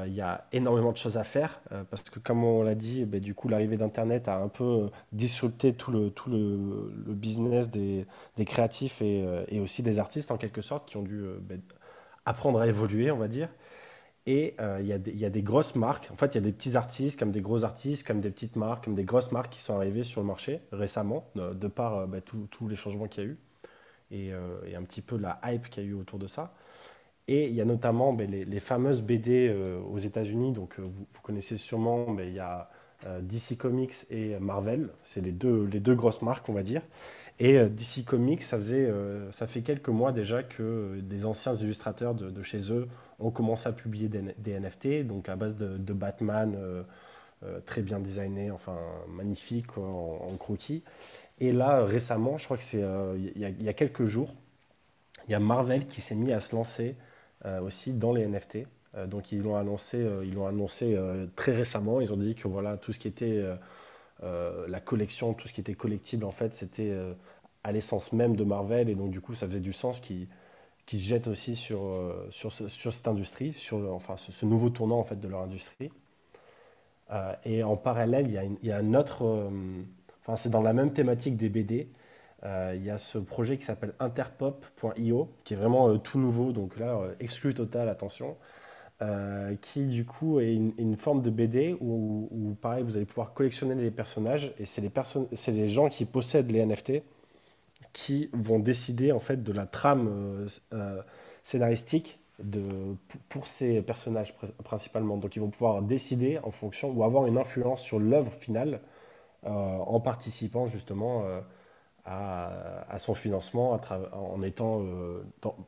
Il 0.06 0.14
y 0.14 0.20
a 0.20 0.46
énormément 0.52 0.92
de 0.92 0.96
choses 0.96 1.16
à 1.16 1.24
faire 1.24 1.60
parce 1.90 2.08
que, 2.10 2.20
comme 2.20 2.44
on 2.44 2.62
l'a 2.62 2.76
dit, 2.76 3.04
ben, 3.04 3.20
du 3.20 3.34
coup, 3.34 3.48
l'arrivée 3.48 3.76
d'Internet 3.76 4.28
a 4.28 4.36
un 4.36 4.48
peu 4.48 4.90
disrupté 5.10 5.74
tout 5.74 5.90
le, 5.90 6.10
tout 6.10 6.30
le, 6.30 7.14
business 7.14 7.70
des, 7.70 8.06
créatifs 8.46 9.02
et, 9.02 9.24
et, 9.48 9.60
aussi 9.60 9.82
des 9.82 9.98
artistes, 9.98 10.30
en 10.30 10.36
quelque 10.36 10.62
sorte, 10.62 10.88
qui 10.88 10.96
ont 10.96 11.02
dû 11.02 11.24
ben, 11.40 11.60
apprendre 12.24 12.60
à 12.60 12.66
évoluer, 12.66 13.10
on 13.10 13.18
va 13.18 13.28
dire. 13.28 13.48
Et 14.26 14.54
euh, 14.60 14.78
il 14.80 14.86
y, 14.86 15.24
a 15.24 15.30
des 15.30 15.42
grosses 15.42 15.74
marques. 15.74 16.08
En 16.12 16.16
fait, 16.16 16.34
il 16.34 16.34
y 16.36 16.38
a 16.38 16.42
des 16.42 16.52
petits 16.52 16.76
artistes, 16.76 17.18
comme 17.18 17.32
des 17.32 17.40
gros 17.40 17.64
artistes, 17.64 18.06
comme 18.06 18.20
des 18.20 18.30
petites 18.30 18.54
marques, 18.54 18.84
comme 18.84 18.94
des 18.94 19.04
grosses 19.04 19.32
marques 19.32 19.52
qui 19.52 19.60
sont 19.60 19.74
arrivées 19.74 20.04
sur 20.04 20.20
le 20.20 20.28
marché 20.28 20.60
récemment, 20.70 21.28
de, 21.34 21.66
par 21.66 21.96
euh, 21.96 22.06
bah, 22.06 22.20
tous 22.20 22.68
les 22.68 22.76
changements 22.76 23.08
qu'il 23.08 23.24
y 23.24 23.26
a 23.26 23.30
eu 23.30 23.38
et, 24.12 24.32
euh, 24.32 24.60
et, 24.64 24.76
un 24.76 24.82
petit 24.84 25.02
peu 25.02 25.16
la 25.16 25.40
hype 25.44 25.68
qu'il 25.70 25.82
y 25.82 25.86
a 25.86 25.88
eu 25.88 25.94
autour 25.94 26.20
de 26.20 26.28
ça. 26.28 26.54
Et 27.26 27.48
il 27.48 27.54
y 27.54 27.60
a 27.60 27.64
notamment 27.64 28.12
bah, 28.12 28.24
les, 28.24 28.60
fameuses 28.60 29.02
BD 29.02 29.52
aux 29.90 29.98
États-Unis. 29.98 30.52
Donc, 30.52 30.78
vous, 30.78 31.06
connaissez 31.24 31.56
sûrement, 31.56 32.08
mais 32.08 32.28
il 32.28 32.34
y 32.34 32.40
a 32.40 32.70
DC 33.22 33.58
Comics 33.58 34.06
et 34.10 34.38
Marvel. 34.38 34.90
C'est 35.02 35.20
les 35.20 35.32
deux, 35.32 35.64
les 35.64 35.80
deux 35.80 35.96
grosses 35.96 36.22
marques, 36.22 36.48
on 36.48 36.52
va 36.52 36.62
dire. 36.62 36.82
Et 37.40 37.58
DC 37.68 38.04
Comics, 38.04 38.42
ça, 38.42 38.56
faisait, 38.56 38.92
ça 39.32 39.46
fait 39.46 39.62
quelques 39.62 39.88
mois 39.88 40.12
déjà 40.12 40.42
que 40.42 41.00
des 41.00 41.24
anciens 41.24 41.54
illustrateurs 41.54 42.14
de 42.14 42.42
chez 42.42 42.72
eux 42.72 42.88
on 43.22 43.30
commence 43.30 43.66
à 43.66 43.72
publier 43.72 44.08
des, 44.08 44.60
NFT, 44.60 45.06
donc 45.06 45.28
à 45.28 45.36
base 45.36 45.56
de, 45.56 45.92
Batman 45.92 46.54
euh, 46.56 46.82
euh, 47.44 47.60
très 47.64 47.82
bien 47.82 48.00
designé, 48.00 48.50
enfin 48.50 48.76
magnifique 49.08 49.78
en, 49.78 50.36
croquis. 50.38 50.82
Et 51.38 51.52
là, 51.52 51.84
récemment, 51.84 52.36
je 52.36 52.44
crois 52.44 52.56
que 52.56 52.64
c'est 52.64 52.82
euh, 52.82 53.16
il 53.34 53.62
y, 53.62 53.68
a 53.68 53.72
quelques 53.72 54.04
jours, 54.04 54.34
il 55.28 55.32
y 55.32 55.34
a 55.34 55.40
Marvel 55.40 55.86
qui 55.86 56.00
s'est 56.00 56.14
mis 56.14 56.32
à 56.32 56.40
se 56.40 56.54
lancer 56.54 56.96
aussi 57.62 57.92
dans 57.92 58.12
les 58.12 58.24
NFT. 58.28 58.58
donc 59.08 59.32
ils 59.32 59.42
l'ont 59.42 59.56
annoncé, 59.56 59.98
ils 60.22 60.32
l'ont 60.32 60.46
annoncé 60.46 60.96
très 61.34 61.52
récemment. 61.52 62.00
Ils 62.00 62.12
ont 62.12 62.16
dit 62.16 62.36
que 62.36 62.46
voilà 62.46 62.76
tout 62.76 62.92
ce 62.92 63.00
qui 63.00 63.08
était 63.08 63.42
la 64.22 64.80
collection, 64.80 65.34
tout 65.34 65.48
ce 65.48 65.52
qui 65.52 65.60
était 65.60 65.74
collectible 65.74 66.24
en 66.24 66.30
fait, 66.30 66.54
c'était 66.54 66.96
à 67.64 67.72
l'essence 67.72 68.12
même 68.12 68.36
de 68.36 68.44
Marvel 68.44 68.88
et 68.88 68.94
donc 68.94 69.10
du 69.10 69.20
coup 69.20 69.34
ça 69.34 69.48
faisait 69.48 69.60
du 69.60 69.72
sens 69.72 69.98
qu'ils 69.98 70.28
qui 70.86 70.98
se 70.98 71.08
jettent 71.08 71.28
aussi 71.28 71.56
sur, 71.56 71.84
euh, 71.84 72.28
sur, 72.30 72.52
cette 72.52 73.08
industrie, 73.08 73.52
sur 73.52 73.92
enfin, 73.94 74.16
ce, 74.16 74.46
nouveau 74.46 74.70
tournant 74.70 74.98
en 74.98 75.04
fait, 75.04 75.20
de 75.20 75.28
leur 75.28 75.42
industrie. 75.42 75.90
Euh, 77.10 77.34
et 77.44 77.62
en 77.62 77.76
parallèle, 77.76 78.26
il 78.26 78.32
y 78.32 78.38
a, 78.38 78.44
il 78.44 78.68
y 78.68 78.72
a 78.72 78.78
un 78.78 78.94
autre, 78.94 79.24
euh, 79.24 79.50
enfin 80.20 80.36
c'est 80.36 80.50
dans 80.50 80.62
la 80.62 80.72
même 80.72 80.92
thématique 80.92 81.36
des 81.36 81.48
BD, 81.48 81.90
il 82.44 82.82
y 82.82 82.90
a 82.90 82.98
ce 82.98 83.18
projet 83.18 83.56
qui 83.56 83.64
s'appelle 83.64 83.94
interpop.io, 84.00 85.28
qui 85.44 85.54
est 85.54 85.56
vraiment 85.56 85.96
tout 85.98 86.18
nouveau, 86.18 86.50
donc 86.50 86.76
là, 86.76 87.00
exclu 87.20 87.54
total, 87.54 87.88
attention, 87.88 88.36
qui 89.60 89.86
du 89.86 90.04
coup 90.04 90.40
est 90.40 90.52
une, 90.52 90.72
une 90.76 90.96
forme 90.96 91.22
de 91.22 91.30
BD 91.30 91.76
où, 91.80 92.56
pareil, 92.60 92.82
vous 92.82 92.96
allez 92.96 93.06
pouvoir 93.06 93.32
collectionner 93.32 93.76
les 93.76 93.92
personnages, 93.92 94.52
et 94.58 94.64
c'est 94.64 94.80
les, 94.80 94.90
c'est 95.34 95.52
les 95.52 95.70
gens 95.70 95.88
qui 95.88 96.04
possèdent 96.04 96.50
les 96.50 96.66
NFT 96.66 97.04
qui 97.92 98.30
vont 98.32 98.58
décider 98.58 99.12
en 99.12 99.18
fait 99.18 99.42
de 99.42 99.52
la 99.52 99.66
trame 99.66 100.08
euh, 100.08 100.48
euh, 100.72 101.02
scénaristique 101.42 102.20
de, 102.42 102.96
pour 103.28 103.46
ces 103.46 103.82
personnages 103.82 104.34
principalement. 104.64 105.16
Donc 105.16 105.36
ils 105.36 105.40
vont 105.40 105.50
pouvoir 105.50 105.82
décider 105.82 106.38
en 106.42 106.50
fonction 106.50 106.90
ou 106.90 107.04
avoir 107.04 107.26
une 107.26 107.38
influence 107.38 107.82
sur 107.82 107.98
l'œuvre 107.98 108.32
finale 108.32 108.80
euh, 109.44 109.50
en 109.50 110.00
participant 110.00 110.66
justement 110.66 111.24
à, 112.04 112.98
son 112.98 113.14
financement, 113.14 113.78
en, 114.12 114.42
étant, 114.42 114.82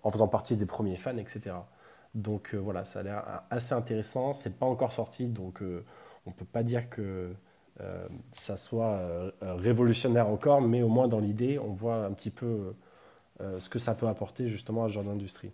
en 0.02 0.10
faisant 0.10 0.26
partie 0.26 0.56
des 0.56 0.66
premiers 0.66 0.96
fans, 0.96 1.16
etc. 1.16 1.54
Donc 2.14 2.54
voilà, 2.54 2.84
ça 2.84 3.00
a 3.00 3.02
l'air 3.02 3.42
assez 3.50 3.72
intéressant. 3.74 4.32
C'est 4.32 4.58
pas 4.58 4.66
encore 4.66 4.92
sorti, 4.92 5.28
donc 5.28 5.62
on 6.26 6.32
peut 6.32 6.44
pas 6.44 6.64
dire 6.64 6.88
que 6.88 7.34
euh, 7.80 8.06
ça 8.32 8.56
soit 8.56 8.92
euh, 8.92 9.30
révolutionnaire 9.42 10.28
encore, 10.28 10.62
mais 10.62 10.82
au 10.82 10.88
moins 10.88 11.08
dans 11.08 11.18
l'idée, 11.18 11.58
on 11.58 11.72
voit 11.72 12.04
un 12.04 12.12
petit 12.12 12.30
peu 12.30 12.74
euh, 13.40 13.58
ce 13.58 13.68
que 13.68 13.80
ça 13.80 13.94
peut 13.94 14.06
apporter 14.06 14.48
justement 14.48 14.84
à 14.84 14.88
ce 14.88 14.92
genre 14.92 15.04
d'industrie. 15.04 15.52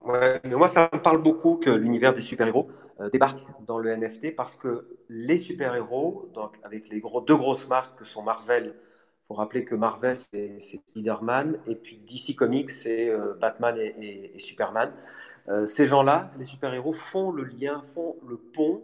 Ouais, 0.00 0.40
moi, 0.44 0.68
ça 0.68 0.88
me 0.92 1.00
parle 1.00 1.22
beaucoup 1.22 1.56
que 1.56 1.70
l'univers 1.70 2.14
des 2.14 2.20
super-héros 2.20 2.68
débarque 3.12 3.40
dans 3.66 3.78
le 3.78 3.90
NFT 3.90 4.34
parce 4.34 4.54
que 4.54 4.96
les 5.08 5.38
super-héros, 5.38 6.30
donc 6.34 6.56
avec 6.62 6.88
les 6.88 7.00
gros, 7.00 7.20
deux 7.20 7.36
grosses 7.36 7.68
marques 7.68 7.98
que 7.98 8.04
sont 8.04 8.22
Marvel, 8.22 8.74
il 8.74 9.26
faut 9.26 9.34
rappeler 9.34 9.64
que 9.64 9.74
Marvel, 9.74 10.16
c'est 10.16 10.58
Spider-Man, 10.58 11.58
et 11.66 11.74
puis 11.74 11.98
DC 11.98 12.34
Comics, 12.36 12.70
c'est 12.70 13.12
Batman 13.40 13.76
et 13.76 14.38
Superman. 14.38 14.92
ces 15.66 15.86
gens-là, 15.86 16.28
les 16.38 16.44
super-héros, 16.44 16.94
font 16.94 17.30
le 17.30 17.44
lien, 17.44 17.82
font 17.92 18.16
le 18.26 18.38
pont 18.38 18.82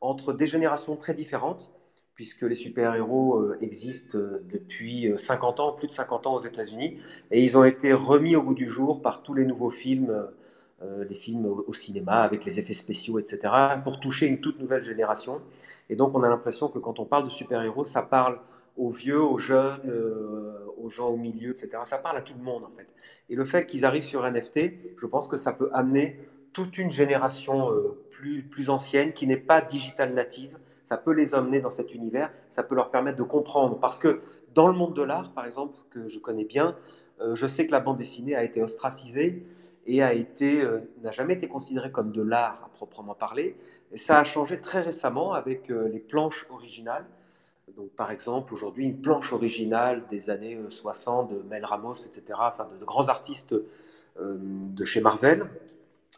entre 0.00 0.32
des 0.32 0.46
générations 0.46 0.96
très 0.96 1.14
différentes, 1.14 1.70
puisque 2.14 2.42
les 2.42 2.54
super-héros 2.54 3.36
euh, 3.36 3.58
existent 3.60 4.18
euh, 4.18 4.44
depuis 4.50 5.12
50 5.16 5.60
euh, 5.60 5.62
ans, 5.62 5.72
plus 5.72 5.86
de 5.86 5.92
50 5.92 6.26
ans 6.26 6.34
aux 6.34 6.40
États-Unis, 6.40 6.98
et 7.30 7.42
ils 7.42 7.56
ont 7.56 7.64
été 7.64 7.92
remis 7.92 8.34
au 8.34 8.42
bout 8.42 8.54
du 8.54 8.68
jour 8.68 9.02
par 9.02 9.22
tous 9.22 9.34
les 9.34 9.44
nouveaux 9.44 9.70
films, 9.70 10.26
les 11.08 11.14
films 11.14 11.46
au, 11.46 11.72
cinéma 11.72 12.20
avec 12.20 12.44
les 12.44 12.60
effets 12.60 12.72
spéciaux, 12.72 13.18
etc., 13.18 13.52
pour 13.82 13.98
toucher 13.98 14.26
une 14.26 14.40
toute 14.40 14.60
nouvelle 14.60 14.82
génération. 14.82 15.40
Et 15.90 15.96
donc 15.96 16.14
on 16.14 16.22
a 16.22 16.28
l'impression 16.28 16.68
que 16.68 16.78
quand 16.78 17.00
on 17.00 17.04
parle 17.04 17.24
de 17.24 17.30
super-héros, 17.30 17.84
ça 17.84 18.02
parle 18.02 18.38
aux 18.76 18.90
vieux, 18.90 19.20
aux 19.20 19.38
jeunes, 19.38 19.92
aux 20.76 20.88
gens 20.88 21.08
au 21.08 21.16
milieu, 21.16 21.50
etc. 21.50 21.70
Ça 21.82 21.98
parle 21.98 22.16
à 22.16 22.22
tout 22.22 22.34
le 22.38 22.44
monde 22.44 22.62
en 22.62 22.70
fait. 22.70 22.86
Et 23.28 23.34
le 23.34 23.44
fait 23.44 23.66
qu'ils 23.66 23.84
arrivent 23.84 24.04
sur 24.04 24.24
NFT, 24.24 24.96
je 24.96 25.06
pense 25.06 25.26
que 25.26 25.36
ça 25.36 25.52
peut 25.52 25.68
amener 25.72 26.20
toute 26.52 26.78
une 26.78 26.90
génération 26.90 27.70
euh, 27.72 28.04
plus, 28.10 28.42
plus 28.42 28.70
ancienne 28.70 29.12
qui 29.12 29.26
n'est 29.26 29.36
pas 29.36 29.60
digital 29.60 30.14
native. 30.14 30.58
Ça 30.84 30.96
peut 30.96 31.12
les 31.12 31.34
emmener 31.34 31.60
dans 31.60 31.70
cet 31.70 31.94
univers, 31.94 32.32
ça 32.48 32.62
peut 32.62 32.74
leur 32.74 32.90
permettre 32.90 33.18
de 33.18 33.22
comprendre. 33.22 33.78
Parce 33.78 33.98
que 33.98 34.20
dans 34.54 34.66
le 34.66 34.74
monde 34.74 34.94
de 34.94 35.02
l'art, 35.02 35.32
par 35.32 35.44
exemple, 35.44 35.78
que 35.90 36.06
je 36.08 36.18
connais 36.18 36.44
bien, 36.44 36.76
euh, 37.20 37.34
je 37.34 37.46
sais 37.46 37.66
que 37.66 37.72
la 37.72 37.80
bande 37.80 37.96
dessinée 37.96 38.34
a 38.34 38.44
été 38.44 38.62
ostracisée 38.62 39.44
et 39.86 40.02
a 40.02 40.14
été 40.14 40.62
euh, 40.62 40.80
n'a 41.02 41.10
jamais 41.10 41.34
été 41.34 41.48
considérée 41.48 41.90
comme 41.92 42.12
de 42.12 42.22
l'art 42.22 42.62
à 42.64 42.68
proprement 42.68 43.14
parler. 43.14 43.56
Et 43.92 43.98
ça 43.98 44.18
a 44.18 44.24
changé 44.24 44.60
très 44.60 44.80
récemment 44.80 45.32
avec 45.32 45.68
les 45.68 46.00
planches 46.00 46.46
originales. 46.50 47.06
Donc, 47.76 47.90
par 47.90 48.10
exemple, 48.10 48.54
aujourd'hui, 48.54 48.84
une 48.84 49.00
planche 49.00 49.32
originale 49.32 50.06
des 50.08 50.30
années 50.30 50.58
60 50.68 51.30
de 51.30 51.42
Mel 51.48 51.64
Ramos, 51.64 51.94
etc., 51.94 52.22
enfin, 52.38 52.68
de 52.80 52.84
grands 52.84 53.08
artistes 53.08 53.54
de 54.18 54.84
chez 54.84 55.00
Marvel, 55.00 55.48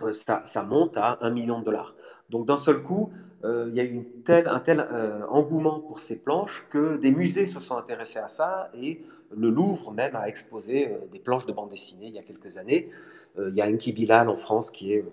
euh, 0.02 0.12
ça, 0.12 0.62
monte 0.62 0.96
à 0.96 1.18
1 1.20 1.30
million 1.30 1.60
de 1.60 1.64
dollars. 1.64 1.94
Donc 2.30 2.46
d'un 2.46 2.56
seul 2.56 2.82
coup, 2.82 3.10
euh, 3.44 3.66
il 3.70 3.74
y 3.74 3.80
a 3.80 3.84
eu 3.84 4.06
un 4.28 4.60
tel 4.60 4.80
euh, 4.92 5.26
engouement 5.28 5.80
pour 5.80 5.98
ces 5.98 6.16
planches 6.16 6.66
que 6.70 6.96
des 6.96 7.10
musées 7.10 7.46
se 7.46 7.60
sont 7.60 7.76
intéressés 7.76 8.18
à 8.18 8.28
ça 8.28 8.70
et 8.74 9.02
le 9.34 9.48
Louvre 9.48 9.92
même 9.92 10.16
a 10.16 10.28
exposé 10.28 10.92
des 11.12 11.20
planches 11.20 11.46
de 11.46 11.52
bande 11.52 11.70
dessinée 11.70 12.08
il 12.08 12.14
y 12.14 12.18
a 12.18 12.22
quelques 12.22 12.56
années. 12.58 12.90
il 13.38 13.54
y 13.54 13.62
a 13.62 13.66
Enki 13.66 13.92
Bilal 13.92 14.28
en 14.28 14.36
France 14.36 14.72
qui 14.72 14.92
est, 14.92 15.04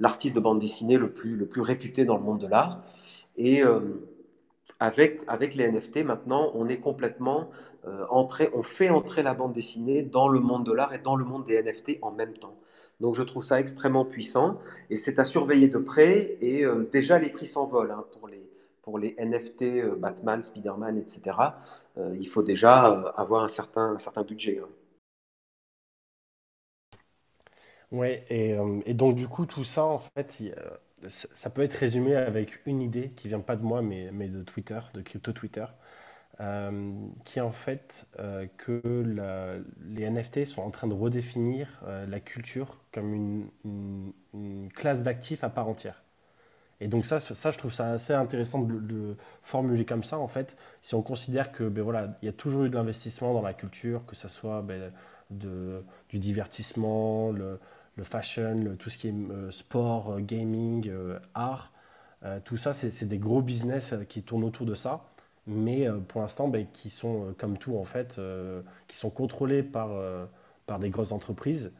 l'artiste 0.00 0.34
de 0.34 0.40
bande 0.40 0.58
dessinée 0.58 0.96
le 0.96 1.12
plus, 1.12 1.36
le 1.36 1.46
plus 1.46 1.60
réputé 1.60 2.06
dans 2.06 2.16
le 2.16 2.22
monde 2.22 2.40
de 2.40 2.46
l'art. 2.46 2.80
Et 3.36 3.62
avec, 4.80 5.20
avec 5.26 5.54
les 5.54 5.70
NFT, 5.70 6.04
maintenant, 6.04 6.52
on 6.54 6.68
est 6.68 6.80
complètement 6.80 7.50
entré, 8.08 8.48
on 8.54 8.62
fait 8.62 8.88
entrer 8.88 9.22
la 9.22 9.34
bande 9.34 9.52
dessinée 9.52 10.00
dans 10.00 10.28
le 10.28 10.40
monde 10.40 10.64
de 10.64 10.72
l'art 10.72 10.94
et 10.94 10.98
dans 10.98 11.16
le 11.16 11.26
monde 11.26 11.44
des 11.44 11.62
NFT 11.62 11.98
en 12.00 12.12
même 12.12 12.32
temps. 12.32 12.56
Donc 13.00 13.14
je 13.14 13.22
trouve 13.22 13.44
ça 13.44 13.60
extrêmement 13.60 14.04
puissant 14.04 14.58
et 14.90 14.96
c'est 14.96 15.18
à 15.18 15.24
surveiller 15.24 15.68
de 15.68 15.78
près. 15.78 16.36
Et 16.40 16.64
euh, 16.64 16.88
déjà 16.90 17.18
les 17.18 17.28
prix 17.28 17.46
s'envolent 17.46 17.90
hein, 17.90 18.04
pour, 18.12 18.28
les, 18.28 18.42
pour 18.82 18.98
les 18.98 19.14
NFT 19.18 19.62
euh, 19.62 19.96
Batman, 19.96 20.40
Spider-Man, 20.42 20.98
etc. 20.98 21.38
Euh, 21.98 22.16
il 22.18 22.28
faut 22.28 22.42
déjà 22.42 22.78
avoir 23.16 23.44
un 23.44 23.48
certain, 23.48 23.94
un 23.94 23.98
certain 23.98 24.22
budget. 24.22 24.60
Hein. 24.62 24.68
Ouais, 27.92 28.24
et, 28.30 28.56
et, 28.84 28.94
donc 28.94 29.14
du 29.14 29.28
coup 29.28 29.46
tout 29.46 29.62
ça 29.62 29.84
en 29.84 29.98
fait, 29.98 30.42
ça 31.06 31.50
peut 31.50 31.62
être 31.62 31.74
résumé 31.74 32.16
avec 32.16 32.66
une 32.66 32.82
idée 32.82 33.12
qui 33.14 33.28
vient 33.28 33.38
pas 33.40 33.54
de 33.54 33.62
moi 33.62 33.80
mais, 33.80 34.10
mais 34.12 34.28
de 34.28 34.42
Twitter, 34.42 34.80
de 34.94 35.02
crypto 35.02 35.32
Twitter. 35.32 35.66
Euh, 36.42 36.92
qui 37.24 37.38
est 37.38 37.42
en 37.42 37.50
fait 37.50 38.06
euh, 38.18 38.46
que 38.58 38.82
les 39.88 40.10
NFT 40.10 40.44
sont 40.44 40.60
en 40.60 40.70
train 40.70 40.86
de 40.86 40.92
redéfinir 40.92 41.66
euh, 41.86 42.04
la 42.06 42.20
culture 42.20 42.76
comme 42.92 43.48
une, 43.64 44.70
classe 44.74 45.02
d'actifs 45.02 45.44
à 45.44 45.48
part 45.48 45.66
entière. 45.66 46.02
Et 46.80 46.88
donc 46.88 47.06
ça, 47.06 47.20
ça, 47.20 47.50
je 47.52 47.56
trouve 47.56 47.72
ça 47.72 47.88
assez 47.88 48.12
intéressant 48.12 48.60
de, 48.60 49.16
formuler 49.40 49.86
comme 49.86 50.04
ça, 50.04 50.18
en 50.18 50.28
fait, 50.28 50.58
si 50.82 50.94
on 50.94 51.00
considère 51.00 51.52
que 51.52 51.64
ben 51.64 51.82
voilà, 51.82 52.14
il 52.20 52.26
y 52.26 52.28
a 52.28 52.32
toujours 52.32 52.64
eu 52.64 52.68
de 52.68 52.74
l'investissement 52.74 53.32
dans 53.32 53.40
la 53.40 53.54
culture, 53.54 54.04
que 54.04 54.14
ce 54.14 54.28
soit 54.28 54.60
ben, 54.60 54.92
de, 55.30 55.82
du 56.10 56.18
divertissement, 56.18 57.32
le, 57.32 57.58
fashion, 58.02 58.76
tout 58.78 58.90
ce 58.90 58.98
qui 58.98 59.08
est 59.08 59.14
sport, 59.52 60.20
gaming, 60.20 60.92
art, 61.32 61.72
tout 62.44 62.58
ça, 62.58 62.74
c'est 62.74 63.06
des 63.06 63.18
gros 63.18 63.40
business 63.40 63.94
qui 64.06 64.22
tournent 64.22 64.44
autour 64.44 64.66
de 64.66 64.74
ça 64.74 65.06
mais 65.46 65.88
euh, 65.88 66.00
pour 66.00 66.20
l'instant, 66.20 66.48
ben, 66.48 66.66
qui 66.72 66.90
sont, 66.90 67.28
euh, 67.28 67.32
comme 67.36 67.58
tout 67.58 67.76
en 67.76 67.84
fait, 67.84 68.16
euh, 68.18 68.62
qui 68.88 68.96
sont 68.96 69.10
contrôlés 69.10 69.62
par, 69.62 69.90
par 70.66 70.78
des 70.78 70.90
grosses 70.90 71.12
entreprises. 71.12 71.72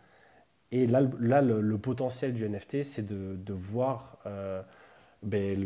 Et 0.72 0.86
là, 0.86 1.02
là 1.20 1.42
le, 1.42 1.78
potentiel 1.78 2.32
du 2.32 2.48
NFT, 2.48 2.82
c'est 2.82 3.06
de, 3.06 3.36
de, 3.36 3.52
voir 3.52 4.18
ben, 5.22 5.64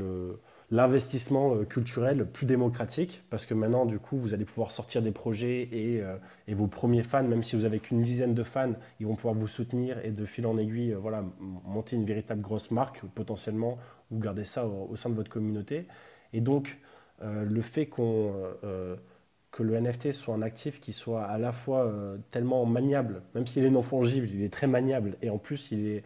l'investissement 0.70 1.64
culturel 1.64 2.26
plus 2.26 2.46
démocratique, 2.46 3.24
parce 3.30 3.46
que 3.46 3.54
maintenant, 3.54 3.86
du 3.86 3.98
coup, 3.98 4.18
vous 4.18 4.34
allez 4.34 4.44
pouvoir 4.44 4.72
sortir 4.72 5.02
des 5.02 5.10
projets 5.10 5.62
et, 5.62 6.02
et 6.48 6.54
vos 6.54 6.66
premiers 6.66 7.02
fans, 7.02 7.24
même 7.24 7.42
si 7.42 7.56
vous 7.56 7.64
avez 7.64 7.80
qu'une 7.80 8.02
dizaine 8.02 8.34
de 8.34 8.42
fans, 8.42 8.74
ils 9.00 9.06
vont 9.06 9.16
pouvoir 9.16 9.34
vous 9.34 9.48
soutenir 9.48 10.04
et 10.04 10.10
de 10.10 10.26
fil 10.26 10.46
en 10.46 10.58
aiguille, 10.58 10.92
voilà, 10.92 11.24
monter 11.64 11.96
une 11.96 12.04
véritable 12.04 12.42
grosse 12.42 12.70
marque 12.70 13.02
potentiellement, 13.14 13.78
ou 14.10 14.18
garder 14.18 14.44
ça 14.44 14.66
au, 14.66 14.88
au 14.90 14.96
sein 14.96 15.08
de 15.08 15.14
votre 15.14 15.30
communauté. 15.30 15.86
Et 16.32 16.40
donc, 16.40 16.78
euh, 16.84 16.86
le 17.20 17.61
fait 17.62 17.87
qu'on, 17.87 18.33
euh, 18.64 18.96
que 19.50 19.62
le 19.62 19.76
NFT 19.80 20.12
soit 20.12 20.35
un 20.35 20.42
actif 20.42 20.80
qui 20.80 20.92
soit 20.92 21.24
à 21.24 21.38
la 21.38 21.52
fois 21.52 21.85
euh, 21.87 22.18
tellement 22.30 22.64
maniable, 22.66 23.22
même 23.35 23.46
s'il 23.46 23.64
est 23.64 23.70
non 23.70 23.83
fongible, 23.83 24.28
il 24.33 24.42
est 24.42 24.52
très 24.52 24.66
maniable 24.66 25.16
et 25.22 25.30
en 25.30 25.38
plus 25.38 25.70
il 25.72 25.87
est, 25.88 26.04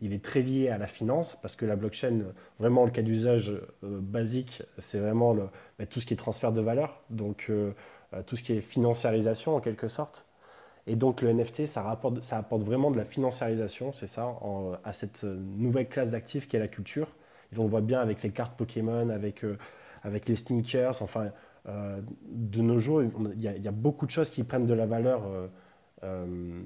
il 0.00 0.14
est 0.14 0.24
très 0.24 0.40
lié 0.40 0.70
à 0.70 0.78
la 0.78 0.86
finance 0.86 1.36
parce 1.42 1.56
que 1.56 1.66
la 1.66 1.76
blockchain, 1.76 2.22
vraiment 2.58 2.86
le 2.86 2.90
cas 2.90 3.02
d'usage 3.02 3.52
basique, 3.82 4.62
c'est 4.78 4.98
vraiment 4.98 5.34
bah, 5.34 5.84
tout 5.84 6.00
ce 6.00 6.06
qui 6.06 6.14
est 6.14 6.16
transfert 6.16 6.52
de 6.52 6.62
valeur, 6.62 7.02
donc 7.10 7.52
tout 8.26 8.36
ce 8.36 8.42
qui 8.42 8.54
est 8.54 8.62
financiarisation 8.62 9.54
en 9.54 9.60
quelque 9.60 9.88
sorte. 9.88 10.24
Et 10.86 10.96
donc 10.96 11.20
le 11.20 11.28
NFT, 11.34 11.66
ça, 11.66 11.82
rapporte, 11.82 12.24
ça 12.24 12.38
apporte 12.38 12.62
vraiment 12.62 12.90
de 12.90 12.96
la 12.96 13.04
financiarisation, 13.04 13.92
c'est 13.92 14.06
ça, 14.06 14.34
à 14.84 14.92
cette 14.94 15.24
nouvelle 15.24 15.88
classe 15.88 16.12
d'actifs 16.12 16.48
qui 16.48 16.56
est 16.56 16.60
la 16.60 16.68
culture. 16.68 17.08
Et 17.52 17.58
on 17.58 17.64
le 17.64 17.68
voit 17.68 17.82
bien 17.82 18.00
avec 18.00 18.22
les 18.22 18.30
cartes 18.30 18.56
Pokémon, 18.56 19.10
avec 19.10 19.44
avec 20.02 20.28
les 20.28 20.36
sneakers. 20.36 21.02
Enfin, 21.02 21.30
euh, 21.68 22.00
de 22.28 22.62
nos 22.62 22.78
jours, 22.78 23.02
il 23.02 23.40
y, 23.40 23.68
a 23.68 23.72
beaucoup 23.72 24.06
de 24.06 24.10
choses 24.10 24.30
qui 24.30 24.44
prennent 24.44 24.66
de 24.66 24.74
la 24.74 24.86
valeur 24.86 25.22
euh, 25.26 25.48
euh, 26.04 26.62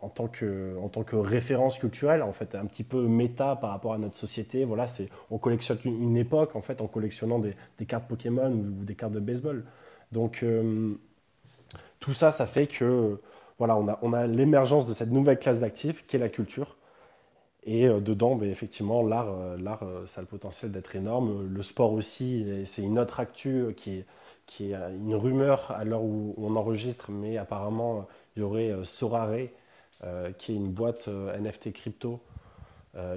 en, 0.00 0.08
tant 0.08 0.26
que, 0.28 1.16
référence 1.16 1.78
culturelle, 1.78 2.22
en 2.22 2.32
fait, 2.32 2.54
un 2.54 2.64
petit 2.64 2.84
peu 2.84 3.06
méta 3.06 3.56
par 3.56 3.70
rapport 3.70 3.92
à 3.92 3.98
notre 3.98 4.16
société. 4.16 4.64
Voilà, 4.64 4.86
on 5.30 5.38
collectionne 5.38 5.78
une, 5.84 6.16
époque 6.16 6.56
en 6.56 6.62
fait 6.62 6.80
en 6.80 6.86
collectionnant 6.86 7.38
des, 7.38 7.86
cartes 7.86 8.08
Pokémon 8.08 8.50
ou, 8.50 8.84
des 8.84 8.94
cartes 8.94 9.12
de 9.12 9.20
baseball. 9.20 9.64
Donc 10.12 10.42
tout 12.00 12.14
ça, 12.14 12.32
ça 12.32 12.46
fait 12.46 12.66
que 12.66 13.20
voilà, 13.58 13.76
on 13.76 14.12
a 14.14 14.26
l'émergence 14.26 14.86
de 14.86 14.94
cette 14.94 15.10
nouvelle 15.10 15.38
classe 15.38 15.60
d'actifs 15.60 16.06
qui 16.06 16.16
est 16.16 16.20
la 16.20 16.30
culture. 16.30 16.77
Et 17.64 17.86
euh, 17.86 18.00
dedans, 18.00 18.36
ben, 18.36 18.48
effectivement, 18.50 19.02
l'art, 19.02 19.28
euh, 19.30 19.56
l'art, 19.58 19.82
euh, 19.82 20.06
ça 20.06 20.20
a 20.20 20.22
le 20.22 20.28
potentiel 20.28 20.72
d'être 20.72 20.94
énorme. 20.96 21.48
Le 21.48 21.62
sport 21.62 21.92
aussi, 21.92 22.46
c'est 22.66 22.82
une 22.82 22.98
autre 22.98 23.20
actu 23.20 23.74
qui 23.76 23.98
est, 23.98 24.06
qui 24.46 24.72
est 24.72 24.74
une 24.74 25.14
rumeur 25.14 25.70
à 25.72 25.84
l'heure 25.84 26.02
où 26.02 26.34
on 26.38 26.56
enregistre, 26.56 27.10
mais 27.10 27.36
apparemment, 27.36 28.06
il 28.36 28.40
y 28.40 28.42
aurait 28.42 28.72
Sorare, 28.84 29.48
qui 30.38 30.52
est 30.52 30.54
une 30.54 30.70
boîte 30.70 31.08
NFT 31.08 31.72
crypto, 31.72 32.20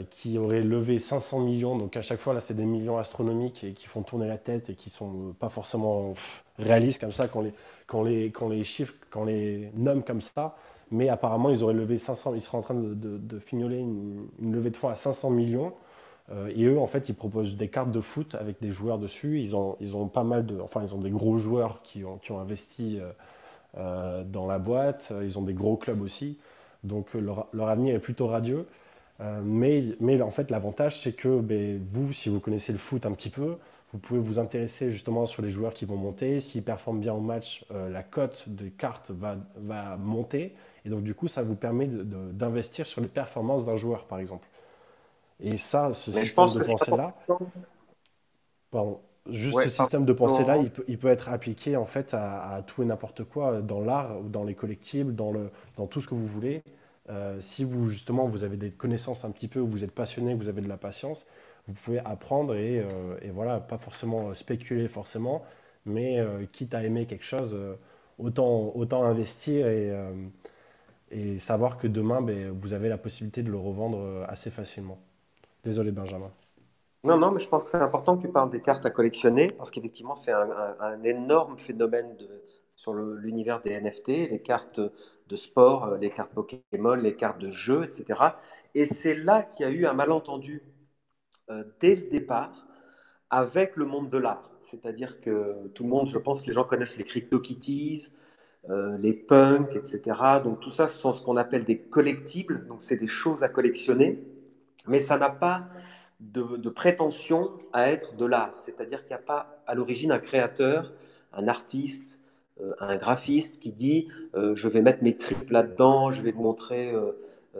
qui 0.09 0.37
aurait 0.37 0.61
levé 0.61 0.99
500 0.99 1.39
millions. 1.41 1.77
Donc 1.77 1.95
à 1.95 2.01
chaque 2.01 2.19
fois, 2.19 2.33
là, 2.33 2.41
c'est 2.41 2.53
des 2.55 2.65
millions 2.65 2.97
astronomiques 2.97 3.63
et 3.63 3.73
qui 3.73 3.87
font 3.87 4.01
tourner 4.03 4.27
la 4.27 4.37
tête 4.37 4.69
et 4.69 4.75
qui 4.75 4.89
sont 4.89 5.33
pas 5.39 5.49
forcément 5.49 6.13
réalistes 6.59 6.99
comme 7.01 7.11
ça 7.13 7.27
quand 7.27 7.41
les, 7.41 7.53
quand 7.87 8.03
les, 8.03 8.31
quand 8.31 8.49
les 8.49 8.63
chiffres, 8.63 8.93
quand 9.09 9.23
les 9.23 9.71
nomme 9.75 10.03
comme 10.03 10.21
ça. 10.21 10.57
Mais 10.91 11.07
apparemment, 11.07 11.49
ils 11.49 11.63
auraient 11.63 11.73
levé 11.73 11.97
500, 11.97 12.35
ils 12.35 12.41
seraient 12.41 12.57
en 12.57 12.61
train 12.61 12.75
de, 12.75 12.93
de, 12.93 13.39
fignoler 13.39 13.79
une, 13.79 14.27
levée 14.41 14.69
de 14.69 14.77
fonds 14.77 14.89
à 14.89 14.95
500 14.95 15.29
millions. 15.29 15.73
Euh, 16.29 16.51
et 16.53 16.65
eux, 16.65 16.77
en 16.77 16.87
fait, 16.87 17.07
ils 17.07 17.15
proposent 17.15 17.55
des 17.55 17.69
cartes 17.69 17.91
de 17.91 18.01
foot 18.01 18.35
avec 18.35 18.61
des 18.61 18.71
joueurs 18.71 18.99
dessus. 18.99 19.39
Ils 19.39 19.55
ont, 19.55 19.77
ils 19.79 19.95
ont 19.95 20.07
pas 20.07 20.25
mal 20.25 20.45
de, 20.45 20.59
enfin, 20.59 20.81
ils 20.83 20.93
ont 20.93 20.99
des 20.99 21.09
gros 21.09 21.37
joueurs 21.37 21.81
qui 21.81 22.03
ont, 22.03 22.17
qui 22.17 22.33
ont 22.33 22.39
investi 22.39 22.99
euh, 22.99 23.11
euh, 23.77 24.23
dans 24.25 24.47
la 24.47 24.59
boîte. 24.59 25.13
Ils 25.23 25.39
ont 25.39 25.43
des 25.43 25.53
gros 25.53 25.77
clubs 25.77 26.01
aussi. 26.01 26.37
Donc 26.83 27.13
leur, 27.13 27.47
leur 27.53 27.69
avenir 27.69 27.95
est 27.95 27.99
plutôt 27.99 28.27
radieux. 28.27 28.65
mais, 29.43 29.85
mais 29.99 30.21
en 30.21 30.31
fait, 30.31 30.51
l'avantage, 30.51 30.99
c'est 30.99 31.13
que 31.13 31.39
ben, 31.39 31.79
vous, 31.91 32.11
si 32.11 32.27
vous 32.27 32.39
connaissez 32.39 32.73
le 32.73 32.79
foot 32.79 33.05
un 33.05 33.11
petit 33.13 33.29
peu, 33.29 33.57
vous 33.93 33.99
pouvez 33.99 34.19
vous 34.19 34.39
intéresser 34.39 34.91
justement 34.91 35.25
sur 35.25 35.41
les 35.41 35.51
joueurs 35.51 35.73
qui 35.73 35.85
vont 35.85 35.95
monter. 35.95 36.39
S'ils 36.41 36.63
performent 36.63 36.99
bien 36.99 37.13
au 37.13 37.19
match, 37.19 37.65
la 37.69 38.01
cote 38.03 38.45
des 38.47 38.71
cartes 38.71 39.11
va, 39.11 39.37
va 39.57 39.95
monter. 39.97 40.55
Et 40.85 40.89
donc, 40.89 41.03
du 41.03 41.13
coup, 41.13 41.27
ça 41.27 41.43
vous 41.43 41.55
permet 41.55 41.87
d'investir 41.87 42.85
sur 42.85 43.01
les 43.01 43.07
performances 43.07 43.65
d'un 43.65 43.77
joueur, 43.77 44.05
par 44.05 44.19
exemple. 44.19 44.47
Et 45.39 45.57
ça, 45.57 45.93
ce 45.93 46.11
système 46.11 46.45
de 46.47 46.63
pensée-là, 46.63 47.15
pardon, 48.69 48.99
juste 49.29 49.61
ce 49.63 49.69
système 49.69 50.05
de 50.05 50.13
pensée-là, 50.13 50.57
il 50.57 50.69
peut, 50.71 50.83
il 50.87 50.97
peut, 50.97 51.07
être 51.07 51.29
appliqué 51.29 51.75
en 51.75 51.85
fait 51.85 52.13
à, 52.13 52.63
tout 52.65 52.83
et 52.83 52.85
n'importe 52.85 53.23
quoi 53.23 53.61
dans 53.61 53.81
l'art 53.81 54.19
ou 54.19 54.29
dans 54.29 54.43
les 54.43 54.55
collectibles, 54.55 55.15
dans, 55.15 55.31
le, 55.31 55.51
dans 55.77 55.87
tout 55.87 56.01
ce 56.01 56.07
que 56.07 56.15
vous 56.15 56.27
voulez. 56.27 56.63
Euh, 57.09 57.41
si 57.41 57.63
vous 57.63 57.89
justement 57.89 58.27
vous 58.27 58.43
avez 58.43 58.57
des 58.57 58.69
connaissances 58.69 59.25
un 59.25 59.31
petit 59.31 59.47
peu, 59.47 59.59
vous 59.59 59.83
êtes 59.83 59.91
passionné, 59.91 60.35
vous 60.35 60.47
avez 60.47 60.61
de 60.61 60.69
la 60.69 60.77
patience, 60.77 61.25
vous 61.67 61.73
pouvez 61.73 61.99
apprendre 61.99 62.55
et, 62.55 62.79
euh, 62.79 63.17
et 63.21 63.31
voilà, 63.31 63.59
pas 63.59 63.77
forcément 63.77 64.33
spéculer 64.35 64.87
forcément, 64.87 65.43
mais 65.85 66.19
euh, 66.19 66.45
quitte 66.51 66.75
à 66.75 66.83
aimer 66.83 67.07
quelque 67.07 67.25
chose, 67.25 67.55
autant, 68.19 68.71
autant 68.75 69.03
investir 69.03 69.67
et, 69.67 69.91
et 71.11 71.39
savoir 71.39 71.77
que 71.77 71.87
demain, 71.87 72.21
ben, 72.21 72.51
vous 72.51 72.73
avez 72.73 72.89
la 72.89 72.97
possibilité 72.97 73.43
de 73.43 73.51
le 73.51 73.57
revendre 73.57 73.99
euh, 73.99 74.25
assez 74.27 74.49
facilement. 74.49 74.99
Désolé 75.63 75.91
Benjamin. 75.91 76.31
Non, 77.03 77.17
non, 77.17 77.31
mais 77.31 77.39
je 77.39 77.49
pense 77.49 77.63
que 77.63 77.69
c'est 77.71 77.77
important 77.77 78.15
que 78.17 78.21
tu 78.21 78.31
parles 78.31 78.49
des 78.49 78.61
cartes 78.61 78.85
à 78.85 78.91
collectionner, 78.91 79.47
parce 79.47 79.71
qu'effectivement, 79.71 80.15
c'est 80.15 80.31
un, 80.31 81.03
énorme 81.03 81.57
phénomène 81.57 82.15
sur 82.75 82.93
l'univers 82.93 83.61
des 83.61 83.79
NFT, 83.79 84.29
les 84.29 84.41
cartes 84.41 84.79
de 84.79 85.35
sport, 85.35 85.85
euh, 85.85 85.97
les 85.97 86.11
cartes 86.11 86.31
Pokémon, 86.33 86.95
les 86.95 87.15
cartes 87.15 87.39
de 87.39 87.49
jeu, 87.49 87.83
etc. 87.83 88.21
Et 88.75 88.85
c'est 88.85 89.15
là 89.15 89.43
qu'il 89.43 89.65
y 89.65 89.69
a 89.69 89.71
eu 89.71 89.85
un 89.85 89.93
malentendu 89.93 90.63
euh, 91.49 91.63
dès 91.79 91.95
le 91.95 92.07
départ 92.07 92.67
avec 93.29 93.75
le 93.75 93.85
monde 93.85 94.09
de 94.09 94.17
l'art. 94.17 94.51
C'est-à-dire 94.61 95.19
que 95.19 95.67
tout 95.69 95.83
le 95.83 95.89
monde, 95.89 96.07
je 96.07 96.19
pense 96.19 96.41
que 96.41 96.47
les 96.47 96.53
gens 96.53 96.65
connaissent 96.65 96.97
les 96.97 97.03
CryptoKitties, 97.03 98.13
euh, 98.69 98.95
les 98.99 99.13
punks, 99.13 99.75
etc. 99.75 100.01
Donc 100.43 100.59
tout 100.59 100.69
ça, 100.69 100.87
ce 100.87 100.95
sont 100.95 101.13
ce 101.13 101.21
qu'on 101.23 101.35
appelle 101.35 101.63
des 101.63 101.79
collectibles, 101.79 102.67
donc 102.67 102.83
c'est 102.83 102.95
des 102.95 103.07
choses 103.07 103.41
à 103.41 103.49
collectionner, 103.49 104.23
mais 104.87 104.99
ça 104.99 105.17
n'a 105.17 105.29
pas 105.29 105.67
de, 106.19 106.69
prétention 106.69 107.49
à 107.73 107.89
être 107.89 108.15
de 108.15 108.25
l'art. 108.25 108.53
C'est-à-dire 108.57 109.03
qu'il 109.03 109.15
n'y 109.15 109.21
a 109.21 109.25
pas 109.25 109.63
à 109.65 109.73
l'origine 109.73 110.11
un 110.11 110.19
créateur, 110.19 110.93
un 111.33 111.47
artiste, 111.47 112.19
euh, 112.61 112.73
un 112.79 112.97
graphiste 112.97 113.59
qui 113.59 113.71
dit 113.71 114.09
euh, 114.35 114.55
je 114.55 114.67
vais 114.67 114.81
mettre 114.81 115.03
mes 115.03 115.17
tripes 115.17 115.49
là-dedans, 115.49 116.11
je 116.11 116.21
vais 116.21 116.31
vous 116.31 116.43
montrer 116.43 116.93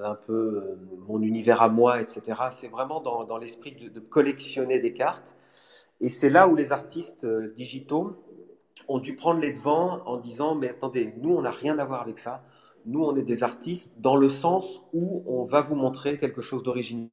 un 0.04 0.16
peu 0.16 0.78
mon 1.08 1.20
univers 1.24 1.64
à 1.64 1.70
moi, 1.70 2.00
etc. 2.00 2.22
C'est 2.52 2.68
vraiment 2.68 3.02
dans, 3.02 3.38
l'esprit 3.40 3.72
de, 3.72 4.00
collectionner 4.00 4.78
des 4.78 4.94
cartes. 4.94 5.36
Et 6.00 6.10
c'est 6.10 6.30
là 6.30 6.48
où 6.48 6.56
les 6.56 6.72
artistes 6.72 7.26
digitaux 7.56 8.18
ont 8.92 9.00
dû 9.00 9.16
prendre 9.16 9.40
les 9.40 9.54
devants 9.54 10.02
en 10.06 10.18
disant, 10.18 10.56
mais 10.56 10.70
attendez, 10.70 11.14
nous, 11.18 11.34
on 11.34 11.42
n'a 11.42 11.52
rien 11.52 11.80
à 11.80 11.86
voir 11.86 12.02
avec 12.02 12.18
ça. 12.18 12.44
Nous, 12.86 13.04
on 13.04 13.16
est 13.16 13.24
des 13.24 13.44
artistes 13.44 14.02
dans 14.02 14.18
le 14.18 14.28
sens 14.28 14.84
où 14.94 15.24
on 15.28 15.44
va 15.44 15.62
vous 15.62 15.76
montrer 15.76 16.18
quelque 16.18 16.42
chose 16.42 16.62
d'original. 16.64 17.10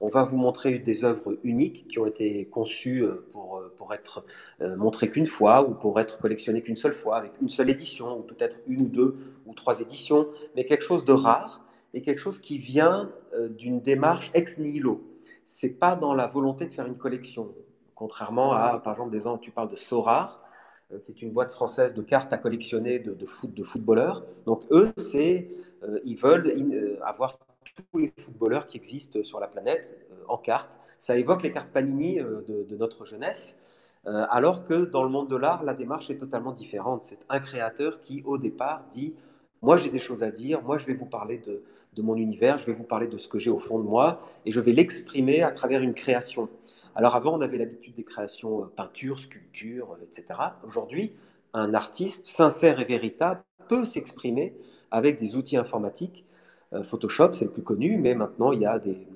On 0.00 0.08
va 0.08 0.22
vous 0.22 0.36
montrer 0.36 0.78
des 0.78 1.04
œuvres 1.04 1.38
uniques 1.42 1.88
qui 1.88 1.98
ont 1.98 2.06
été 2.06 2.46
conçues 2.46 3.02
euh, 3.02 3.26
pour, 3.32 3.56
euh, 3.56 3.72
pour 3.76 3.94
être 3.94 4.24
euh, 4.60 4.76
montrées 4.76 5.08
qu'une 5.08 5.26
fois 5.26 5.66
ou 5.66 5.74
pour 5.74 5.98
être 5.98 6.18
collectionnées 6.18 6.62
qu'une 6.62 6.76
seule 6.76 6.94
fois, 6.94 7.16
avec 7.16 7.32
une 7.40 7.48
seule 7.48 7.70
édition, 7.70 8.18
ou 8.18 8.22
peut-être 8.22 8.60
une 8.66 8.82
ou 8.82 8.88
deux 8.88 9.16
ou 9.46 9.54
trois 9.54 9.80
éditions, 9.80 10.28
mais 10.54 10.66
quelque 10.66 10.84
chose 10.84 11.04
de 11.04 11.12
rare 11.12 11.64
et 11.94 12.02
quelque 12.02 12.20
chose 12.20 12.40
qui 12.40 12.58
vient 12.58 13.12
d'une 13.50 13.80
démarche 13.80 14.30
ex 14.34 14.58
nihilo. 14.58 15.00
C'est 15.44 15.70
pas 15.70 15.96
dans 15.96 16.12
la 16.12 16.26
volonté 16.26 16.66
de 16.66 16.72
faire 16.72 16.86
une 16.86 16.98
collection, 16.98 17.54
contrairement 17.94 18.52
à, 18.52 18.78
par 18.80 18.94
exemple, 18.94 19.10
des 19.10 19.20
gens, 19.20 19.38
tu 19.38 19.52
parles 19.52 19.70
de 19.70 19.76
Sorar, 19.76 20.28
euh, 20.30 20.43
qui 20.98 21.12
est 21.12 21.22
une 21.22 21.32
boîte 21.32 21.50
française 21.50 21.94
de 21.94 22.02
cartes 22.02 22.32
à 22.32 22.38
collectionner 22.38 22.98
de, 22.98 23.26
foot, 23.26 23.52
de 23.52 23.62
footballeurs. 23.62 24.24
Donc 24.46 24.64
eux, 24.70 24.92
c'est, 24.96 25.48
euh, 25.82 25.98
ils 26.04 26.16
veulent 26.16 26.48
euh, 26.48 26.98
avoir 27.02 27.38
tous 27.92 27.98
les 27.98 28.12
footballeurs 28.18 28.66
qui 28.66 28.76
existent 28.76 29.22
sur 29.22 29.40
la 29.40 29.48
planète 29.48 29.98
en 30.28 30.38
cartes. 30.38 30.80
Ça 30.98 31.16
évoque 31.18 31.42
les 31.42 31.52
cartes 31.52 31.70
Panini 31.72 32.16
de, 32.18 32.76
notre 32.76 33.04
jeunesse, 33.04 33.58
alors 34.04 34.64
que 34.64 34.84
dans 34.84 35.02
le 35.02 35.08
monde 35.08 35.28
de 35.28 35.34
l'art, 35.34 35.64
la 35.64 35.74
démarche 35.74 36.08
est 36.08 36.18
totalement 36.18 36.52
différente. 36.52 37.02
C'est 37.02 37.18
un 37.28 37.40
créateur 37.40 38.00
qui, 38.00 38.22
au 38.26 38.38
départ, 38.38 38.84
dit 38.88 39.14
moi, 39.64 39.76
j'ai 39.76 39.88
des 39.88 39.98
choses 39.98 40.22
à 40.22 40.30
dire, 40.30 40.62
moi, 40.62 40.76
je 40.76 40.86
vais 40.86 40.94
vous 40.94 41.06
parler 41.06 41.38
de, 41.38 41.62
de 41.94 42.02
mon 42.02 42.16
univers, 42.16 42.58
je 42.58 42.66
vais 42.66 42.72
vous 42.72 42.84
parler 42.84 43.06
de 43.06 43.16
ce 43.16 43.28
que 43.28 43.38
j'ai 43.38 43.50
au 43.50 43.58
fond 43.58 43.78
de 43.78 43.84
moi, 43.84 44.20
et 44.44 44.50
je 44.50 44.60
vais 44.60 44.72
l'exprimer 44.72 45.42
à 45.42 45.50
travers 45.50 45.82
une 45.82 45.94
création. 45.94 46.48
Alors 46.96 47.16
avant, 47.16 47.36
on 47.36 47.40
avait 47.40 47.58
l'habitude 47.58 47.94
des 47.96 48.04
créations 48.04 48.62
euh, 48.62 48.66
peinture, 48.66 49.18
sculpture, 49.18 49.92
euh, 49.92 50.04
etc. 50.04 50.40
Aujourd'hui, 50.64 51.12
un 51.52 51.74
artiste 51.74 52.26
sincère 52.26 52.80
et 52.80 52.84
véritable 52.84 53.42
peut 53.68 53.84
s'exprimer 53.84 54.54
avec 54.90 55.18
des 55.18 55.36
outils 55.36 55.56
informatiques. 55.56 56.24
Euh, 56.72 56.84
Photoshop, 56.84 57.32
c'est 57.32 57.46
le 57.46 57.50
plus 57.50 57.62
connu, 57.62 57.98
mais 57.98 58.14
maintenant, 58.14 58.52
il 58.52 58.60
y 58.60 58.66
a 58.66 58.78
des, 58.78 59.06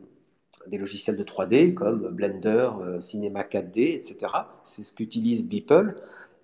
logiciels 0.72 1.16
de 1.16 1.24
3D 1.24 1.72
comme 1.72 2.09
Blender, 2.11 2.70
Cinema 3.01 3.43
4D, 3.43 3.95
etc. 3.95 4.18
C'est 4.64 4.85
ce 4.85 4.93
qu'utilise 4.93 5.49
Beeple. 5.49 5.95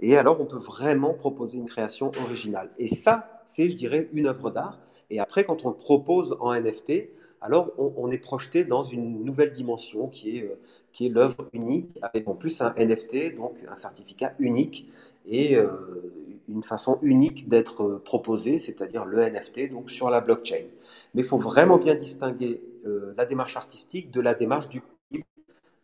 Et 0.00 0.16
alors, 0.16 0.40
on 0.40 0.46
peut 0.46 0.56
vraiment 0.56 1.12
proposer 1.12 1.58
une 1.58 1.66
création 1.66 2.10
originale. 2.24 2.70
Et 2.78 2.86
ça, 2.86 3.42
c'est, 3.44 3.68
je 3.68 3.76
dirais, 3.76 4.08
une 4.14 4.26
œuvre 4.26 4.50
d'art. 4.50 4.78
Et 5.10 5.20
après, 5.20 5.44
quand 5.44 5.66
on 5.66 5.68
le 5.68 5.76
propose 5.76 6.38
en 6.40 6.54
NFT, 6.54 7.10
alors 7.44 7.72
on, 7.76 8.10
est 8.10 8.16
projeté 8.16 8.64
dans 8.64 8.82
une 8.82 9.22
nouvelle 9.22 9.50
dimension 9.50 10.08
qui 10.08 10.38
est, 10.38 10.44
euh, 10.44 10.58
qui 10.92 11.04
est 11.04 11.08
l'œuvre 11.10 11.46
unique, 11.52 11.98
avec 12.00 12.26
en 12.26 12.34
plus 12.34 12.62
un 12.62 12.72
NFT, 12.78 13.36
donc 13.36 13.52
un 13.68 13.76
certificat 13.76 14.34
unique 14.38 14.88
et 15.28 15.54
euh, 15.54 15.68
une 16.48 16.64
façon 16.64 16.98
unique 17.02 17.46
d'être 17.46 17.82
euh, 17.82 18.02
proposé, 18.02 18.58
c'est-à-dire 18.58 19.04
le 19.04 19.22
NFT, 19.28 19.70
donc 19.70 19.90
sur 19.90 20.08
la 20.08 20.22
blockchain. 20.22 20.64
Mais 21.12 21.20
il 21.20 21.28
faut 21.28 21.36
vraiment 21.36 21.76
bien 21.76 21.94
distinguer 21.94 22.62
la 23.16 23.24
démarche 23.24 23.56
artistique 23.56 24.10
de 24.10 24.20
la 24.20 24.34
démarche 24.34 24.68
du 24.68 24.82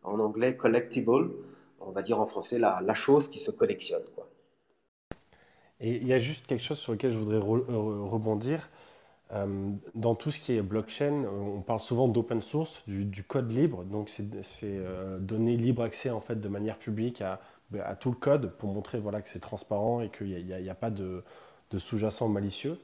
en 0.02 0.18
anglais 0.18 0.56
collectible, 0.56 1.30
on 1.80 1.90
va 1.90 2.00
dire 2.00 2.20
en 2.20 2.26
français 2.26 2.58
la, 2.58 2.80
la 2.82 2.94
chose 2.94 3.28
qui 3.28 3.38
se 3.38 3.50
collectionne. 3.50 4.02
Quoi. 4.14 4.28
Et 5.80 5.96
il 5.96 6.06
y 6.06 6.12
a 6.14 6.18
juste 6.18 6.46
quelque 6.46 6.62
chose 6.62 6.78
sur 6.78 6.92
lequel 6.92 7.10
je 7.10 7.18
voudrais 7.18 7.38
rebondir. 7.38 8.68
Euh, 9.32 9.70
dans 9.94 10.14
tout 10.14 10.30
ce 10.30 10.40
qui 10.40 10.56
est 10.56 10.62
blockchain, 10.62 11.24
on 11.24 11.60
parle 11.60 11.80
souvent 11.80 12.08
d'open 12.08 12.42
source, 12.42 12.82
du, 12.86 13.22
code 13.22 13.50
libre. 13.50 13.84
Donc, 13.84 14.08
c'est 14.08 14.24
euh, 14.64 15.18
donner 15.18 15.56
libre 15.56 15.82
accès 15.82 16.10
en 16.10 16.20
fait 16.20 16.40
de 16.40 16.48
manière 16.48 16.78
publique 16.78 17.22
à, 17.22 17.40
à 17.84 17.94
tout 17.94 18.10
le 18.10 18.16
code 18.16 18.52
pour 18.58 18.72
montrer 18.72 18.98
voilà, 18.98 19.22
que 19.22 19.28
c'est 19.28 19.40
transparent 19.40 20.00
et 20.00 20.10
qu'il 20.10 20.44
n'y 20.44 20.70
a, 20.70 20.74
pas 20.74 20.90
de, 20.90 21.22
sous-jacent 21.76 22.28
malicieux. 22.28 22.78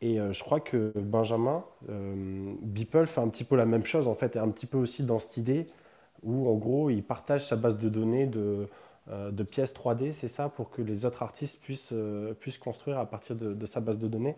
Et 0.00 0.20
euh, 0.20 0.32
je 0.32 0.42
crois 0.42 0.60
que 0.60 0.92
Benjamin, 0.96 1.64
Beeple 1.88 3.06
fait 3.06 3.20
un 3.20 3.28
petit 3.28 3.44
peu 3.44 3.56
la 3.56 3.66
même 3.66 3.84
chose 3.84 4.06
en 4.06 4.14
fait, 4.14 4.36
et 4.36 4.38
un 4.38 4.48
petit 4.48 4.66
peu 4.66 4.78
aussi 4.78 5.02
dans 5.02 5.18
cette 5.18 5.36
idée 5.36 5.66
où 6.22 6.48
en 6.48 6.54
gros 6.54 6.90
il 6.90 7.02
partage 7.02 7.46
sa 7.46 7.56
base 7.56 7.78
de 7.78 7.88
données 7.88 8.26
de, 8.26 8.68
pièces 9.50 9.74
3D, 9.74 10.12
c'est 10.12 10.28
ça, 10.28 10.48
pour 10.48 10.70
que 10.70 10.82
les 10.82 11.04
autres 11.04 11.22
artistes 11.22 11.58
puissent 11.60 11.92
construire 12.60 12.98
à 12.98 13.06
partir 13.06 13.34
de 13.34 13.66
sa 13.66 13.80
base 13.80 13.98
de 13.98 14.06
données 14.06 14.36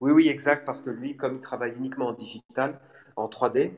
oui, 0.00 0.12
oui, 0.12 0.28
exact, 0.28 0.64
parce 0.66 0.82
que 0.82 0.90
lui, 0.90 1.16
comme 1.16 1.34
il 1.34 1.40
travaille 1.40 1.72
uniquement 1.76 2.08
en 2.08 2.12
digital, 2.12 2.80
en 3.16 3.28
3D, 3.28 3.72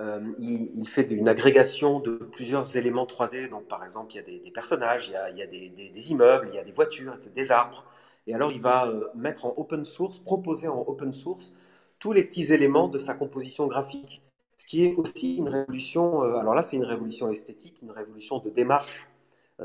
euh, 0.00 0.20
il, 0.38 0.88
fait 0.88 1.08
une 1.10 1.28
agrégation 1.28 2.00
de 2.00 2.16
plusieurs 2.16 2.76
éléments 2.76 3.04
3D. 3.04 3.48
Donc, 3.48 3.68
par 3.68 3.84
exemple, 3.84 4.12
il 4.12 4.16
y 4.16 4.18
a 4.18 4.22
des, 4.22 4.50
personnages, 4.52 5.08
il 5.08 5.36
y 5.36 5.42
a, 5.42 5.46
des, 5.46 6.10
immeubles, 6.10 6.48
il 6.50 6.56
y 6.56 6.58
a 6.58 6.64
des 6.64 6.72
voitures, 6.72 7.16
des 7.34 7.52
arbres. 7.52 7.84
Et 8.26 8.34
alors, 8.34 8.52
il 8.52 8.60
va 8.60 8.86
euh, 8.86 9.08
mettre 9.14 9.44
en 9.44 9.54
open 9.56 9.84
source, 9.84 10.18
proposer 10.18 10.68
en 10.68 10.84
open 10.86 11.12
source 11.12 11.54
tous 11.98 12.12
les 12.12 12.24
petits 12.24 12.52
éléments 12.52 12.88
de 12.88 12.98
sa 12.98 13.14
composition 13.14 13.66
graphique. 13.66 14.22
Ce 14.56 14.66
qui 14.66 14.84
est 14.84 14.94
aussi 14.96 15.36
une 15.36 15.48
révolution, 15.48 16.24
euh, 16.24 16.38
alors 16.38 16.54
là, 16.54 16.62
c'est 16.62 16.76
une 16.76 16.84
révolution 16.84 17.30
esthétique, 17.30 17.76
une 17.82 17.90
révolution 17.90 18.38
de 18.38 18.50
démarche 18.50 19.06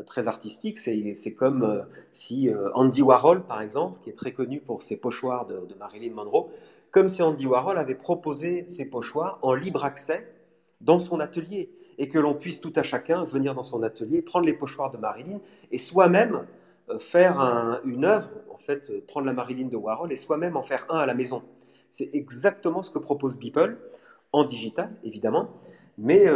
très 0.06 0.28
artistique. 0.28 0.78
C'est 0.78 1.34
comme 1.34 1.64
euh, 1.64 1.82
si 2.12 2.50
euh, 2.50 2.70
Andy 2.74 3.02
Warhol, 3.02 3.44
par 3.44 3.62
exemple, 3.62 4.00
qui 4.02 4.10
est 4.10 4.14
très 4.14 4.34
connu 4.34 4.62
pour 4.62 4.82
ses 4.82 4.98
pochoirs 4.98 5.46
de, 5.46 5.76
Marilyn 5.80 6.14
Monroe, 6.14 6.50
comme 6.92 7.10
si 7.10 7.22
Andy 7.22 7.46
Warhol 7.46 7.78
avait 7.78 7.96
proposé 7.96 8.66
ses 8.68 8.86
pochoirs 8.86 9.40
en 9.42 9.54
libre 9.54 9.84
accès 9.84 10.32
dans 10.82 11.00
son 11.00 11.20
atelier 11.20 11.72
et 11.98 12.08
que 12.08 12.20
l'on 12.20 12.34
puisse 12.34 12.62
tout 12.62 12.74
à 12.76 12.84
chacun 12.84 13.24
venir 13.24 13.54
dans 13.54 13.64
son 13.64 13.84
atelier, 13.84 14.22
prendre 14.22 14.46
les 14.46 14.54
pochoirs 14.54 14.92
de 14.92 14.98
Marilyn 14.98 15.40
et 15.72 15.78
soi-même 15.78 16.46
faire 17.00 17.40
une 17.84 18.06
œuvre, 18.06 18.30
en 18.50 18.58
fait, 18.58 19.06
prendre 19.06 19.28
la 19.28 19.34
Marilyn 19.34 19.68
de 19.68 19.76
Warhol 19.76 20.12
et 20.12 20.16
soi-même 20.16 20.56
en 20.56 20.64
faire 20.64 20.86
un 20.90 21.00
à 21.00 21.06
la 21.06 21.14
maison. 21.14 21.44
C'est 21.92 22.10
exactement 22.14 22.82
ce 22.82 22.90
que 22.90 23.00
propose 23.00 23.38
Beeple, 23.38 23.78
en 24.32 24.46
digital 24.46 24.90
évidemment, 25.04 25.50
mais 25.98 26.28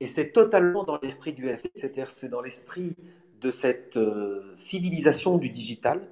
et 0.00 0.06
c'est 0.06 0.32
totalement 0.32 0.84
dans 0.84 0.98
l'esprit 1.02 1.32
du 1.32 1.46
NFT, 1.46 1.70
c'est-à-dire 1.74 2.10
c'est 2.10 2.28
dans 2.28 2.40
l'esprit 2.42 2.96
de 3.40 3.50
cette 3.50 3.96
euh, 3.96 4.52
civilisation 4.54 5.38
du 5.38 5.48
digital 5.48 6.02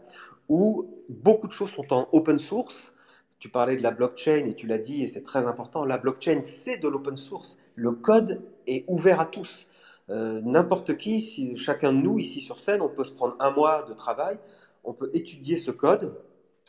où 0.48 0.86
beaucoup 1.08 1.48
de 1.48 1.52
choses 1.52 1.70
sont 1.70 1.92
en 1.92 2.08
open 2.12 2.38
source. 2.38 2.94
Tu 3.38 3.48
parlais 3.48 3.76
de 3.76 3.82
la 3.82 3.90
blockchain 3.90 4.44
et 4.46 4.54
tu 4.54 4.66
l'as 4.66 4.78
dit 4.78 5.02
et 5.02 5.08
c'est 5.08 5.22
très 5.22 5.46
important. 5.46 5.84
La 5.84 5.98
blockchain, 5.98 6.40
c'est 6.42 6.78
de 6.78 6.88
l'open 6.88 7.16
source. 7.16 7.58
Le 7.74 7.92
code 7.92 8.42
est 8.66 8.84
ouvert 8.88 9.20
à 9.20 9.26
tous. 9.26 9.68
Euh, 10.10 10.40
n'importe 10.42 10.96
qui, 10.96 11.56
chacun 11.56 11.92
de 11.92 11.98
nous 11.98 12.18
ici 12.18 12.40
sur 12.40 12.60
scène, 12.60 12.82
on 12.82 12.88
peut 12.88 13.04
se 13.04 13.12
prendre 13.12 13.36
un 13.40 13.50
mois 13.50 13.82
de 13.82 13.94
travail, 13.94 14.38
on 14.84 14.92
peut 14.92 15.10
étudier 15.14 15.56
ce 15.56 15.70
code 15.70 16.14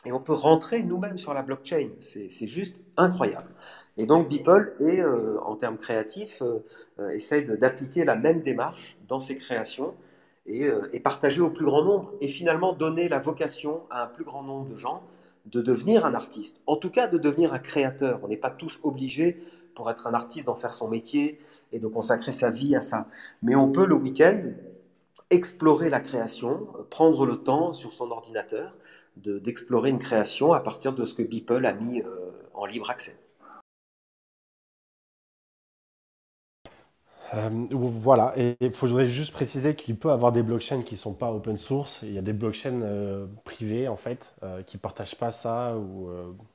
et 0.06 0.12
on 0.12 0.20
peut 0.20 0.32
rentrer 0.32 0.82
nous-mêmes 0.82 1.18
sur 1.18 1.34
la 1.34 1.42
blockchain. 1.42 1.90
C'est 2.00 2.46
juste 2.46 2.76
incroyable. 2.96 3.50
Et 3.98 4.06
donc 4.06 4.28
Beeple, 4.28 4.76
est, 4.80 5.00
euh, 5.00 5.38
en 5.42 5.56
termes 5.56 5.78
créatifs, 5.78 6.42
euh, 6.42 6.60
euh, 7.00 7.08
essaye 7.10 7.44
d'appliquer 7.44 8.04
la 8.04 8.14
même 8.14 8.42
démarche 8.42 8.96
dans 9.08 9.20
ses 9.20 9.36
créations 9.36 9.94
et, 10.46 10.68
et, 10.92 11.00
partager 11.00 11.40
au 11.40 11.50
plus 11.50 11.64
grand 11.64 11.82
nombre 11.82 12.12
et 12.20 12.28
finalement 12.28 12.72
donner 12.72 13.08
la 13.08 13.18
vocation 13.18 13.82
à 13.90 14.04
un 14.04 14.06
plus 14.06 14.22
grand 14.22 14.44
nombre 14.44 14.68
de 14.68 14.76
gens 14.76 15.02
de 15.46 15.60
devenir 15.60 16.04
un 16.04 16.14
artiste, 16.14 16.60
en 16.66 16.76
tout 16.76 16.90
cas 16.90 17.08
de 17.08 17.18
devenir 17.18 17.52
un 17.52 17.58
créateur. 17.58 18.20
On 18.22 18.28
n'est 18.28 18.36
pas 18.36 18.50
tous 18.50 18.78
obligés 18.84 19.42
pour 19.74 19.90
être 19.90 20.06
un 20.06 20.14
artiste 20.14 20.46
d'en 20.46 20.54
faire 20.54 20.72
son 20.72 20.88
métier 20.88 21.40
et 21.72 21.80
de 21.80 21.86
consacrer 21.88 22.30
sa 22.30 22.50
vie 22.50 22.76
à 22.76 22.80
ça. 22.80 23.08
Mais 23.42 23.56
on 23.56 23.72
peut 23.72 23.86
le 23.86 23.96
week-end 23.96 24.42
explorer 25.30 25.90
la 25.90 26.00
création, 26.00 26.68
prendre 26.90 27.26
le 27.26 27.38
temps 27.38 27.72
sur 27.72 27.92
son 27.92 28.10
ordinateur 28.10 28.76
d'explorer 29.16 29.90
une 29.90 29.98
création 29.98 30.52
à 30.52 30.60
partir 30.60 30.94
de 30.94 31.04
ce 31.04 31.14
que 31.14 31.22
Beeple 31.22 31.64
a 31.66 31.72
mis 31.72 32.02
en 32.54 32.66
libre 32.66 32.90
accès. 32.90 33.16
Euh, 37.34 37.66
voilà, 37.70 38.32
et 38.36 38.56
il 38.60 38.70
faudrait 38.70 39.08
juste 39.08 39.32
préciser 39.32 39.74
qu'il 39.74 39.96
peut 39.96 40.10
avoir 40.10 40.30
des 40.30 40.42
blockchains 40.42 40.82
qui 40.82 40.94
ne 40.94 40.98
sont 40.98 41.12
pas 41.12 41.32
open 41.32 41.58
source. 41.58 42.00
Il 42.02 42.12
y 42.12 42.18
a 42.18 42.22
des 42.22 42.32
blockchains 42.32 42.82
euh, 42.82 43.26
privées 43.44 43.88
en 43.88 43.96
fait 43.96 44.32
euh, 44.42 44.62
qui 44.62 44.76
ne 44.76 44.80
partagent 44.80 45.16
pas 45.16 45.32
ça 45.32 45.76
ou 45.76 46.08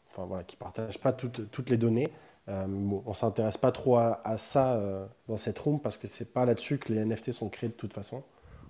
enfin 0.09 0.25
voilà, 0.25 0.43
qui 0.43 0.55
partagent 0.55 0.99
pas 0.99 1.11
toutes, 1.11 1.69
les 1.69 1.77
données. 1.77 2.07
Bon, 2.47 3.03
on 3.05 3.13
s'intéresse 3.13 3.57
pas 3.57 3.71
trop 3.71 3.97
à, 3.97 4.37
ça 4.37 4.79
dans 5.27 5.37
cette 5.37 5.57
room 5.59 5.79
parce 5.79 5.97
que 5.97 6.07
c'est 6.07 6.25
pas 6.33 6.45
là-dessus 6.45 6.79
que 6.79 6.91
les 6.91 7.05
NFT 7.05 7.31
sont 7.31 7.49
créés 7.49 7.69
de 7.69 7.75
toute 7.75 7.93
façon. 7.93 8.23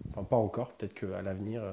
Enfin 0.09 0.23
pas 0.23 0.35
encore. 0.35 0.71
Peut-être 0.73 0.93
qu'à 0.93 1.21
l'avenir 1.21 1.63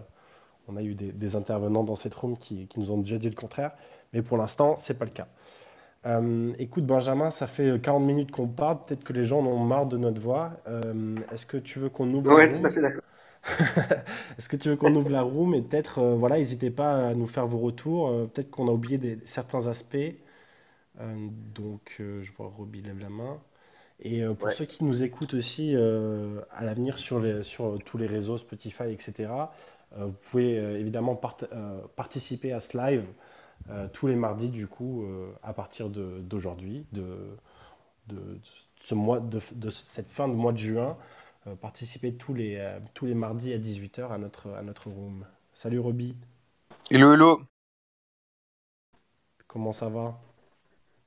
on 0.69 0.77
a 0.77 0.83
eu 0.83 0.95
des, 0.95 1.37
intervenants 1.37 1.85
dans 1.85 1.97
cette 1.97 2.15
room 2.15 2.37
qui, 2.37 2.67
qui, 2.67 2.81
nous 2.81 2.91
ont 2.91 2.99
déjà 2.99 3.19
dit 3.19 3.29
le 3.29 3.35
contraire, 3.35 3.73
mais 4.13 4.23
pour 4.23 4.37
l'instant 4.37 4.77
c'est 4.77 4.95
pas 4.95 5.05
le 5.05 5.11
cas. 5.11 5.29
Euh, 6.07 6.53
écoute 6.59 6.87
Benjamin, 6.87 7.31
ça 7.31 7.47
fait 7.47 7.81
40 7.81 8.05
minutes 8.05 8.31
qu'on 8.31 8.47
parle, 8.47 8.85
peut-être 8.85 9.05
que 9.05 9.13
les 9.13 9.25
gens 9.25 9.41
en 9.41 9.47
ont 9.47 9.65
marre 9.65 9.87
de 9.87 9.97
notre 9.97 10.21
voix. 10.21 10.53
Euh, 10.69 11.17
est-ce 11.33 11.45
que 11.45 11.57
tu 11.57 11.79
veux 11.79 11.89
qu'on 11.89 12.13
ouvre 12.15 12.35
Oui, 12.35 12.51
tout 12.51 12.67
à 12.67 12.71
fait 12.71 12.81
d'accord. 12.81 13.03
Est-ce 14.39 14.49
que 14.49 14.57
tu 14.57 14.69
veux 14.69 14.77
qu'on 14.77 14.95
ouvre 14.95 15.11
la 15.11 15.23
room 15.23 15.55
et 15.55 15.63
peut-être, 15.63 16.01
euh, 16.01 16.15
voilà, 16.17 16.37
n'hésitez 16.37 16.71
pas 16.71 17.09
à 17.09 17.15
nous 17.15 17.27
faire 17.27 17.47
vos 17.47 17.59
retours. 17.59 18.09
Euh, 18.09 18.27
peut-être 18.27 18.51
qu'on 18.51 18.69
a 18.69 18.73
oublié 18.73 18.99
des- 18.99 19.19
certains 19.27 19.67
aspects. 19.67 19.97
Euh, 21.01 21.29
donc, 21.55 21.97
euh, 22.01 22.23
je 22.23 22.33
vois 22.33 22.53
Roby 22.57 22.83
lève 22.83 22.99
la 22.99 23.09
main. 23.09 23.41
Et 24.01 24.23
euh, 24.23 24.35
pour 24.35 24.49
Ouais. 24.49 24.55
ceux 24.55 24.65
qui 24.65 24.85
nous 24.85 25.03
écoutent 25.03 25.35
aussi 25.35 25.75
euh, 25.75 26.41
à 26.51 26.65
l'avenir 26.65 26.99
sur 26.99 27.21
les, 27.21 27.43
sur 27.43 27.79
tous 27.85 27.99
les 27.99 28.07
réseaux, 28.07 28.39
Spotify, 28.39 28.91
etc., 28.91 29.13
euh, 29.19 29.47
vous 29.97 30.13
pouvez 30.31 30.59
euh, 30.59 30.79
évidemment 30.79 31.17
part- 31.17 31.39
euh, 31.53 31.81
participer 31.97 32.53
à 32.53 32.61
ce 32.61 32.77
live 32.77 33.07
euh, 33.71 33.89
tous 33.93 34.07
les 34.09 34.17
mardis, 34.17 34.51
du 34.51 34.67
coup, 34.69 35.05
euh, 35.05 35.33
à 35.43 35.53
partir 35.55 35.91
de- 35.91 36.21
d'aujourd'hui, 36.23 36.87
de, 36.93 37.37
de, 38.09 38.17
de 38.17 38.41
ce 38.77 38.95
mois, 38.95 39.21
de, 39.21 39.41
de 39.57 39.71
cette 39.71 40.11
fin 40.11 40.29
de 40.29 40.35
mois 40.35 40.53
de 40.53 40.59
juin. 40.59 40.97
Euh, 41.47 41.57
participer 41.57 42.15
tous 42.15 42.35
les, 42.35 42.57
euh, 42.59 42.81
tous 42.95 43.07
les 43.07 43.15
mardis 43.15 43.53
à 43.55 43.59
18h 43.59 44.13
à 44.13 44.19
notre, 44.19 44.51
à 44.53 44.63
notre 44.63 44.91
room. 44.91 45.27
Salut 45.55 45.79
Roby, 45.81 46.17
Hello, 46.91 47.13
hello. 47.15 47.49
comment 49.49 49.73
ça 49.73 49.89
va? 49.89 50.21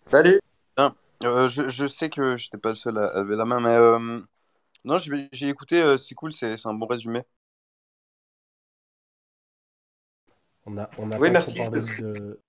Salut. 0.01 0.39
Euh, 1.23 1.49
je, 1.49 1.69
je 1.69 1.87
sais 1.87 2.09
que 2.09 2.35
j'étais 2.37 2.57
pas 2.57 2.69
le 2.69 2.75
seul 2.75 2.97
à, 2.97 3.21
lever 3.21 3.35
la 3.35 3.45
main, 3.45 3.59
mais 3.59 3.69
euh, 3.75 4.21
non, 4.85 4.97
j'ai 4.99 5.29
j'ai 5.33 5.49
écouté, 5.49 5.81
euh, 5.81 5.97
c'est 5.97 6.15
cool, 6.15 6.33
c'est 6.33 6.57
c'est 6.57 6.67
un 6.69 6.73
bon 6.73 6.87
résumé. 6.87 7.23
On 10.71 10.77
a, 10.77 10.89
on 10.97 11.07
n'a 11.07 11.19
Oui, 11.19 11.31
merci. 11.31 11.59
C'est 11.63 11.71
de... 11.71 12.39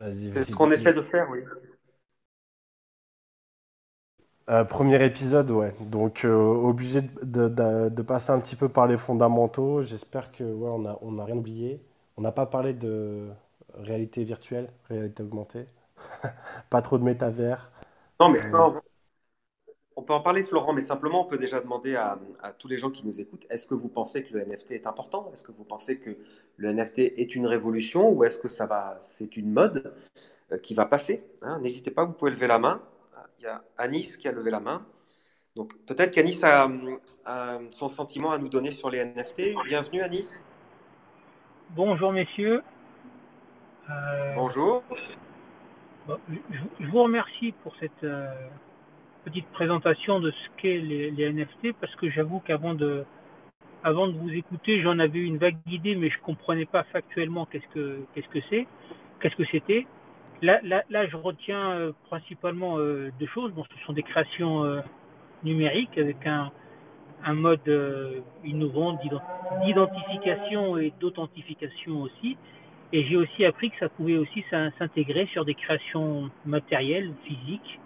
Ce 0.00 0.54
qu'on 0.54 0.70
essaie 0.70 0.94
de 0.94 1.02
faire, 1.02 1.26
oui. 1.30 1.40
Euh, 4.50 4.64
premier 4.64 5.02
épisode, 5.04 5.50
ouais. 5.50 5.72
Donc, 5.80 6.24
euh, 6.24 6.34
obligé 6.36 7.00
de, 7.02 7.48
de- 7.48 7.88
de 7.88 8.02
passer 8.02 8.30
un 8.30 8.38
petit 8.40 8.56
peu 8.56 8.68
par 8.68 8.86
les 8.86 8.98
fondamentaux. 8.98 9.82
J'espère 9.82 10.32
que 10.32 10.44
ouais, 10.44 10.68
on 10.70 10.84
a, 10.86 10.98
on 11.02 11.18
a 11.18 11.24
rien 11.24 11.36
oublié. 11.36 11.82
On 12.16 12.20
n'a 12.22 12.32
pas 12.32 12.46
parlé 12.46 12.74
de 12.74 13.28
réalité 13.74 14.22
virtuelle, 14.24 14.68
réalité 14.88 15.22
augmentée. 15.22 15.66
Pas 16.70 16.82
trop 16.82 16.98
de 16.98 17.04
métavers. 17.04 17.70
Non, 18.20 18.28
mais 18.30 18.38
ça, 18.38 18.68
on 18.68 18.80
on 19.96 20.02
peut 20.02 20.12
en 20.12 20.20
parler, 20.20 20.42
Florent, 20.42 20.72
mais 20.72 20.80
simplement, 20.80 21.22
on 21.22 21.24
peut 21.24 21.38
déjà 21.38 21.60
demander 21.60 21.96
à, 21.96 22.18
à 22.42 22.52
tous 22.52 22.68
les 22.68 22.78
gens 22.78 22.90
qui 22.90 23.04
nous 23.04 23.20
écoutent, 23.20 23.46
est-ce 23.50 23.66
que 23.66 23.74
vous 23.74 23.88
pensez 23.88 24.24
que 24.24 24.34
le 24.34 24.44
NFT 24.44 24.72
est 24.72 24.86
important? 24.86 25.30
Est-ce 25.32 25.44
que 25.44 25.52
vous 25.52 25.64
pensez 25.64 25.98
que 25.98 26.16
le 26.56 26.72
NFT 26.72 26.98
est 26.98 27.34
une 27.34 27.46
révolution 27.46 28.10
ou 28.10 28.24
est-ce 28.24 28.38
que 28.38 28.48
ça 28.48 28.66
va, 28.66 28.96
c'est 29.00 29.36
une 29.36 29.52
mode 29.52 29.94
euh, 30.52 30.58
qui 30.58 30.74
va 30.74 30.86
passer? 30.86 31.24
Hein, 31.42 31.60
n'hésitez 31.60 31.90
pas, 31.90 32.04
vous 32.04 32.12
pouvez 32.12 32.30
lever 32.32 32.46
la 32.46 32.58
main. 32.58 32.82
Il 33.38 33.44
y 33.44 33.46
a 33.46 33.62
Anis 33.78 34.16
qui 34.16 34.26
a 34.26 34.32
levé 34.32 34.50
la 34.50 34.60
main. 34.60 34.86
Donc, 35.54 35.72
peut-être 35.86 36.10
qu'Anis 36.10 36.40
a, 36.42 36.68
a 37.26 37.58
son 37.70 37.88
sentiment 37.88 38.32
à 38.32 38.38
nous 38.38 38.48
donner 38.48 38.72
sur 38.72 38.90
les 38.90 39.04
NFT. 39.04 39.54
Bienvenue, 39.66 40.02
Anis. 40.02 40.44
Bonjour 41.70 42.12
messieurs. 42.12 42.62
Euh, 43.90 44.34
Bonjour. 44.34 44.82
bon, 46.06 46.18
je, 46.28 46.56
je 46.80 46.90
vous 46.90 47.02
remercie 47.02 47.52
pour 47.62 47.74
cette 47.80 48.02
euh, 48.02 48.26
petite 49.24 49.46
présentation 49.48 50.20
de 50.20 50.30
ce 50.30 50.48
qu'est 50.58 50.78
les, 50.78 51.32
NFT 51.32 51.72
parce 51.80 51.94
que 51.96 52.10
j'avoue 52.10 52.40
qu'avant 52.40 52.74
de, 52.74 53.04
vous 53.84 54.30
écouter, 54.32 54.80
j'en 54.82 54.98
avais 54.98 55.20
une 55.20 55.38
vague 55.38 55.56
idée, 55.66 55.94
mais 55.94 56.10
je 56.10 56.18
comprenais 56.20 56.66
pas 56.66 56.84
factuellement 56.84 57.46
qu'est-ce 57.46 57.66
que 57.72 58.40
c'est, 58.50 58.66
qu'est-ce 59.20 59.36
que 59.36 59.44
c'était. 59.50 59.86
Là, 60.42 60.82
je 61.06 61.16
retiens 61.16 61.70
euh, 61.70 61.92
principalement 62.08 62.78
euh, 62.78 63.10
deux 63.18 63.26
choses. 63.26 63.52
Bon, 63.52 63.64
ce 63.64 63.86
sont 63.86 63.94
des 63.94 64.02
créations 64.02 64.64
euh, 64.64 64.80
numériques 65.42 65.96
avec 65.96 66.26
un, 66.26 66.50
un 67.24 67.34
mode 67.34 68.22
innovant 68.44 68.92
d'ident- 68.94 69.22
d'identification 69.64 70.76
et 70.76 70.92
d'authentification 71.00 72.02
aussi. 72.02 72.36
Et 72.92 73.04
j'ai 73.04 73.16
aussi 73.16 73.44
appris 73.44 73.70
que 73.70 73.78
ça 73.78 73.88
pouvait 73.88 74.18
aussi 74.18 74.44
s'in- 74.50 74.70
s'intégrer 74.78 75.26
sur 75.32 75.44
des 75.44 75.54
créations 75.54 76.30
matérielles, 76.44 77.12
physiques, 77.24 77.80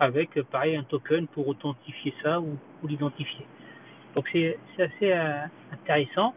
avec 0.00 0.36
euh, 0.36 0.42
pareil 0.42 0.76
un 0.76 0.84
token 0.84 1.26
pour 1.28 1.48
authentifier 1.48 2.14
ça 2.22 2.40
ou, 2.40 2.56
l'identifier. 2.86 3.46
Donc 4.14 4.28
c'est 4.32 4.58
assez 4.78 5.12
euh, 5.12 5.44
intéressant. 5.72 6.34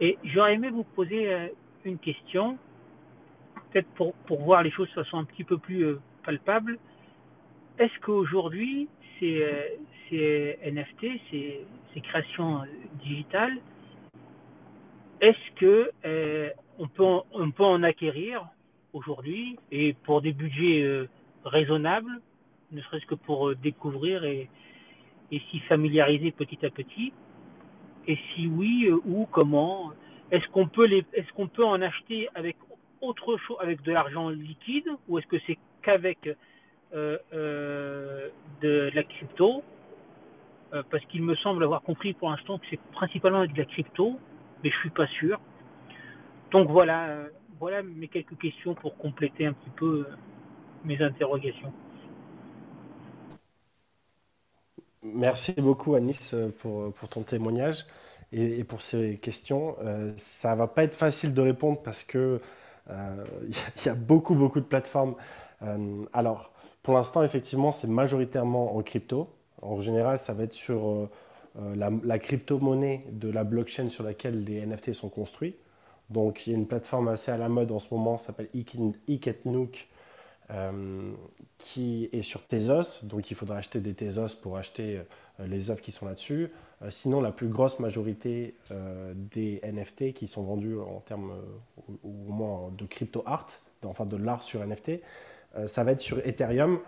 Et 0.00 0.18
j'aurais 0.24 0.54
aimé 0.54 0.70
vous 0.70 0.84
poser 0.84 1.32
euh, 1.32 1.48
une 1.84 1.98
question, 1.98 2.58
peut-être 3.70 3.88
pour, 3.94 4.14
pour 4.26 4.42
voir 4.42 4.62
les 4.62 4.70
choses 4.70 4.88
de 4.88 5.02
façon 5.02 5.18
un 5.18 5.24
petit 5.24 5.44
peu 5.44 5.58
plus 5.58 5.84
euh, 5.84 6.00
palpable. 6.24 6.78
Est-ce 7.78 7.98
qu'aujourd'hui, 8.00 8.88
ces, 9.18 9.78
ces 10.08 10.58
NFT, 10.64 11.20
ces, 11.30 11.66
ces 11.94 12.00
créations 12.00 12.62
digitales, 13.02 13.58
est-ce 15.20 15.54
que 15.56 15.92
on, 16.78 16.88
peut 16.88 17.04
en, 17.04 17.24
on 17.32 17.50
peut 17.50 17.64
en 17.64 17.82
acquérir 17.82 18.46
aujourd'hui 18.92 19.58
et 19.70 19.94
pour 20.04 20.22
des 20.22 20.32
budgets 20.32 21.06
raisonnables, 21.44 22.20
ne 22.72 22.80
serait-ce 22.82 23.06
que 23.06 23.14
pour 23.14 23.48
euh, 23.48 23.54
découvrir 23.54 24.24
et, 24.24 24.48
s'y 25.50 25.58
familiariser 25.60 26.30
petit 26.30 26.64
à 26.64 26.70
petit 26.70 27.12
Et 28.06 28.16
si 28.16 28.46
oui, 28.46 28.86
euh, 28.88 28.98
où, 29.04 29.26
comment 29.26 29.92
Est-ce 30.30 30.46
qu'on 30.48 30.68
peut 30.68 30.88
peut 31.54 31.64
en 31.64 31.82
acheter 31.82 32.28
avec 32.34 32.56
autre 33.00 33.36
chose, 33.38 33.56
avec 33.60 33.82
de 33.82 33.92
l'argent 33.92 34.28
liquide, 34.28 34.88
ou 35.08 35.18
est-ce 35.18 35.26
que 35.26 35.38
c'est 35.46 35.58
qu'avec 35.82 36.30
euh, 36.94 38.28
de 38.62 38.90
la 38.94 39.02
crypto? 39.02 39.62
Parce 40.90 41.04
qu'il 41.06 41.22
me 41.22 41.34
semble 41.36 41.64
avoir 41.64 41.80
compris 41.80 42.12
pour 42.12 42.28
l'instant 42.28 42.58
que 42.58 42.66
c'est 42.68 42.80
principalement 42.92 43.38
avec 43.38 43.54
de 43.54 43.58
la 43.58 43.64
crypto, 43.64 44.18
mais 44.62 44.70
je 44.70 44.76
suis 44.78 44.90
pas 44.90 45.06
sûr. 45.06 45.40
Donc 46.50 46.68
voilà, 46.68 47.28
voilà 47.58 47.82
mes 47.82 48.08
quelques 48.08 48.36
questions 48.36 48.74
pour 48.74 48.96
compléter 48.98 49.46
un 49.46 49.54
petit 49.54 49.70
peu 49.70 50.04
mes 50.84 51.00
interrogations. 51.00 51.72
Merci 55.14 55.52
beaucoup, 55.52 55.94
Anis, 55.94 56.34
euh, 56.34 56.50
pour, 56.58 56.92
pour 56.92 57.08
ton 57.08 57.22
témoignage 57.22 57.86
et, 58.32 58.64
pour 58.64 58.82
ces 58.82 59.16
questions. 59.18 59.76
Euh, 59.82 60.12
ça 60.16 60.54
va 60.54 60.66
pas 60.66 60.84
être 60.84 60.94
facile 60.94 61.32
de 61.34 61.40
répondre 61.40 61.80
parce 61.82 62.02
que 62.04 62.40
euh, 62.90 63.24
il 63.48 63.54
il 63.76 63.86
y 63.86 63.88
a 63.88 63.94
beaucoup, 63.94 64.34
beaucoup 64.34 64.60
de 64.60 64.64
plateformes. 64.66 65.14
Euh, 65.62 66.04
alors, 66.12 66.52
pour 66.82 66.94
l'instant, 66.94 67.22
effectivement, 67.22 67.72
c'est 67.72 67.86
majoritairement 67.88 68.76
en 68.76 68.82
crypto. 68.82 69.28
En 69.62 69.80
général, 69.80 70.18
ça 70.18 70.34
va 70.34 70.44
être 70.44 70.52
sur 70.52 70.88
euh, 70.88 71.10
euh, 71.60 71.74
la, 71.76 71.90
la 72.04 72.18
crypto-monnaie 72.18 73.06
de 73.12 73.30
la 73.30 73.44
blockchain 73.44 73.88
sur 73.88 74.04
laquelle 74.04 74.44
les 74.44 74.64
NFT 74.64 74.92
sont 74.92 75.08
construits. 75.08 75.56
Donc, 76.10 76.46
il 76.46 76.52
y 76.52 76.54
a 76.54 76.58
une 76.58 76.66
plateforme 76.66 77.08
assez 77.08 77.30
à 77.32 77.36
la 77.38 77.48
mode 77.48 77.72
en 77.72 77.78
ce 77.80 77.92
moment, 77.92 78.18
s'appelle 78.18 78.48
Iketnook, 79.08 79.88
euh, 80.50 81.12
qui 81.58 82.08
est 82.12 82.22
sur 82.22 82.46
Tezos. 82.46 83.04
Donc, 83.04 83.30
il 83.30 83.34
faudra 83.34 83.56
acheter 83.56 83.80
des 83.80 83.94
Tezos 83.94 84.36
pour 84.40 84.56
acheter 84.56 85.00
euh, 85.40 85.46
les 85.46 85.70
œuvres 85.70 85.80
qui 85.80 85.90
sont 85.90 86.06
là-dessus. 86.06 86.52
Euh, 86.82 86.90
sinon, 86.90 87.20
la 87.20 87.32
plus 87.32 87.48
grosse 87.48 87.80
majorité 87.80 88.54
des 89.14 89.60
NFT 89.64 90.12
qui 90.12 90.26
sont 90.28 90.42
vendus 90.42 90.78
en 90.78 91.00
termes, 91.00 91.32
ou 92.04 92.28
au 92.28 92.32
moins 92.32 92.70
de 92.76 92.84
crypto 92.84 93.22
art, 93.26 93.46
enfin 93.84 94.06
de 94.06 94.16
l'art 94.16 94.42
sur 94.42 94.64
NFT, 94.64 95.00
ça 95.64 95.84
va 95.84 95.92
être 95.92 96.00
sur 96.00 96.18
Ethereum 96.26 96.78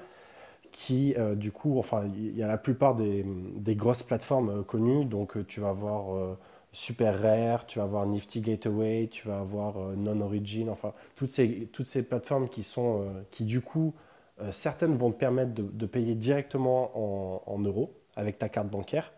qui, 0.70 1.14
du 1.36 1.50
coup, 1.50 1.78
enfin, 1.78 2.04
il 2.14 2.36
y 2.36 2.42
a 2.42 2.46
la 2.46 2.58
plupart 2.58 2.94
des, 2.94 3.24
grosses 3.74 4.02
plateformes 4.02 4.62
connues. 4.64 5.06
Donc, 5.06 5.46
tu 5.46 5.60
vas 5.60 5.70
avoir 5.70 6.14
euh, 6.14 6.38
Super 6.72 7.20
Rare, 7.20 7.66
tu 7.66 7.78
vas 7.78 7.86
avoir 7.86 8.06
Nifty 8.06 8.40
Gateway, 8.40 9.08
tu 9.10 9.26
vas 9.26 9.38
avoir 9.38 9.78
euh, 9.78 9.94
Non-Origin, 9.96 10.68
enfin, 10.68 10.92
toutes 11.16 11.30
ces, 11.30 11.68
toutes 11.72 11.86
ces 11.86 12.02
plateformes 12.02 12.48
qui 12.48 12.62
sont, 12.62 13.02
euh, 13.02 13.22
qui, 13.30 13.44
du 13.44 13.60
coup, 13.60 13.94
euh, 14.40 14.52
certaines 14.52 14.94
vont 14.96 15.10
te 15.10 15.18
permettre 15.18 15.52
de, 15.54 15.86
payer 15.86 16.14
directement 16.14 17.50
en, 17.50 17.58
euros 17.58 17.94
avec 18.16 18.38
ta 18.38 18.48
carte 18.48 18.68
bancaire. 18.68 19.12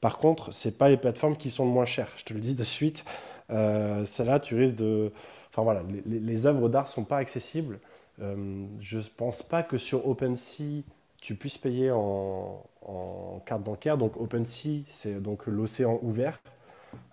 Par 0.00 0.18
contre, 0.18 0.52
ce 0.52 0.68
pas 0.68 0.88
les 0.88 0.96
plateformes 0.96 1.36
qui 1.36 1.50
sont 1.50 1.64
le 1.64 1.70
moins 1.70 1.84
chères. 1.84 2.10
Je 2.16 2.24
te 2.24 2.34
le 2.34 2.40
dis 2.40 2.54
de 2.54 2.64
suite. 2.64 3.04
Euh, 3.50 4.04
Celles-là, 4.04 4.38
tu 4.38 4.54
risques 4.54 4.76
de. 4.76 5.12
Enfin 5.50 5.62
voilà, 5.62 5.82
les, 6.06 6.46
œuvres 6.46 6.68
d'art 6.68 6.88
sont 6.88 7.04
pas 7.04 7.18
accessibles. 7.18 7.80
Je 8.18 8.98
ne 8.98 9.02
pense 9.16 9.42
pas 9.42 9.62
que 9.62 9.78
sur 9.78 10.06
OpenSea, 10.06 10.84
tu 11.20 11.34
puisses 11.34 11.58
payer 11.58 11.90
en, 11.90 12.62
en 12.86 13.42
carte 13.44 13.62
bancaire. 13.62 13.98
Donc 13.98 14.16
OpenSea, 14.18 14.84
c'est 14.86 15.20
donc 15.20 15.46
l'océan 15.46 15.98
ouvert 16.02 16.40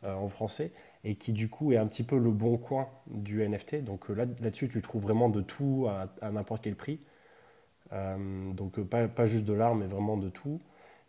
en 0.04 0.30
français 0.30 0.72
et 1.04 1.16
qui 1.16 1.32
du 1.32 1.50
coup 1.50 1.72
est 1.72 1.78
un 1.78 1.88
petit 1.88 2.04
peu 2.04 2.18
le 2.18 2.32
bon 2.32 2.58
coin 2.58 2.88
du 3.08 3.48
NFT. 3.48 3.84
Donc 3.84 4.10
euh, 4.10 4.14
là, 4.14 4.26
là-dessus, 4.42 4.68
tu 4.68 4.82
trouves 4.82 5.04
vraiment 5.04 5.30
de 5.30 5.42
tout 5.42 5.88
à, 6.22 6.32
n'importe 6.32 6.64
quel 6.64 6.76
prix. 6.76 7.00
Euh, 7.94 8.44
donc 8.54 8.78
euh, 8.80 8.84
pas, 8.84 9.08
pas 9.08 9.26
juste 9.26 9.46
de 9.46 9.54
l'art, 9.54 9.76
mais 9.76 9.88
vraiment 9.88 10.18
de 10.18 10.30
tout. 10.30 10.60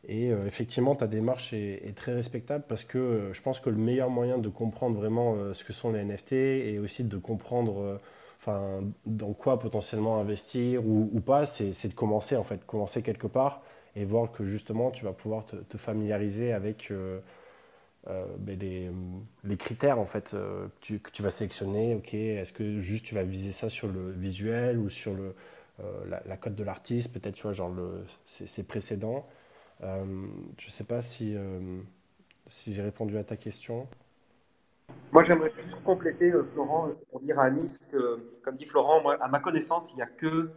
Et 0.06 0.30
euh, 0.30 0.46
effectivement, 0.46 0.94
ta 0.94 1.08
démarche 1.08 1.52
est, 1.52 1.96
très 1.96 2.14
respectable 2.14 2.64
parce 2.68 2.84
que 2.84 2.98
euh, 2.98 3.32
je 3.32 3.42
pense 3.42 3.58
que 3.58 3.70
le 3.70 3.76
meilleur 3.76 4.10
moyen 4.10 4.38
de 4.38 4.48
comprendre 4.48 4.96
vraiment 4.96 5.34
euh, 5.34 5.52
ce 5.54 5.64
que 5.64 5.72
sont 5.72 5.92
les 5.92 6.04
NFT 6.04 6.32
et 6.32 6.78
aussi 6.78 7.02
de 7.02 7.16
comprendre 7.16 7.80
euh, 7.82 8.00
enfin, 8.38 8.80
dans 9.04 9.32
quoi 9.32 9.58
potentiellement 9.58 10.20
investir 10.20 10.86
ou, 10.86 11.20
pas, 11.20 11.44
c'est 11.46 11.88
de 11.88 11.94
commencer 11.94 12.36
en 12.36 12.44
fait, 12.44 12.64
commencer 12.64 13.02
quelque 13.02 13.26
part 13.26 13.62
et 13.96 14.04
voir 14.04 14.30
que 14.30 14.44
justement 14.44 14.92
tu 14.92 15.04
vas 15.04 15.12
pouvoir 15.12 15.44
te 15.44 15.76
familiariser 15.76 16.52
avec, 16.52 16.92
euh, 18.08 18.24
ben, 18.38 18.58
les, 18.58 19.56
critères 19.56 19.98
en 19.98 20.06
fait 20.06 20.30
que 20.30 20.68
tu, 20.80 21.22
vas 21.22 21.30
sélectionner. 21.30 21.94
Ok, 21.94 22.14
est-ce 22.14 22.52
que 22.52 22.78
juste 22.78 23.04
tu 23.04 23.14
vas 23.14 23.22
viser 23.22 23.52
ça 23.52 23.68
sur 23.68 23.88
le 23.88 24.10
visuel 24.12 24.78
ou 24.78 24.88
sur 24.88 25.14
le, 25.14 25.34
la, 26.08 26.36
cote 26.36 26.54
de 26.54 26.64
l'artiste, 26.64 27.12
peut-être 27.12 27.34
tu 27.34 27.42
vois 27.42 27.52
genre 27.52 27.70
le, 27.70 28.04
ses, 28.26 28.62
précédents. 28.62 29.26
je 29.82 30.70
sais 30.70 30.84
pas 30.84 31.02
si, 31.02 31.36
si 32.48 32.74
j'ai 32.74 32.82
répondu 32.82 33.16
à 33.18 33.24
ta 33.24 33.36
question. 33.36 33.86
Moi, 35.12 35.22
j'aimerais 35.22 35.52
juste 35.56 35.82
compléter, 35.84 36.32
Florent, 36.44 36.90
pour 37.10 37.20
dire 37.20 37.38
à 37.38 37.50
Nice 37.50 37.78
que, 37.90 38.18
comme 38.42 38.56
dit 38.56 38.66
Florent, 38.66 39.08
à 39.20 39.28
ma 39.28 39.38
connaissance, 39.38 39.92
il 39.92 39.96
n'y 39.96 40.02
a 40.02 40.06
que 40.06 40.50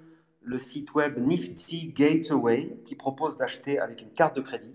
le 0.44 0.58
site 0.58 0.94
web 0.94 1.18
Nifty 1.20 1.94
Gateway 1.96 2.78
qui 2.84 2.96
propose 2.96 3.38
d'acheter 3.38 3.80
avec 3.80 4.02
une 4.02 4.12
carte 4.12 4.36
de 4.36 4.42
crédit. 4.42 4.74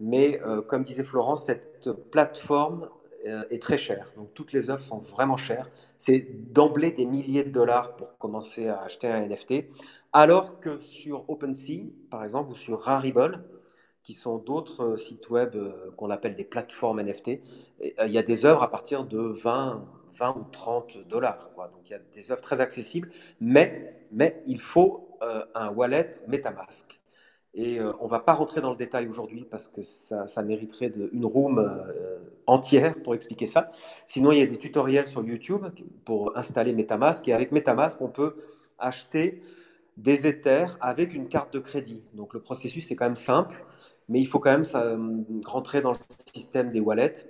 Mais 0.00 0.40
euh, 0.42 0.60
comme 0.62 0.82
disait 0.82 1.04
Florence, 1.04 1.46
cette 1.46 1.90
plateforme 2.10 2.88
euh, 3.26 3.44
est 3.50 3.62
très 3.62 3.78
chère. 3.78 4.12
Donc 4.16 4.34
toutes 4.34 4.52
les 4.52 4.70
œuvres 4.70 4.82
sont 4.82 4.98
vraiment 4.98 5.36
chères. 5.36 5.70
C'est 5.96 6.52
d'emblée 6.52 6.90
des 6.90 7.06
milliers 7.06 7.44
de 7.44 7.50
dollars 7.50 7.96
pour 7.96 8.18
commencer 8.18 8.68
à 8.68 8.80
acheter 8.82 9.06
un 9.06 9.20
NFT. 9.26 9.66
Alors 10.12 10.60
que 10.60 10.80
sur 10.80 11.28
OpenSea, 11.28 11.92
par 12.10 12.24
exemple, 12.24 12.52
ou 12.52 12.56
sur 12.56 12.80
Rarible, 12.80 13.44
qui 14.02 14.12
sont 14.12 14.38
d'autres 14.38 14.82
euh, 14.82 14.96
sites 14.96 15.30
web 15.30 15.56
qu'on 15.96 16.10
appelle 16.10 16.34
des 16.34 16.44
plateformes 16.44 17.00
NFT, 17.00 17.40
il 17.80 18.10
y 18.10 18.18
a 18.18 18.22
des 18.22 18.44
œuvres 18.44 18.62
à 18.62 18.70
partir 18.70 19.04
de 19.04 19.18
20, 19.18 19.84
20 20.12 20.36
ou 20.36 20.44
30 20.50 20.98
dollars. 21.08 21.50
Donc 21.56 21.88
il 21.88 21.92
y 21.92 21.96
a 21.96 22.00
des 22.12 22.32
œuvres 22.32 22.42
très 22.42 22.60
accessibles, 22.60 23.10
mais, 23.40 24.06
mais 24.12 24.42
il 24.46 24.60
faut 24.60 25.08
un 25.54 25.70
wallet 25.70 26.10
MetaMask. 26.28 27.00
Et 27.54 27.78
euh, 27.78 27.92
on 28.00 28.06
ne 28.06 28.10
va 28.10 28.18
pas 28.18 28.32
rentrer 28.32 28.60
dans 28.60 28.70
le 28.70 28.76
détail 28.76 29.06
aujourd'hui 29.06 29.46
parce 29.48 29.68
que 29.68 29.82
ça, 29.82 30.42
mériterait 30.42 30.92
une 31.12 31.24
room 31.24 31.58
euh, 31.58 32.18
entière 32.46 32.94
pour 33.02 33.14
expliquer 33.14 33.46
ça. 33.46 33.70
Sinon, 34.06 34.32
il 34.32 34.38
y 34.38 34.42
a 34.42 34.46
des 34.46 34.56
tutoriels 34.56 35.06
sur 35.06 35.24
YouTube 35.24 35.66
pour 36.04 36.36
installer 36.36 36.72
MetaMask. 36.72 37.26
Et 37.28 37.32
avec 37.32 37.52
MetaMask, 37.52 38.00
on 38.00 38.08
peut 38.08 38.36
acheter 38.78 39.42
des 39.96 40.26
Ethers 40.26 40.76
avec 40.80 41.14
une 41.14 41.28
carte 41.28 41.54
de 41.54 41.60
crédit. 41.60 42.02
Donc 42.14 42.34
le 42.34 42.40
processus 42.40 42.90
est 42.90 42.96
quand 42.96 43.04
même 43.04 43.14
simple, 43.14 43.64
mais 44.08 44.20
il 44.20 44.26
faut 44.26 44.40
quand 44.40 44.50
même 44.50 44.64
ça, 44.64 44.96
rentrer 45.44 45.80
dans 45.80 45.92
le 45.92 45.98
système 46.34 46.72
des 46.72 46.80
wallets 46.80 47.28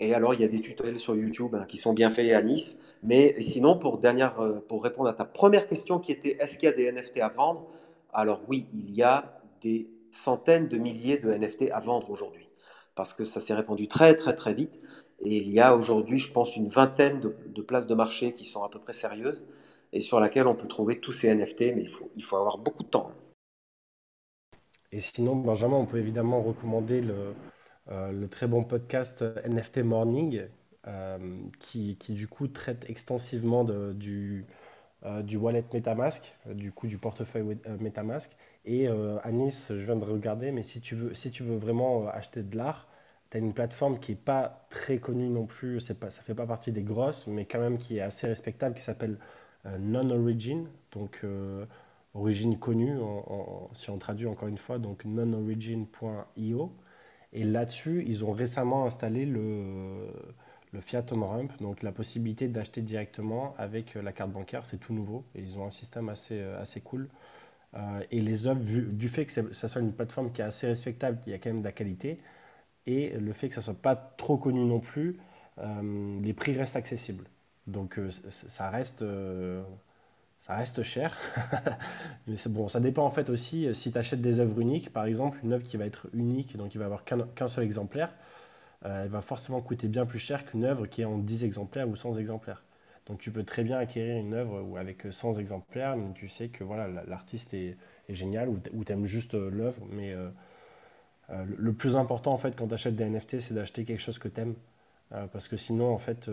et 0.00 0.14
alors, 0.14 0.34
il 0.34 0.40
y 0.40 0.44
a 0.44 0.48
des 0.48 0.60
tutoriels 0.60 0.98
sur 0.98 1.14
YouTube 1.14 1.54
hein, 1.54 1.64
qui 1.66 1.76
sont 1.76 1.94
bien 1.94 2.10
faits 2.10 2.32
à 2.32 2.42
Nice. 2.42 2.78
Mais 3.02 3.36
sinon, 3.40 3.78
pour, 3.78 3.98
dernière, 3.98 4.40
euh, 4.40 4.64
pour 4.68 4.82
répondre 4.82 5.08
à 5.08 5.12
ta 5.12 5.24
première 5.24 5.68
question 5.68 5.98
qui 5.98 6.12
était 6.12 6.36
est-ce 6.40 6.58
qu'il 6.58 6.68
y 6.68 6.72
a 6.72 6.74
des 6.74 6.90
NFT 6.90 7.18
à 7.18 7.28
vendre? 7.28 7.66
Alors 8.12 8.42
oui, 8.48 8.66
il 8.74 8.90
y 8.94 9.02
a 9.02 9.35
des 9.60 9.88
centaines 10.10 10.68
de 10.68 10.78
milliers 10.78 11.18
de 11.18 11.30
NFT 11.30 11.70
à 11.72 11.80
vendre 11.80 12.10
aujourd'hui. 12.10 12.48
Parce 12.94 13.12
que 13.12 13.24
ça 13.24 13.40
s'est 13.40 13.54
répandu 13.54 13.88
très 13.88 14.14
très 14.14 14.34
très 14.34 14.54
vite. 14.54 14.80
Et 15.20 15.36
il 15.36 15.50
y 15.50 15.60
a 15.60 15.76
aujourd'hui, 15.76 16.18
je 16.18 16.32
pense, 16.32 16.56
une 16.56 16.68
vingtaine 16.68 17.20
de, 17.20 17.62
places 17.62 17.86
de 17.86 17.94
marché 17.94 18.34
qui 18.34 18.44
sont 18.44 18.62
à 18.62 18.68
peu 18.68 18.78
près 18.78 18.92
sérieuses 18.92 19.46
et 19.92 20.00
sur 20.00 20.20
laquelle 20.20 20.46
on 20.46 20.54
peut 20.54 20.68
trouver 20.68 21.00
tous 21.00 21.12
ces 21.12 21.34
NFT, 21.34 21.74
mais 21.74 21.82
il 21.82 21.90
faut, 21.90 22.10
il 22.16 22.24
faut 22.24 22.36
avoir 22.36 22.58
beaucoup 22.58 22.82
de 22.82 22.88
temps. 22.88 23.12
Et 24.92 25.00
sinon, 25.00 25.36
Benjamin, 25.36 25.76
on 25.76 25.86
peut 25.86 25.98
évidemment 25.98 26.42
recommander 26.42 27.00
le, 27.00 27.34
euh, 27.88 28.26
très 28.28 28.46
bon 28.46 28.64
podcast 28.64 29.24
NFT 29.46 29.78
Morning, 29.78 30.42
euh, 30.86 31.18
qui, 31.58 31.96
du 32.08 32.28
coup 32.28 32.48
traite 32.48 32.88
extensivement 32.88 33.64
du, 33.64 34.46
euh, 35.04 35.22
du 35.22 35.36
wallet 35.36 35.64
MetaMask, 35.72 36.36
du 36.46 36.72
coup 36.72 36.86
du 36.86 36.98
portefeuille 36.98 37.58
MetaMask. 37.80 38.36
Et 38.66 38.88
à 38.88 39.32
Nice, 39.32 39.66
je 39.70 39.84
viens 39.84 39.96
de 39.96 40.04
regarder, 40.04 40.50
mais 40.52 40.62
si 40.62 40.80
tu 40.80 40.94
veux, 40.96 41.56
vraiment 41.56 42.08
acheter 42.08 42.42
de 42.42 42.56
l'art, 42.56 42.88
tu 43.30 43.36
as 43.36 43.40
une 43.40 43.54
plateforme 43.54 43.98
qui 44.00 44.12
n'est 44.12 44.18
pas 44.18 44.66
très 44.70 44.98
connue 44.98 45.28
non 45.28 45.46
plus, 45.46 45.80
pas, 45.94 46.10
ça 46.10 46.20
ne 46.20 46.24
fait 46.24 46.34
pas 46.34 46.46
partie 46.46 46.72
des 46.72 46.82
grosses, 46.82 47.26
mais 47.28 47.44
quand 47.44 47.60
même 47.60 47.78
qui 47.78 47.98
est 47.98 48.00
assez 48.00 48.26
respectable, 48.26 48.74
qui 48.74 48.82
s'appelle 48.82 49.18
Non-Origin, 49.78 50.66
donc 50.92 51.24
origine 52.16 52.58
connue, 52.58 52.98
si 53.74 53.90
on 53.90 53.98
traduit 53.98 54.26
encore 54.26 54.48
une 54.48 54.58
fois, 54.58 54.78
donc 54.78 55.04
nonorigin.io. 55.04 56.72
Et 57.32 57.44
là-dessus, 57.44 58.04
ils 58.06 58.24
ont 58.24 58.32
récemment 58.32 58.86
installé 58.86 59.26
le, 59.26 60.08
Fiat 60.80 61.04
on 61.12 61.20
Ramp, 61.20 61.48
donc 61.60 61.82
la 61.82 61.92
possibilité 61.92 62.48
d'acheter 62.48 62.82
directement 62.82 63.54
avec 63.56 63.94
la 63.94 64.12
carte 64.12 64.30
bancaire, 64.30 64.64
c'est 64.64 64.76
tout 64.78 64.92
nouveau. 64.92 65.24
Et 65.34 65.40
ils 65.40 65.58
ont 65.58 65.66
un 65.66 65.70
système 65.70 66.08
assez, 66.08 66.38
euh, 66.38 66.60
assez 66.60 66.80
cool. 66.80 67.08
Euh, 67.74 68.02
et 68.10 68.20
les 68.20 68.46
œuvres, 68.46 68.60
du 68.62 69.08
fait 69.08 69.26
que 69.26 69.52
ça 69.52 69.68
soit 69.68 69.80
une 69.80 69.92
plateforme 69.92 70.32
qui 70.32 70.40
est 70.40 70.44
assez 70.44 70.66
respectable, 70.66 71.18
il 71.26 71.32
y 71.32 71.34
a 71.34 71.38
quand 71.38 71.50
même 71.50 71.60
de 71.60 71.64
la 71.64 71.72
qualité. 71.72 72.20
Et 72.86 73.10
le 73.18 73.32
fait 73.32 73.48
que 73.48 73.54
ça 73.54 73.60
ne 73.62 73.66
soit 73.66 73.74
pas 73.74 73.96
trop 73.96 74.38
connu 74.38 74.64
non 74.64 74.80
plus, 74.80 75.18
euh, 75.58 76.20
les 76.22 76.34
prix 76.34 76.56
restent 76.56 76.76
accessibles. 76.76 77.26
Donc 77.66 78.00
ça 78.48 78.70
reste 78.70 79.04
ça 80.46 80.56
reste 80.56 80.82
cher. 80.82 81.16
Mais 82.26 82.36
bon, 82.46 82.68
ça 82.68 82.80
dépend 82.80 83.04
en 83.04 83.10
fait 83.10 83.30
aussi 83.30 83.66
euh, 83.66 83.74
si 83.74 83.92
tu 83.92 83.98
achètes 83.98 84.20
des 84.20 84.38
œuvres 84.40 84.60
uniques. 84.60 84.92
Par 84.92 85.04
exemple, 85.06 85.38
une 85.42 85.52
œuvre 85.52 85.64
qui 85.64 85.76
va 85.76 85.86
être 85.86 86.08
unique, 86.14 86.56
donc 86.56 86.74
il 86.74 86.78
va 86.78 86.84
avoir 86.86 87.04
qu'un 87.04 87.48
seul 87.48 87.64
exemplaire, 87.64 88.12
euh, 88.86 89.04
elle 89.04 89.10
va 89.10 89.22
forcément 89.22 89.62
coûter 89.62 89.88
bien 89.88 90.06
plus 90.06 90.20
cher 90.20 90.46
qu'une 90.46 90.64
œuvre 90.64 90.86
qui 90.88 91.02
est 91.02 91.06
en 91.06 91.18
10 91.18 91.44
exemplaires 91.44 91.88
ou 91.88 91.96
100 91.96 92.14
exemplaires. 92.18 92.64
Donc 93.06 93.18
tu 93.18 93.30
peux 93.30 93.44
très 93.44 93.62
bien 93.62 93.78
acquérir 93.78 94.16
une 94.16 94.34
œuvre 94.34 94.62
ou 94.62 94.76
avec 94.76 95.06
100 95.10 95.34
exemplaires, 95.34 95.96
mais 95.96 96.12
tu 96.14 96.28
sais 96.28 96.48
que 96.48 96.64
voilà 96.64 96.88
l'artiste 97.06 97.54
est, 97.54 97.76
génial 98.08 98.48
ou 98.48 98.84
tu 98.84 98.92
aimes 98.92 99.06
juste 99.06 99.34
euh, 99.34 99.50
l'œuvre. 99.50 99.82
Mais 99.90 100.14
le 101.28 101.72
plus 101.72 101.96
important 101.96 102.32
en 102.32 102.38
fait 102.38 102.56
quand 102.56 102.68
tu 102.68 102.74
achètes 102.74 102.96
des 102.96 103.04
NFT, 103.04 103.40
c'est 103.40 103.54
d'acheter 103.54 103.84
quelque 103.84 104.00
chose 104.00 104.18
que 104.18 104.28
tu 104.28 104.40
aimes. 104.40 104.54
parce 105.10 105.48
que 105.48 105.56
sinon 105.56 105.92
en 105.92 105.98
fait 105.98 106.28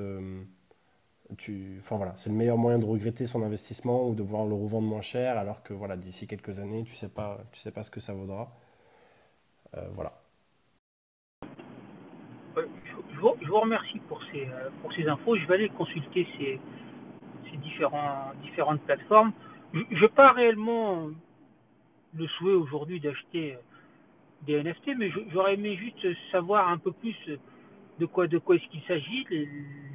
voilà, 1.91 2.13
c'est 2.17 2.29
le 2.29 2.35
meilleur 2.35 2.57
moyen 2.57 2.79
de 2.79 2.85
regretter 2.85 3.25
son 3.27 3.43
investissement 3.43 4.07
ou 4.07 4.15
de 4.15 4.23
voir 4.23 4.45
le 4.45 4.53
revendre 4.53 4.87
moins 4.87 5.01
cher, 5.01 5.37
alors 5.37 5.63
que 5.63 5.73
voilà, 5.73 5.97
d'ici 5.97 6.27
quelques 6.27 6.59
années, 6.59 6.83
tu 6.83 6.95
sais 6.95 7.09
tu 7.51 7.59
sais 7.59 7.71
pas 7.71 7.83
ce 7.83 7.89
que 7.89 7.99
ça 7.99 8.13
vaudra. 8.13 8.51
Euh, 9.77 9.87
voilà. 9.93 10.13
Je 12.55 13.12
je 13.41 13.47
vous, 13.47 13.59
remercie 13.59 13.99
pour 14.07 14.21
ces, 14.31 14.47
euh, 14.47 14.69
pour 14.81 14.93
ces 14.93 15.07
infos. 15.07 15.35
Je 15.35 15.45
vais 15.45 15.55
aller 15.55 15.69
consulter 15.69 16.27
ces, 16.37 16.59
ces 17.49 17.57
différents, 17.57 18.31
différentes 18.41 18.81
plateformes. 18.81 19.31
Je 19.73 20.01
n'ai 20.01 20.09
pas 20.09 20.31
réellement 20.31 21.09
le 22.15 22.27
souhait 22.27 22.53
aujourd'hui 22.53 22.99
d'acheter 22.99 23.57
des 24.45 24.61
NFT, 24.61 24.91
mais 24.97 25.11
j'aurais 25.31 25.55
aimé 25.55 25.75
juste 25.75 26.05
savoir 26.31 26.69
un 26.69 26.77
peu 26.77 26.91
plus 26.91 27.15
de 27.99 28.05
quoi, 28.05 28.27
de 28.27 28.37
quoi 28.37 28.55
est-ce 28.55 28.67
qu'il 28.67 28.81
s'agit, 28.83 29.25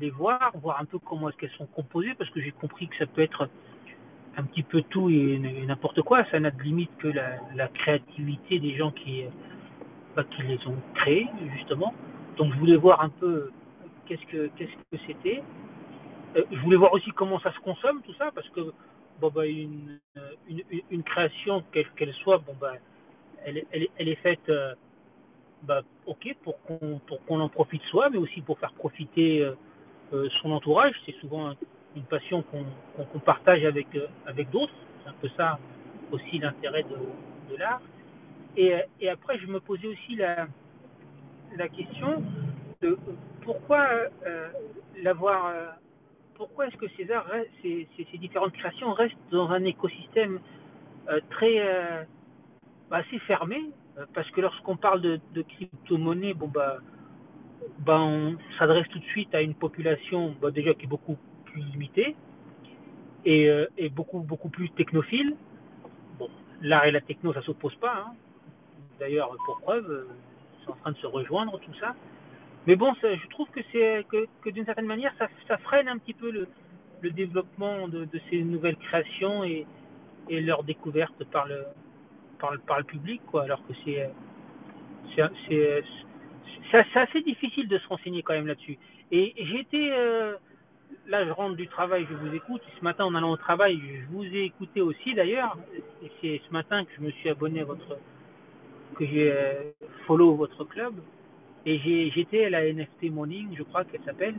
les, 0.00 0.10
voir, 0.10 0.52
voir 0.56 0.80
un 0.80 0.84
peu 0.84 0.98
comment 0.98 1.28
est-ce 1.28 1.36
qu'elles 1.36 1.50
sont 1.58 1.66
composées, 1.66 2.14
parce 2.14 2.30
que 2.30 2.40
j'ai 2.40 2.52
compris 2.52 2.88
que 2.88 2.96
ça 2.96 3.06
peut 3.06 3.22
être 3.22 3.48
un 4.36 4.44
petit 4.44 4.62
peu 4.62 4.82
tout 4.82 5.10
et, 5.10 5.38
n'importe 5.66 6.02
quoi. 6.02 6.24
Ça 6.30 6.38
n'a 6.40 6.50
de 6.50 6.62
limite 6.62 6.90
que 6.98 7.08
la, 7.08 7.68
créativité 7.68 8.58
des 8.58 8.76
gens 8.76 8.92
qui, 8.92 9.24
bah, 10.16 10.24
qui 10.24 10.42
les 10.42 10.58
ont 10.66 10.76
créées, 10.94 11.28
justement. 11.56 11.92
Donc 12.38 12.52
je 12.54 12.58
voulais 12.58 12.76
voir 12.76 13.02
un 13.02 13.10
peu 13.10 13.50
qu'est-ce 14.06 14.24
que 14.26 14.48
qu'est-ce 14.56 14.96
que 14.96 15.04
c'était. 15.06 15.42
Euh, 16.36 16.44
je 16.50 16.58
voulais 16.60 16.76
voir 16.76 16.92
aussi 16.92 17.10
comment 17.10 17.40
ça 17.40 17.52
se 17.52 17.58
consomme, 17.60 18.00
tout 18.02 18.14
ça, 18.14 18.30
parce 18.34 18.48
que 18.50 18.72
bah, 19.20 19.46
une, 19.46 19.98
une, 20.90 21.02
création, 21.02 21.64
quelle 21.72 21.88
qu'elle 21.96 22.12
soit, 22.14 22.38
bon, 22.38 22.54
bah, 22.60 22.74
elle, 23.44 23.58
est 24.08 24.14
faite. 24.16 24.48
Euh, 24.48 24.74
bah, 25.62 25.82
ok, 26.06 26.36
pour 26.42 26.60
qu'on 26.62 27.00
pour 27.06 27.24
qu'on 27.24 27.40
en 27.40 27.48
profite 27.48 27.82
soi, 27.84 28.10
mais 28.10 28.18
aussi 28.18 28.40
pour 28.40 28.58
faire 28.58 28.72
profiter 28.72 29.42
euh, 29.42 29.54
euh, 30.12 30.28
son 30.40 30.52
entourage. 30.52 30.94
C'est 31.04 31.14
souvent 31.16 31.54
une 31.96 32.04
passion 32.04 32.42
qu'on 32.42 33.18
partage 33.18 33.64
avec 33.64 33.88
euh, 33.96 34.06
avec 34.26 34.50
d'autres. 34.50 34.72
C'est 35.02 35.10
un 35.10 35.14
peu 35.20 35.28
ça 35.36 35.58
aussi 36.12 36.38
l'intérêt 36.38 36.84
de, 36.84 37.56
l'art. 37.56 37.80
Et, 38.56 38.74
après, 39.08 39.38
je 39.38 39.46
me 39.46 39.60
posais 39.60 39.86
aussi 39.86 40.16
la 40.16 40.46
la 41.56 41.68
question 41.68 42.22
de 42.80 42.98
pourquoi 43.42 43.86
l'avoir 45.02 45.52
pourquoi 46.34 46.68
est-ce 46.68 46.76
que 46.76 46.86
ces, 46.96 47.10
arts, 47.10 47.26
ces, 47.62 47.88
ces, 47.96 48.18
différentes 48.18 48.52
créations 48.52 48.92
restent 48.92 49.16
dans 49.32 49.50
un 49.50 49.64
écosystème 49.64 50.38
très 51.30 52.06
bah, 52.90 52.98
assez 52.98 53.18
fermé? 53.20 53.72
Euh, 53.98 54.06
parce 54.14 54.30
que 54.30 54.40
lorsqu'on 54.40 54.76
parle 54.76 55.00
de, 55.00 55.42
crypto-monnaie, 55.42 56.34
bon 56.34 56.48
bah, 56.48 56.78
bah 57.80 58.00
on 58.00 58.36
s'adresse 58.58 58.88
tout 58.88 58.98
de 58.98 59.04
suite 59.06 59.34
à 59.34 59.42
une 59.42 59.54
population 59.54 60.34
bah, 60.40 60.50
déjà 60.50 60.74
qui 60.74 60.84
est 60.84 60.88
beaucoup 60.88 61.16
plus 61.46 61.62
limitée 61.62 62.14
et, 63.24 63.48
euh, 63.48 63.66
et 63.76 63.88
beaucoup 63.88 64.20
beaucoup 64.20 64.48
plus 64.48 64.70
technophile. 64.70 65.36
Bon, 66.18 66.28
l'art 66.62 66.84
et 66.84 66.90
la 66.90 67.00
techno, 67.00 67.32
ça 67.32 67.42
s'oppose 67.42 67.74
pas. 67.76 68.04
Hein. 68.06 68.14
D'ailleurs, 69.00 69.34
pour 69.44 69.60
preuve, 69.60 70.06
c'est 70.68 70.72
en 70.72 70.76
train 70.76 70.92
de 70.92 70.98
se 70.98 71.06
rejoindre 71.06 71.58
tout 71.58 71.74
ça. 71.80 71.94
Mais 72.66 72.76
bon, 72.76 72.92
je 73.02 73.28
trouve 73.30 73.48
que 73.50 73.60
c'est 73.72 74.04
que, 74.08 74.50
d'une 74.50 74.64
certaine 74.64 74.86
manière, 74.86 75.12
ça, 75.18 75.58
freine 75.58 75.88
un 75.88 75.98
petit 75.98 76.12
peu 76.14 76.30
le, 76.30 76.48
développement 77.10 77.88
de, 77.88 78.06
ces 78.30 78.42
nouvelles 78.42 78.76
créations 78.76 79.44
et, 79.44 79.66
leur 80.28 80.62
découverte 80.62 81.24
par 81.24 81.46
le, 81.46 81.64
par, 82.38 82.78
le 82.78 82.84
public, 82.84 83.22
quoi, 83.26 83.44
alors 83.44 83.66
que 83.66 83.72
c'est 83.84 84.10
c'est 86.70 86.98
assez 87.00 87.22
difficile 87.22 87.66
de 87.66 87.78
se 87.78 87.88
renseigner 87.88 88.22
quand 88.22 88.34
même 88.34 88.46
là-dessus. 88.46 88.78
Et 89.10 89.34
j'étais, 89.38 89.90
euh, 89.90 90.36
là 91.06 91.24
je 91.24 91.30
rentre 91.30 91.56
du 91.56 91.66
travail, 91.66 92.06
je 92.08 92.14
vous 92.14 92.34
écoute. 92.34 92.60
Ce 92.78 92.84
matin 92.84 93.04
en 93.06 93.14
allant 93.14 93.30
au 93.30 93.36
travail, 93.36 93.80
je 93.80 94.06
vous 94.14 94.24
ai 94.24 94.44
écouté 94.44 94.82
aussi 94.82 95.14
d'ailleurs. 95.14 95.56
Et 96.02 96.10
c'est 96.20 96.40
ce 96.46 96.52
matin 96.52 96.84
que 96.84 96.90
je 96.98 97.02
me 97.02 97.10
suis 97.12 97.30
abonné 97.30 97.62
à 97.62 97.64
votre, 97.64 97.96
que 98.98 99.06
j'ai 99.06 99.30
euh, 99.30 99.70
follow 100.06 100.34
votre 100.34 100.64
club. 100.64 100.94
Et 101.66 101.78
j'étais 102.14 102.46
à 102.46 102.50
la 102.50 102.72
NFT 102.72 103.10
Morning, 103.10 103.48
je 103.56 103.62
crois 103.62 103.84
qu'elle 103.84 104.02
s'appelle. 104.04 104.34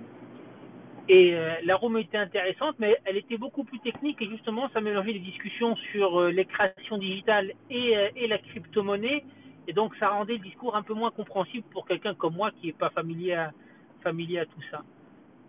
Et 1.10 1.34
euh, 1.34 1.56
la 1.64 1.76
room 1.76 1.98
était 1.98 2.20
intéressante, 2.20 2.76
mais 2.78 2.96
elle 3.04 3.18
était 3.18 3.38
beaucoup 3.38 3.64
plus 3.64 3.80
technique 3.80 4.22
et 4.22 4.30
justement, 4.30 4.70
ça 4.70 4.80
mélangeait 4.80 5.14
les 5.14 5.20
discussions 5.20 5.76
sur 5.92 6.22
euh, 6.22 6.30
les 6.30 6.46
créations 6.46 7.00
digitales 7.00 7.52
et, 7.72 7.98
euh, 7.98 8.10
et 8.16 8.28
la 8.28 8.38
crypto-monnaie. 8.38 9.24
Et 9.68 9.74
donc, 9.74 9.96
ça 10.00 10.10
rendait 10.10 10.34
le 10.34 10.40
discours 10.40 10.76
un 10.76 10.84
peu 10.84 10.94
moins 10.94 11.10
compréhensible 11.10 11.66
pour 11.72 11.88
quelqu'un 11.88 12.14
comme 12.14 12.36
moi 12.36 12.52
qui 12.52 12.68
n'est 12.68 12.74
pas 12.74 12.92
familier 12.92 13.34
à, 13.34 13.52
familier 14.04 14.38
à 14.38 14.46
tout 14.46 14.62
ça. 14.70 14.84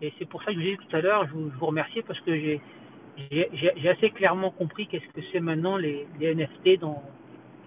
Et 0.01 0.11
c'est 0.17 0.25
pour 0.25 0.41
ça 0.41 0.47
que 0.47 0.53
je 0.53 0.59
vous 0.59 0.67
ai 0.67 0.77
dit 0.77 0.83
tout 0.89 0.95
à 0.95 1.01
l'heure, 1.01 1.27
je, 1.27 1.33
vous, 1.33 1.49
vous 1.49 1.65
remercie 1.67 2.01
parce 2.01 2.19
que 2.21 2.35
j'ai 2.35 3.89
assez 3.89 4.09
clairement 4.09 4.49
compris 4.49 4.87
qu'est-ce 4.87 5.07
que 5.13 5.21
c'est 5.31 5.39
maintenant 5.39 5.77
les, 5.77 6.07
les, 6.19 6.33
NFT 6.33 6.79
dans, 6.79 7.03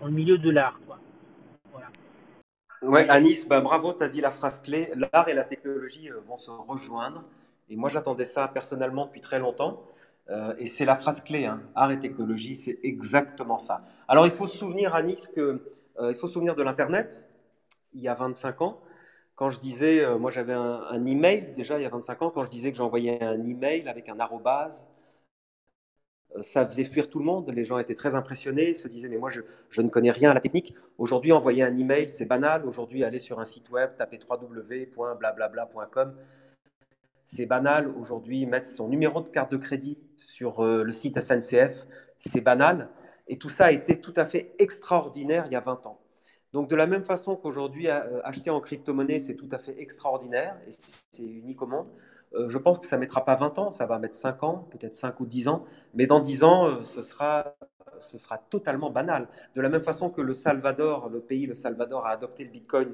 dans 0.01 0.07
le 0.07 0.13
milieu 0.13 0.37
de 0.37 0.51
l'art. 0.51 0.81
Ouais, 2.85 3.09
Anis, 3.09 3.49
bah, 3.49 3.61
bravo, 3.61 3.93
tu 3.93 4.03
as 4.03 4.09
dit 4.09 4.21
la 4.21 4.31
phrase 4.31 4.61
clé. 4.61 4.93
L'art 4.95 5.29
et 5.29 5.35
la 5.35 5.45
technologie 5.45 6.11
vont 6.27 6.37
se 6.37 6.51
rejoindre. 6.51 7.25
Et 7.69 7.77
moi, 7.77 7.89
j'attendais 7.89 8.25
ça 8.25 8.49
personnellement 8.49 9.07
depuis 9.07 9.21
très 9.21 9.39
longtemps. 9.39 9.83
Euh, 10.31 10.55
et 10.59 10.67
c'est 10.67 10.85
la 10.85 10.97
phrase 10.97 11.21
clé, 11.23 11.45
hein. 11.45 11.63
art 11.75 11.91
et 11.91 11.99
technologie, 11.99 12.57
c'est 12.57 12.79
exactement 12.83 13.59
ça. 13.59 13.83
Alors, 14.09 14.27
il 14.27 14.33
faut 14.33 14.47
se 14.47 14.57
souvenir, 14.57 14.95
Anis, 14.95 15.29
que, 15.29 15.63
euh, 16.01 16.11
il 16.11 16.17
faut 16.17 16.27
se 16.27 16.35
souvenir 16.35 16.55
de 16.55 16.63
l'Internet, 16.63 17.27
il 17.93 18.01
y 18.01 18.09
a 18.09 18.15
25 18.15 18.63
ans. 18.63 18.81
Quand 19.35 19.49
je 19.49 19.59
disais, 19.59 20.05
euh, 20.05 20.17
moi 20.17 20.31
j'avais 20.31 20.53
un, 20.53 20.85
un, 20.89 21.07
email 21.07 21.53
déjà 21.55 21.77
il 21.79 21.83
y 21.83 21.85
a 21.85 21.89
25 21.89 22.23
ans, 22.23 22.31
quand 22.31 22.45
je 22.45 22.49
disais 22.49 22.71
que 22.71 22.79
j'envoyais 22.79 23.23
un 23.23 23.45
email 23.45 23.89
avec 23.89 24.09
un 24.09 24.21
arrobase, 24.21 24.87
euh, 24.87 24.94
ça 26.41 26.67
faisait 26.67 26.85
fuir 26.85 27.09
tout 27.09 27.19
le 27.19 27.25
monde. 27.25 27.51
Les 27.51 27.65
gens 27.65 27.79
étaient 27.79 27.95
très 27.95 28.15
impressionnés, 28.15 28.75
se 28.75 28.89
disaient 28.89 29.09
mais 29.09 29.19
moi 29.19 29.31
je, 29.31 29.83
ne 29.83 29.89
connais 29.89 30.11
rien 30.11 30.31
à 30.31 30.35
la 30.35 30.41
technique. 30.41 30.75
Aujourd'hui, 30.99 31.33
envoyer 31.33 31.63
un 31.63 31.75
email, 31.77 32.09
c'est 32.09 32.25
banal. 32.25 32.67
Aujourd'hui, 32.67 33.05
aller 33.05 33.21
sur 33.21 33.41
un 33.41 33.45
site 33.45 33.71
web, 33.71 33.97
taper 33.97 34.19
www.blablabla.com, 34.29 36.15
c'est 37.25 37.47
banal 37.47 37.89
aujourd'hui, 37.89 38.47
mettre 38.47 38.67
son 38.67 38.89
numéro 38.89 39.21
de 39.21 39.29
carte 39.29 39.53
de 39.53 39.57
crédit 39.57 39.99
sur 40.17 40.61
euh, 40.61 40.85
le 40.85 40.93
site 40.93 41.21
SNCF, 41.21 41.87
c'est 42.19 42.41
banal. 42.41 42.91
Et 43.29 43.39
tout 43.39 43.49
ça 43.49 43.67
a 43.67 43.73
été 43.73 44.01
tout 44.01 44.13
à 44.17 44.27
fait 44.27 44.55
extraordinaire 44.59 45.45
il 45.47 45.53
y 45.53 45.57
a 45.57 45.61
20 45.61 45.87
ans. 45.87 46.01
Donc 46.53 46.69
de 46.69 46.77
la 46.77 46.87
même 46.87 47.03
façon 47.03 47.37
qu'aujourd'hui, 47.37 47.89
euh, 47.89 48.21
acheter 48.25 48.51
en 48.51 48.61
crypto-monnaie, 48.61 49.19
c'est 49.19 49.35
tout 49.35 49.49
à 49.51 49.59
fait 49.59 49.81
extraordinaire 49.81 50.57
et 50.67 50.71
c'est 50.71 51.25
unique 51.25 51.63
au 51.63 51.67
monde. 51.67 51.89
Euh, 52.35 52.49
je 52.49 52.59
pense 52.59 52.79
que 52.79 52.87
ça 52.87 52.97
ne 52.97 53.01
mettra 53.01 53.25
pas 53.25 53.35
20 53.35 53.59
ans, 53.59 53.71
ça 53.71 53.87
va 53.87 53.99
mettre 53.99 54.15
5 54.15 54.43
ans, 54.43 54.69
peut-être 54.71 54.95
5 54.95 55.21
ou 55.21 55.27
10 55.27 55.49
ans, 55.49 55.65
mais 55.95 56.07
dans 56.07 56.21
10 56.21 56.45
ans, 56.45 56.85
ce, 56.85 57.03
sera, 57.03 57.57
ce 57.99 58.19
sera 58.19 58.39
totalement 58.39 58.91
banal. 58.91 59.29
De 59.55 59.61
la 59.61 59.69
même 59.69 59.83
façon 59.83 60.11
que 60.11 60.21
le 60.21 60.35
Salvador, 60.35 61.09
le 61.09 61.21
pays, 61.21 61.47
le 61.47 61.55
Salvador, 61.55 62.07
a 62.07 62.11
adopté 62.11 62.45
le 62.45 62.51
Bitcoin 62.51 62.93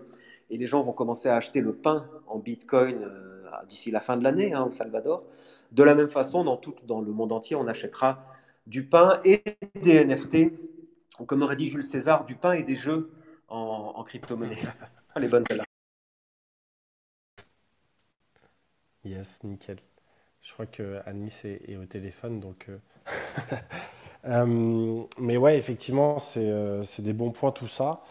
et 0.51 0.57
les 0.57 0.67
gens 0.67 0.83
vont 0.83 0.93
commencer 0.93 1.29
à 1.29 1.37
acheter 1.37 1.61
le 1.61 1.75
pain 1.75 2.09
en 2.27 2.39
Bitcoin 2.39 3.09
d'ici 3.69 3.91
la 3.91 4.01
fin 4.01 4.17
de 4.17 4.25
l'année 4.25 4.53
hein, 4.53 4.65
au 4.65 4.71
Salvador. 4.71 5.25
De 5.73 5.83
la 5.83 5.95
même 5.95 6.09
façon, 6.09 6.45
dans, 6.45 6.57
tout, 6.57 6.75
dans 6.87 7.01
le 7.01 7.13
monde 7.13 7.33
entier, 7.33 7.57
on 7.57 7.67
achètera 7.69 8.25
du 8.67 8.85
pain 8.85 9.21
et 9.25 9.43
des 9.81 10.05
NFT, 10.05 10.53
ou 11.19 11.25
comme 11.25 11.43
aurait 11.43 11.57
dit 11.57 11.69
Jules 11.69 11.83
César, 11.83 12.25
du 12.25 12.37
pain 12.37 12.53
et 12.53 12.63
des 12.63 12.77
jeux 12.77 13.11
en, 13.49 13.93
en 13.97 14.05
crypto-monnaie. 14.05 14.57
Elle 15.15 15.25
est 15.25 15.29
bonne 15.29 15.45
Yes, 19.05 19.43
nickel. 19.45 19.79
Je 20.43 20.53
crois 20.53 20.67
que 20.67 21.01
Anis 21.07 21.45
est, 21.45 21.77
au 21.77 21.87
téléphone, 21.87 22.41
donc. 22.41 22.69
Euh... 22.69 22.79
euh, 24.27 25.05
mais 25.19 25.37
ouais, 25.37 25.59
effectivement, 25.59 26.19
c'est 26.19 26.49
euh, 26.49 26.83
des 26.99 27.13
bons 27.13 27.31
points 27.31 27.53
tout 27.53 27.69
ça. 27.69 28.03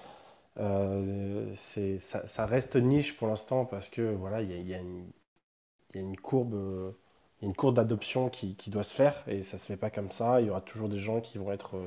Ça, 1.55 2.45
reste 2.45 2.75
niche 2.75 3.15
pour 3.17 3.27
l'instant 3.27 3.65
parce 3.65 3.87
que 3.89 4.01
voilà, 4.13 4.41
il 4.41 4.51
y, 4.51 4.53
a 4.53 4.57
y 4.57 4.73
a 4.75 4.79
une 6.01 6.17
courbe, 6.17 6.93
une 7.41 7.53
courbe 7.53 7.75
d'adoption 7.75 8.29
qui, 8.29 8.55
qui, 8.55 8.69
doit 8.69 8.83
se 8.83 8.93
faire 8.93 9.23
et 9.27 9.43
ça 9.43 9.57
se 9.57 9.67
fait 9.67 9.77
pas 9.77 9.89
comme 9.89 10.11
ça. 10.11 10.41
Il 10.41 10.47
y 10.47 10.49
aura 10.49 10.61
toujours 10.61 10.89
des 10.89 10.99
gens 10.99 11.21
qui 11.21 11.37
vont 11.37 11.51
être 11.51 11.79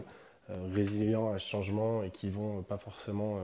résilients 0.48 1.32
à 1.32 1.38
ce 1.38 1.48
changement 1.48 2.02
et 2.02 2.10
qui 2.10 2.30
vont 2.30 2.62
pas 2.62 2.78
forcément, 2.78 3.40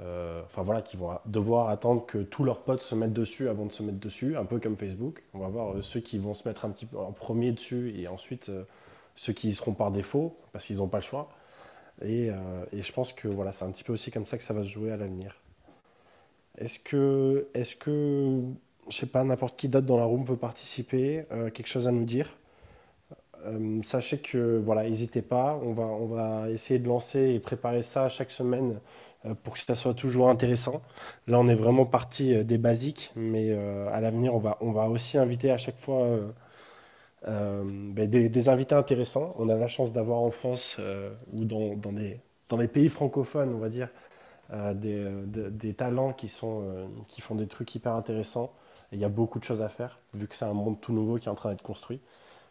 euh, 0.00 0.42
enfin 0.44 0.62
voilà, 0.62 0.82
qui 0.82 0.96
vont 0.96 1.18
devoir 1.26 1.68
attendre 1.68 2.04
que 2.06 2.18
tous 2.18 2.44
leurs 2.44 2.62
potes 2.62 2.82
se 2.82 2.94
mettent 2.94 3.12
dessus 3.12 3.48
avant 3.48 3.66
de 3.66 3.72
se 3.72 3.82
mettre 3.82 3.98
dessus, 3.98 4.36
un 4.36 4.44
peu 4.44 4.58
comme 4.58 4.76
Facebook. 4.76 5.22
On 5.34 5.38
va 5.38 5.48
voir 5.48 5.82
ceux 5.82 6.00
qui 6.00 6.18
vont 6.18 6.34
se 6.34 6.46
mettre 6.48 6.64
un 6.64 6.70
petit 6.70 6.86
peu 6.86 6.98
en 6.98 7.12
premier 7.12 7.52
dessus 7.52 7.94
et 7.98 8.08
ensuite 8.08 8.50
ceux 9.14 9.32
qui 9.32 9.54
seront 9.54 9.72
par 9.72 9.90
défaut 9.90 10.36
parce 10.52 10.66
qu'ils 10.66 10.78
n'ont 10.78 10.88
pas 10.88 10.98
le 10.98 11.02
choix. 11.02 11.30
Et, 12.02 12.30
et, 12.72 12.82
je 12.82 12.92
pense 12.92 13.14
que 13.14 13.26
voilà, 13.26 13.52
c'est 13.52 13.64
un 13.64 13.70
petit 13.70 13.84
peu 13.84 13.94
aussi 13.94 14.10
comme 14.10 14.26
ça 14.26 14.36
que 14.36 14.44
ça 14.44 14.52
va 14.52 14.62
se 14.62 14.68
jouer 14.68 14.92
à 14.92 14.98
l'avenir. 14.98 15.34
Est-ce 16.58 16.78
que, 16.78 17.48
est-ce 17.54 17.74
que 17.74 18.42
je 18.88 18.96
sais 18.96 19.06
pas, 19.06 19.24
n'importe 19.24 19.56
qui 19.58 19.68
d'autre 19.68 19.86
dans 19.86 19.96
la 19.96 20.04
room 20.04 20.24
veut 20.24 20.36
participer, 20.36 21.24
euh, 21.32 21.50
quelque 21.50 21.68
chose 21.68 21.88
à 21.88 21.92
nous 21.92 22.04
dire? 22.04 22.36
Euh, 23.46 23.80
sachez 23.82 24.18
que 24.18 24.60
voilà, 24.64 24.84
n'hésitez 24.84 25.22
pas, 25.22 25.60
on 25.62 25.72
va, 25.72 25.84
on 25.84 26.06
va 26.06 26.50
essayer 26.50 26.80
de 26.80 26.88
lancer 26.88 27.34
et 27.34 27.40
préparer 27.40 27.82
ça 27.82 28.08
chaque 28.08 28.30
semaine 28.30 28.72
euh, 28.72 28.78
pour 29.34 29.54
que 29.54 29.60
ça 29.60 29.74
soit 29.74 29.94
toujours 29.94 30.28
intéressant. 30.30 30.82
Là, 31.26 31.38
on 31.40 31.48
est 31.48 31.54
vraiment 31.54 31.86
parti 31.86 32.34
euh, 32.34 32.44
des 32.44 32.58
basiques, 32.58 33.12
mais 33.16 33.48
euh, 33.50 33.88
à 33.92 34.00
l'avenir, 34.00 34.34
on 34.34 34.38
va, 34.38 34.58
on 34.60 34.72
va 34.72 34.88
aussi 34.88 35.18
inviter 35.18 35.50
à 35.50 35.58
chaque 35.58 35.78
fois 35.78 36.18
ben, 37.26 37.94
des, 37.94 38.48
invités 38.48 38.74
intéressants. 38.74 39.34
On 39.38 39.48
a 39.48 39.56
la 39.56 39.68
chance 39.68 39.92
d'avoir 39.92 40.20
en 40.20 40.30
France 40.30 40.78
ou 41.32 41.44
dans, 41.44 41.74
dans, 41.74 41.92
des, 41.92 42.20
dans 42.48 42.56
les 42.56 42.68
pays 42.68 42.88
francophones, 42.88 43.52
on 43.54 43.58
va 43.58 43.68
dire, 43.68 43.88
des, 44.74 45.74
talents 45.74 46.12
qui, 46.12 46.28
sont, 46.28 46.88
qui 47.08 47.20
font 47.20 47.34
des 47.34 47.48
trucs 47.48 47.74
hyper 47.74 47.94
intéressants. 47.94 48.52
Et 48.92 48.96
il 48.96 49.00
y 49.00 49.04
a 49.04 49.08
beaucoup 49.08 49.40
de 49.40 49.44
choses 49.44 49.62
à 49.62 49.68
faire, 49.68 49.98
vu 50.14 50.28
que 50.28 50.36
c'est 50.36 50.44
un 50.44 50.52
monde 50.52 50.80
tout 50.80 50.92
nouveau 50.92 51.16
qui 51.18 51.26
est 51.26 51.32
en 51.32 51.34
train 51.34 51.50
d'être 51.50 51.62
construit. 51.62 52.00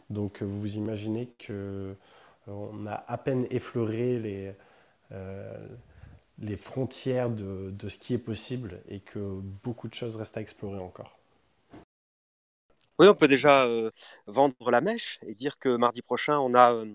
Donc 0.09 0.41
vous 0.41 0.75
imaginez 0.75 1.29
qu'on 1.45 1.53
euh, 1.53 2.87
a 2.87 3.11
à 3.11 3.17
peine 3.17 3.47
effleuré 3.49 4.19
les, 4.19 4.53
euh, 5.11 5.67
les 6.39 6.55
frontières 6.55 7.29
de, 7.29 7.89
ce 7.89 7.97
qui 7.97 8.13
est 8.13 8.19
possible 8.19 8.81
et 8.89 8.99
que 8.99 9.19
beaucoup 9.63 9.87
de 9.87 9.93
choses 9.93 10.15
restent 10.15 10.37
à 10.37 10.41
explorer 10.41 10.79
encore. 10.79 11.17
Oui, 12.97 13.07
on 13.07 13.15
peut 13.15 13.27
déjà 13.27 13.65
euh, 13.65 13.91
vendre 14.25 14.71
la 14.71 14.81
mèche 14.81 15.19
et 15.25 15.35
dire 15.35 15.59
que 15.59 15.75
mardi 15.75 16.01
prochain, 16.01 16.39
on 16.39 16.53
a 16.53 16.73
euh, 16.73 16.85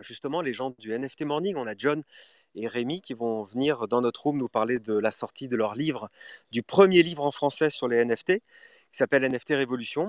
justement 0.00 0.40
les 0.40 0.54
gens 0.54 0.74
du 0.78 0.96
NFT 0.98 1.22
Morning, 1.22 1.56
on 1.56 1.66
a 1.66 1.74
John 1.76 2.02
et 2.54 2.66
Rémi 2.66 3.00
qui 3.00 3.14
vont 3.14 3.42
venir 3.42 3.88
dans 3.88 4.00
notre 4.00 4.22
room 4.22 4.38
nous 4.38 4.48
parler 4.48 4.78
de 4.78 4.94
la 4.94 5.10
sortie 5.10 5.48
de 5.48 5.56
leur 5.56 5.74
livre, 5.74 6.08
du 6.50 6.62
premier 6.62 7.02
livre 7.02 7.24
en 7.24 7.32
français 7.32 7.68
sur 7.68 7.88
les 7.88 8.04
NFT 8.04 8.38
qui 8.94 8.98
s'appelle 8.98 9.28
NFT 9.28 9.50
Révolution 9.50 10.08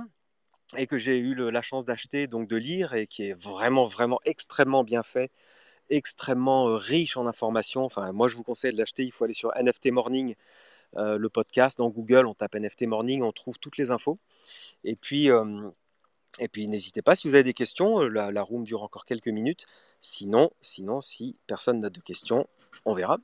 et 0.78 0.88
que 0.88 0.97
j'ai 0.97 1.17
eu 1.17 1.36
la 1.36 1.61
chance 1.61 1.86
d'acheter, 1.86 2.28
donc 2.28 2.47
de 2.47 2.55
lire 2.55 2.93
et 2.93 3.07
qui 3.07 3.23
est 3.23 3.34
vraiment, 3.34 3.88
vraiment 3.88 4.19
extrêmement 4.26 4.84
bien 4.84 5.03
fait, 5.03 5.32
extrêmement 5.89 6.69
euh, 6.69 6.75
riche 6.75 7.17
en 7.17 7.27
informations. 7.27 7.86
Enfin, 7.86 8.11
moi, 8.11 8.27
je 8.27 8.36
vous 8.36 8.43
conseille 8.43 8.73
de 8.73 8.77
l'acheter. 8.77 9.03
Il 9.03 9.11
faut 9.11 9.23
aller 9.23 9.33
sur 9.33 9.51
NFT 9.55 9.91
Morning, 9.91 10.36
euh, 10.97 11.17
le 11.17 11.29
podcast. 11.29 11.77
Dans 11.77 11.89
Google, 11.89 12.25
on 12.25 12.33
tape 12.33 12.55
NFT 12.55 12.83
Morning, 12.83 13.21
on 13.21 13.31
trouve 13.31 13.59
toutes 13.59 13.77
les 13.77 13.91
infos. 13.91 14.19
Et 14.83 14.95
puis, 14.95 15.31
euh, 15.31 15.69
et 16.39 16.47
puis 16.47 16.67
n'hésitez 16.67 17.01
pas 17.01 17.15
si 17.15 17.27
vous 17.27 17.36
avez 17.36 17.43
des 17.43 17.53
questions. 17.53 17.99
La, 17.99 18.41
room 18.43 18.63
dure 18.63 18.83
encore 18.83 19.05
quelques 19.05 19.27
minutes. 19.27 19.65
Sinon, 19.99 20.51
sinon, 20.61 21.01
si 21.01 21.38
personne 21.47 21.79
n'a 21.81 21.89
de 21.89 21.99
questions, 22.01 22.47
on 22.86 22.93
verra. 22.93 23.17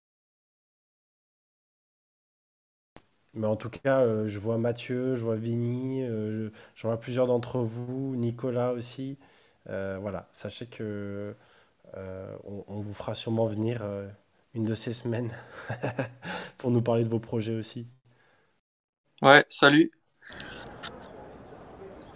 Mais 3.33 3.47
en 3.47 3.55
tout 3.55 3.69
cas, 3.69 4.27
je 4.27 4.39
vois 4.39 4.57
Mathieu, 4.57 5.15
je 5.15 5.23
vois 5.23 5.37
Vini, 5.37 6.03
euh, 6.03 6.49
je, 6.75 6.87
vois 6.87 6.99
plusieurs 6.99 7.27
d'entre 7.27 7.59
vous, 7.59 8.15
Nicolas 8.17 8.73
aussi. 8.73 9.17
Voilà, 9.65 10.27
sachez 10.31 10.65
que 10.65 11.35
on, 11.95 12.63
on, 12.67 12.79
vous 12.79 12.93
fera 12.93 13.15
sûrement 13.15 13.45
venir 13.45 13.79
euh, 13.81 14.07
une 14.53 14.65
de 14.65 14.75
ces 14.75 14.93
semaines 14.93 15.31
pour 16.57 16.71
nous 16.71 16.81
parler 16.81 17.03
de 17.03 17.09
vos 17.09 17.19
projets 17.19 17.55
aussi. 17.55 17.87
Ouais, 19.21 19.45
salut. 19.47 19.91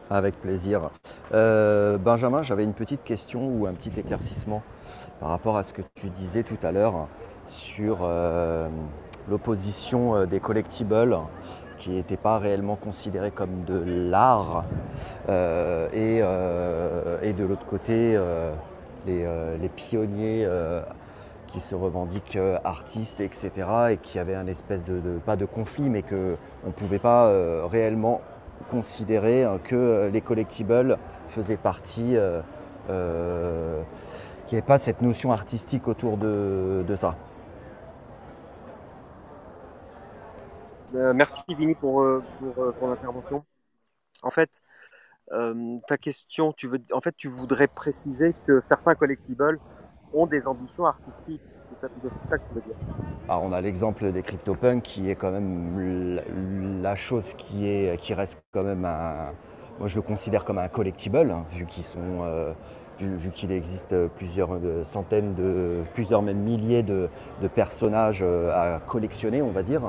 Avec 0.09 0.39
plaisir. 0.39 0.91
Euh, 1.34 1.97
Benjamin, 1.97 2.43
j'avais 2.43 2.63
une 2.63 2.74
petite 2.74 3.03
question 3.03 3.47
ou 3.47 3.66
un 3.66 3.74
petit 3.74 3.91
éclaircissement 3.99 4.63
par 5.20 5.30
rapport 5.30 5.57
à 5.57 5.63
ce 5.63 5.74
que 5.74 5.82
tu 5.95 6.09
disais 6.09 6.43
tout 6.43 6.59
à 6.63 6.72
l'heure 6.72 7.07
sur 7.47 8.03
l'opposition 9.28 10.16
euh, 10.16 10.26
des 10.26 10.39
collectibles 10.39 11.18
qui 11.78 11.89
n'étaient 11.91 12.18
pas 12.18 12.39
réellement 12.39 12.76
considérés 12.76 13.32
comme 13.32 13.63
de 13.66 13.78
l'art 14.09 14.66
euh, 15.30 15.88
et, 15.93 16.20
euh, 16.22 17.20
et, 17.22 17.34
de 17.34 17.43
l'autre 17.43 17.66
côté 17.66 18.16
euh, 18.16 18.53
les, 19.05 19.23
euh, 19.25 19.57
les, 19.57 19.69
pionniers 19.69 20.47
qui 21.47 21.59
se 21.61 21.75
revendiquent 21.75 22.37
artistes, 22.63 23.19
etc. 23.21 23.51
Et 23.91 23.97
qui 23.97 24.19
avaient 24.19 24.35
un 24.35 24.47
espèce 24.47 24.83
de, 24.83 25.01
pas 25.25 25.35
de 25.35 25.45
conflit, 25.45 25.89
mais 25.89 26.01
qu'on 26.01 26.37
ne 26.65 26.71
pouvait 26.75 26.99
pas 26.99 27.31
réellement 27.67 28.21
considérer 28.71 29.45
que 29.63 30.09
les 30.11 30.21
collectibles 30.21 30.97
faisaient 31.29 31.57
partie, 31.57 32.15
qu'il 32.87 32.93
n'y 34.51 34.57
avait 34.57 34.61
pas 34.61 34.77
cette 34.77 35.01
notion 35.01 35.31
artistique 35.31 35.87
autour 35.87 36.17
de 36.17 36.95
ça. 36.95 37.15
Euh, 40.95 41.13
merci 41.13 41.41
Vini 41.49 41.75
pour, 41.75 42.01
euh, 42.01 42.23
pour, 42.39 42.63
euh, 42.63 42.71
pour 42.71 42.87
l'intervention. 42.87 43.43
En 44.23 44.29
fait, 44.29 44.61
ta 45.88 45.97
question, 45.97 46.53
tu 46.53 46.67
veux, 46.67 46.80
en 46.93 47.01
fait, 47.01 47.15
tu 47.17 47.28
voudrais 47.28 47.67
préciser 47.67 48.36
que 48.47 48.59
certains 48.59 48.95
collectibles 48.95 49.59
ont 50.13 50.28
des 50.28 50.47
ambitions 50.47 50.86
artistiques. 50.86 51.41
C'est 51.63 51.78
ça, 51.78 51.88
ça, 52.09 52.38
que 52.38 52.43
tu 52.47 52.55
veux 52.55 52.61
dire. 52.61 52.76
Alors, 53.28 53.43
on 53.43 53.51
a 53.51 53.59
l'exemple 53.59 54.11
des 54.11 54.21
CryptoPunks 54.21 54.84
qui 54.84 55.09
est 55.09 55.15
quand 55.15 55.32
même 55.32 56.82
la 56.82 56.95
chose 56.95 57.34
qui, 57.34 57.67
est, 57.67 57.99
qui 57.99 58.13
reste 58.13 58.38
quand 58.53 58.63
même 58.63 58.86
un. 58.86 59.34
Moi, 59.80 59.88
je 59.88 59.95
le 59.97 60.03
considère 60.03 60.45
comme 60.45 60.57
un 60.57 60.69
collectible, 60.69 61.32
hein, 61.32 61.45
vu 61.51 61.65
qu'ils 61.65 61.84
sont. 61.84 62.53
vu, 62.99 63.32
qu'il 63.32 63.51
existe 63.51 63.95
plusieurs 64.15 64.57
centaines 64.84 65.34
de, 65.34 65.82
plusieurs 65.93 66.21
même 66.21 66.38
milliers 66.38 66.84
de, 66.84 67.09
personnages 67.55 68.23
à 68.23 68.80
collectionner, 68.86 69.41
on 69.41 69.51
va 69.51 69.63
dire. 69.63 69.82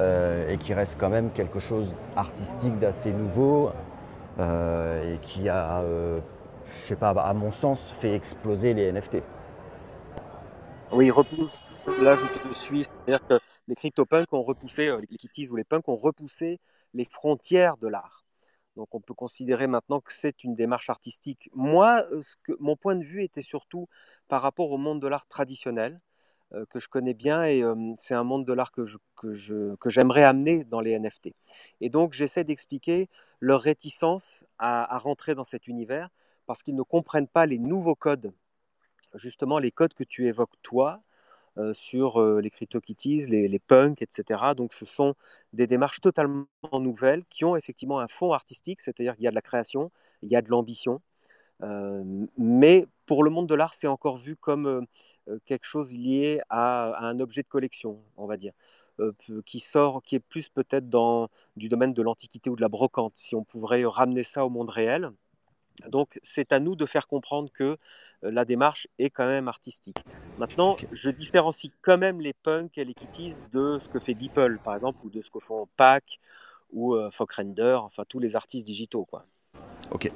Euh, 0.00 0.48
et 0.48 0.58
qui 0.58 0.74
reste 0.74 0.96
quand 0.96 1.08
même 1.08 1.30
quelque 1.30 1.58
chose 1.58 1.92
artistique 2.14 2.78
d'assez 2.78 3.10
nouveau 3.10 3.70
euh, 4.38 5.14
et 5.14 5.18
qui 5.18 5.48
a, 5.48 5.80
euh, 5.80 6.20
je 6.72 6.78
sais 6.78 6.96
pas, 6.96 7.10
à 7.10 7.34
mon 7.34 7.52
sens, 7.52 7.92
fait 8.00 8.14
exploser 8.14 8.74
les 8.74 8.92
NFT. 8.92 9.22
Oui, 10.92 11.10
repousse. 11.10 11.62
Là, 12.00 12.14
je 12.14 12.26
te 12.26 12.54
suis. 12.54 12.84
C'est-à-dire 12.84 13.26
que 13.26 13.38
les 13.66 13.74
CryptoPunks 13.74 14.32
ont 14.32 14.42
repoussé, 14.42 14.90
les 15.10 15.16
Kitties 15.16 15.50
ou 15.50 15.56
les 15.56 15.64
punks 15.64 15.88
ont 15.88 15.96
repoussé 15.96 16.60
les 16.94 17.04
frontières 17.04 17.76
de 17.76 17.88
l'art. 17.88 18.24
Donc, 18.76 18.94
on 18.94 19.00
peut 19.00 19.14
considérer 19.14 19.66
maintenant 19.66 20.00
que 20.00 20.12
c'est 20.12 20.44
une 20.44 20.54
démarche 20.54 20.88
artistique. 20.88 21.50
Moi, 21.52 22.04
que, 22.44 22.52
mon 22.60 22.76
point 22.76 22.94
de 22.94 23.04
vue 23.04 23.24
était 23.24 23.42
surtout 23.42 23.88
par 24.28 24.40
rapport 24.40 24.70
au 24.70 24.78
monde 24.78 25.02
de 25.02 25.08
l'art 25.08 25.26
traditionnel, 25.26 25.94
euh, 25.94 26.07
que 26.70 26.78
je 26.78 26.88
connais 26.88 27.14
bien 27.14 27.44
et 27.44 27.62
c'est 27.96 28.14
un 28.14 28.24
monde 28.24 28.46
de 28.46 28.52
l'art 28.52 28.72
que, 28.72 28.84
je, 28.84 28.96
que, 29.16 29.90
j'aimerais 29.90 30.24
amener 30.24 30.64
dans 30.64 30.80
les 30.80 30.98
NFT. 30.98 31.34
Et 31.80 31.90
donc 31.90 32.12
j'essaie 32.12 32.44
d'expliquer 32.44 33.08
leur 33.40 33.60
réticence 33.60 34.44
à, 34.58 34.98
rentrer 34.98 35.34
dans 35.34 35.44
cet 35.44 35.66
univers 35.66 36.08
parce 36.46 36.62
qu'ils 36.62 36.76
ne 36.76 36.82
comprennent 36.82 37.28
pas 37.28 37.46
les 37.46 37.58
nouveaux 37.58 37.94
codes, 37.94 38.32
justement 39.14 39.58
les 39.58 39.70
codes 39.70 39.94
que 39.94 40.04
tu 40.04 40.26
évoques 40.26 40.54
toi, 40.62 41.02
euh, 41.58 41.72
sur 41.72 42.20
euh, 42.20 42.40
les 42.40 42.50
CryptoKitties, 42.50 43.26
les, 43.28 43.48
les 43.48 43.58
punks, 43.58 44.00
etc. 44.00 44.54
Donc 44.56 44.72
ce 44.72 44.84
sont 44.84 45.14
des 45.52 45.66
démarches 45.66 46.00
totalement 46.00 46.46
nouvelles 46.72 47.24
qui 47.26 47.44
ont 47.44 47.56
effectivement 47.56 48.00
un 48.00 48.08
fond 48.08 48.32
artistique, 48.32 48.80
c'est-à-dire 48.80 49.16
qu'il 49.16 49.24
y 49.24 49.26
a 49.26 49.30
de 49.30 49.34
la 49.34 49.42
création, 49.42 49.90
il 50.22 50.30
y 50.30 50.36
a 50.36 50.42
de 50.42 50.48
l'ambition, 50.48 51.02
mais 52.38 52.86
pour 53.08 53.24
le 53.24 53.30
monde 53.30 53.48
de 53.48 53.54
l'art, 53.54 53.74
c'est 53.74 53.88
encore 53.88 54.18
vu 54.18 54.36
comme 54.36 54.86
quelque 55.46 55.64
chose 55.64 55.96
lié 55.96 56.40
à, 56.50 57.06
un 57.06 57.18
objet 57.20 57.42
de 57.42 57.48
collection, 57.48 57.98
on 58.16 58.26
va 58.26 58.36
dire, 58.36 58.52
qui 59.44 59.60
sort, 59.60 60.02
qui 60.02 60.14
est 60.14 60.20
plus 60.20 60.48
peut-être 60.48 60.88
dans 60.88 61.28
du 61.56 61.68
domaine 61.68 61.94
de 61.94 62.02
l'antiquité 62.02 62.50
ou 62.50 62.56
de 62.56 62.60
la 62.60 62.68
brocante, 62.68 63.16
si 63.16 63.34
on 63.34 63.44
pourrait 63.44 63.84
ramener 63.84 64.22
ça 64.22 64.44
au 64.44 64.50
monde 64.50 64.70
réel. 64.70 65.10
Donc 65.88 66.18
c'est 66.22 66.52
à 66.52 66.60
nous 66.60 66.76
de 66.76 66.86
faire 66.86 67.06
comprendre 67.06 67.50
que 67.52 67.78
la 68.22 68.44
démarche 68.44 68.88
est 68.98 69.10
quand 69.10 69.26
même 69.26 69.48
artistique. 69.48 69.98
Maintenant, 70.38 70.76
je 70.92 71.10
différencie 71.10 71.72
quand 71.82 71.98
même 71.98 72.20
les 72.20 72.34
punks 72.34 72.76
et 72.76 72.84
les 72.84 72.94
kitties 72.94 73.42
de 73.52 73.78
ce 73.80 73.88
que 73.88 73.98
fait 73.98 74.14
Beeple, 74.14 74.58
par 74.62 74.74
exemple, 74.74 74.98
ou 75.04 75.10
de 75.10 75.22
ce 75.22 75.30
que 75.30 75.40
font 75.40 75.68
Pack 75.76 76.20
ou 76.72 76.94
euh, 76.94 77.10
Render, 77.18 77.78
enfin 77.80 78.04
tous 78.06 78.18
les 78.18 78.36
artistes 78.36 78.66
digitaux. 78.66 79.06
Quoi. 79.06 79.24
Ok, 79.90 80.10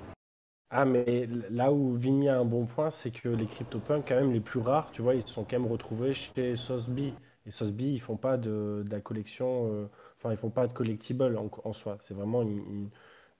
ah, 0.75 0.87
mais 0.87 1.29
là 1.51 1.71
où 1.71 1.93
Vigny 1.93 2.31
a 2.31 2.39
un 2.39 2.47
bon 2.47 2.65
point, 2.65 2.91
c'est 2.91 3.11
que 3.11 3.29
les 3.29 3.45
CryptoPunks, 3.45 4.09
quand 4.09 4.15
même, 4.15 4.33
les 4.33 4.41
plus 4.41 4.59
rares, 4.59 4.91
tu 4.91 5.03
vois, 5.03 5.15
ils 5.15 5.27
sont 5.27 5.45
quand 5.45 5.59
même 5.59 5.71
retrouvés 5.71 6.15
chez 6.15 6.57
Sosby. 6.57 7.13
Et 7.45 7.51
Sosby, 7.51 7.93
ils 7.93 8.01
font 8.01 8.17
pas 8.17 8.39
de, 8.39 8.83
la 8.91 9.01
collection, 9.01 9.71
euh, 9.71 9.91
enfin, 10.17 10.31
ils 10.31 10.39
font 10.39 10.49
pas 10.49 10.67
de 10.67 10.73
collectible 10.73 11.39
en, 11.65 11.73
soi. 11.75 11.99
C'est 12.01 12.15
vraiment 12.15 12.41
une, 12.41 12.89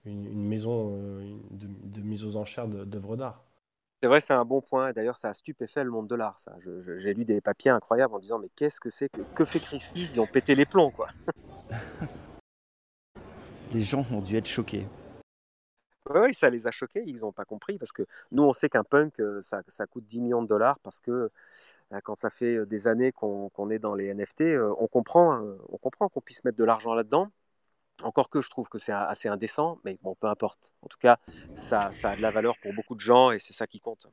maison 0.05 0.95
euh, 0.95 1.39
de, 1.53 2.01
mise 2.03 2.27
aux 2.27 2.37
enchères 2.37 2.69
d'œuvres 2.69 3.17
d'art. 3.17 3.43
C'est 4.03 4.09
vrai, 4.09 4.21
c'est 4.21 4.35
un 4.35 4.45
bon 4.45 4.61
point. 4.61 4.93
D'ailleurs, 4.93 5.17
ça 5.17 5.31
a 5.31 5.35
stupéfait 5.35 5.85
le 5.85 5.91
monde 5.91 6.09
de 6.09 6.15
l'art, 6.15 6.39
ça. 6.39 6.55
J'ai 6.99 7.15
lu 7.15 7.25
des 7.25 7.41
papiers 7.41 7.71
incroyables 7.71 8.15
en 8.15 8.19
disant, 8.19 8.39
mais 8.39 8.51
qu'est-ce 8.55 8.79
que 8.79 8.91
c'est 8.91 9.09
que, 9.09 9.23
que 9.35 9.47
fait 9.47 9.61
Christie 9.61 10.03
Ils 10.03 10.21
ont 10.21 10.27
pété 10.27 10.55
les 10.55 10.67
plombs, 10.67 10.91
quoi. 10.91 11.09
les 13.73 13.83
gens 13.83 14.05
ont 14.13 14.21
dû 14.21 14.37
être 14.37 14.49
choqués. 14.49 14.87
Oui, 16.11 16.35
ça 16.35 16.51
les 16.51 16.67
a 16.67 16.73
choqués, 16.73 17.05
ils 17.07 17.21
n'ont 17.21 17.33
pas 17.33 17.45
compris, 17.45 17.79
parce 17.79 17.93
que 17.93 18.03
nous, 18.33 18.43
on 18.43 18.53
sait 18.53 18.69
qu'un 18.69 18.83
punk, 18.83 19.21
euh, 19.21 19.41
ça, 19.41 19.87
coûte 19.87 20.05
10 20.05 20.21
millions 20.21 20.43
de 20.43 20.49
dollars, 20.49 20.79
parce 20.81 20.99
que 21.01 21.31
euh, 21.93 22.01
quand 22.03 22.19
ça 22.19 22.29
fait 22.29 22.57
euh, 22.59 22.67
des 22.67 22.89
années 22.89 23.13
qu'on 23.13 23.71
est 23.71 23.79
dans 23.79 23.95
les 23.95 24.13
NFT, 24.13 24.59
on 24.79 24.89
comprend 24.89 25.41
on 25.69 25.79
comprend 25.79 26.09
qu'on 26.09 26.21
puisse 26.21 26.45
mettre 26.45 26.59
de 26.59 26.65
l'argent 26.65 26.95
là-dedans. 26.95 27.29
Encore 28.03 28.31
que 28.31 28.41
je 28.41 28.51
trouve 28.51 28.69
que 28.69 28.79
c'est 28.79 28.93
assez 28.93 29.29
indécent, 29.29 29.79
mais 29.85 29.97
bon, 30.03 30.17
peu 30.17 30.27
importe. 30.27 30.73
En 30.83 30.89
tout 30.89 30.99
cas, 30.99 31.19
ça, 31.55 31.93
ça 31.93 32.11
a 32.11 32.17
de 32.17 32.23
la 32.23 32.33
valeur 32.33 32.55
pour 32.61 32.73
beaucoup 32.75 32.97
de 32.97 33.01
gens, 33.01 33.31
et 33.31 33.39
c'est 33.39 33.53
ça 33.53 33.69
qui 33.69 33.79
compte. 33.79 34.09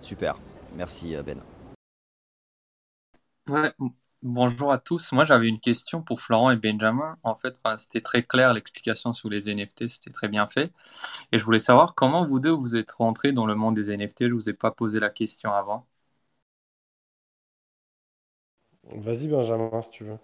Super, 0.00 0.38
merci 0.74 1.14
Ben. 1.22 1.40
Ouais, 3.48 3.72
Bonjour 4.22 4.72
à 4.72 4.78
tous. 4.78 5.12
Moi, 5.12 5.26
j'avais 5.26 5.46
une 5.48 5.58
question 5.60 6.00
pour 6.02 6.22
Florent 6.22 6.50
et 6.50 6.56
Benjamin. 6.56 7.18
En 7.22 7.34
fait, 7.34 7.58
c'était 7.76 8.00
très 8.00 8.22
clair 8.22 8.54
l'explication 8.54 9.12
sur 9.12 9.28
les 9.28 9.50
NFT, 9.50 9.88
c'était 9.88 10.10
très 10.10 10.28
bien 10.28 10.46
fait. 10.48 10.72
Et 11.32 11.38
je 11.38 11.44
voulais 11.44 11.58
savoir 11.58 11.94
comment 11.94 12.26
vous 12.26 12.40
deux 12.40 12.50
vous 12.50 12.76
êtes 12.76 12.90
rentrés 12.92 13.32
dans 13.32 13.46
le 13.46 13.54
monde 13.56 13.76
des 13.76 13.90
NFT. 13.92 14.28
Je 14.28 14.34
vous 14.34 14.48
ai 14.50 14.54
pas 14.54 14.70
posé 14.72 15.00
la 15.00 15.10
question 15.10 15.52
avant. 15.52 15.86
Vas-y, 18.94 19.26
Benjamin, 19.28 19.82
si 19.82 19.90
tu 19.90 20.04
veux. 20.04 20.18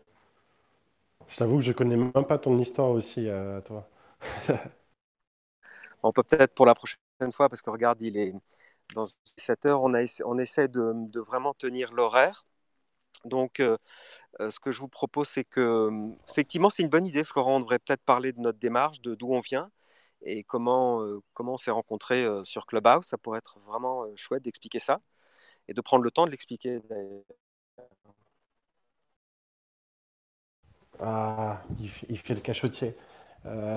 Je 1.29 1.37
t'avoue 1.37 1.59
que 1.59 1.63
je 1.65 1.73
connais 1.73 1.97
même 1.97 2.13
pas 2.13 2.39
ton 2.39 2.57
histoire 2.57 2.91
aussi, 2.91 3.29
euh, 3.29 3.59
à 3.59 3.63
toi. 3.63 3.89
On 6.03 6.13
peut 6.13 6.23
peut-être 6.23 6.55
pour 6.55 6.67
la 6.67 6.75
prochaine 6.75 6.99
fois, 7.33 7.49
parce 7.49 7.63
que 7.63 7.71
regarde, 7.71 8.01
il 8.03 8.17
est 8.17 8.33
dans 8.95 9.05
7 9.37 9.67
heures, 9.67 9.83
on, 9.83 9.95
a, 9.95 10.05
on 10.25 10.39
essaie 10.39 10.69
de 10.69 11.21
vraiment 11.21 11.55
tenir 11.55 11.93
l'horaire. 11.93 12.45
Donc, 13.25 13.63
ce 14.39 14.61
que 14.61 14.73
je 14.73 14.81
vous 14.81 14.89
propose, 14.89 15.29
c'est 15.29 15.45
que, 15.45 15.89
mmh, 15.91 16.19
effectivement, 16.29 16.71
c'est 16.71 16.83
une 16.83 16.89
bonne 16.89 17.07
idée, 17.07 17.25
Florent. 17.25 17.57
On 17.57 17.61
devrait 17.61 17.79
peut-être 17.79 18.03
parler 18.03 18.33
de 18.33 18.41
notre 18.41 18.59
démarche, 18.59 19.01
de 19.01 19.15
d'où 19.15 19.33
on 19.33 19.41
vient 19.41 19.71
et 20.23 20.43
comment, 20.45 21.05
comment 21.35 21.55
on 21.55 21.59
s'est 21.59 21.71
rencontrés 21.71 22.27
sur 22.45 22.67
Clubhouse. 22.67 23.07
Ça 23.07 23.19
pourrait 23.19 23.39
être 23.39 23.59
vraiment 23.67 24.05
chouette 24.17 24.43
d'expliquer 24.43 24.79
ça 24.79 25.01
et 25.69 25.75
de 25.75 25.81
prendre 25.81 26.05
le 26.05 26.11
temps 26.11 26.27
de 26.27 26.31
l'expliquer. 26.31 26.81
Ah, 31.01 31.63
il 31.79 31.89
fait 32.19 32.35
le 32.35 32.41
cachotier. 32.41 32.97
Euh, 33.45 33.77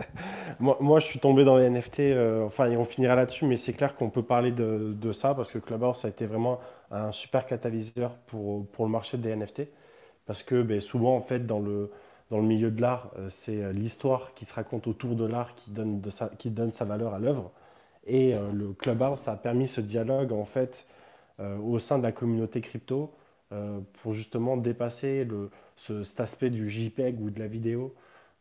moi, 0.60 0.98
je 1.00 1.06
suis 1.06 1.18
tombé 1.18 1.44
dans 1.44 1.56
les 1.56 1.68
NFT, 1.70 2.00
euh, 2.00 2.44
enfin, 2.44 2.70
on 2.76 2.84
finira 2.84 3.14
là-dessus, 3.14 3.46
mais 3.46 3.56
c'est 3.56 3.72
clair 3.72 3.94
qu'on 3.96 4.10
peut 4.10 4.22
parler 4.22 4.52
de, 4.52 5.12
ça 5.12 5.34
parce 5.34 5.50
que 5.50 5.58
Clubhouse 5.58 6.04
a 6.04 6.08
été 6.08 6.26
vraiment 6.26 6.58
un 6.90 7.12
super 7.12 7.46
catalyseur 7.46 8.16
pour, 8.26 8.66
le 8.78 8.88
marché 8.88 9.18
des 9.18 9.34
NFT. 9.34 9.62
Parce 10.26 10.42
que 10.42 10.62
ben, 10.62 10.80
souvent, 10.80 11.14
en 11.14 11.20
fait, 11.20 11.46
dans 11.46 11.60
le, 11.60 11.90
milieu 12.30 12.70
de 12.70 12.80
l'art, 12.80 13.10
euh, 13.18 13.28
c'est 13.30 13.72
l'histoire 13.72 14.34
qui 14.34 14.44
se 14.44 14.54
raconte 14.54 14.86
autour 14.86 15.14
de 15.14 15.26
l'art 15.26 15.54
qui 15.54 15.70
donne, 15.70 16.72
sa, 16.72 16.84
valeur 16.84 17.14
à 17.14 17.18
l'œuvre. 17.18 17.52
Et 18.08 18.34
le 18.52 18.72
Clubhouse 18.72 19.26
a 19.26 19.34
permis 19.34 19.66
ce 19.66 19.80
dialogue, 19.80 20.32
en 20.32 20.44
fait, 20.44 20.86
au 21.40 21.80
sein 21.80 21.98
de 21.98 22.04
la 22.04 22.12
communauté 22.12 22.60
crypto 22.60 23.12
pour 23.94 24.12
justement 24.12 24.56
dépasser 24.56 25.26
cet 25.76 26.20
aspect 26.20 26.50
du 26.50 26.70
JPEG 26.70 27.20
ou 27.20 27.30
de 27.30 27.40
la 27.40 27.48
vidéo 27.48 27.96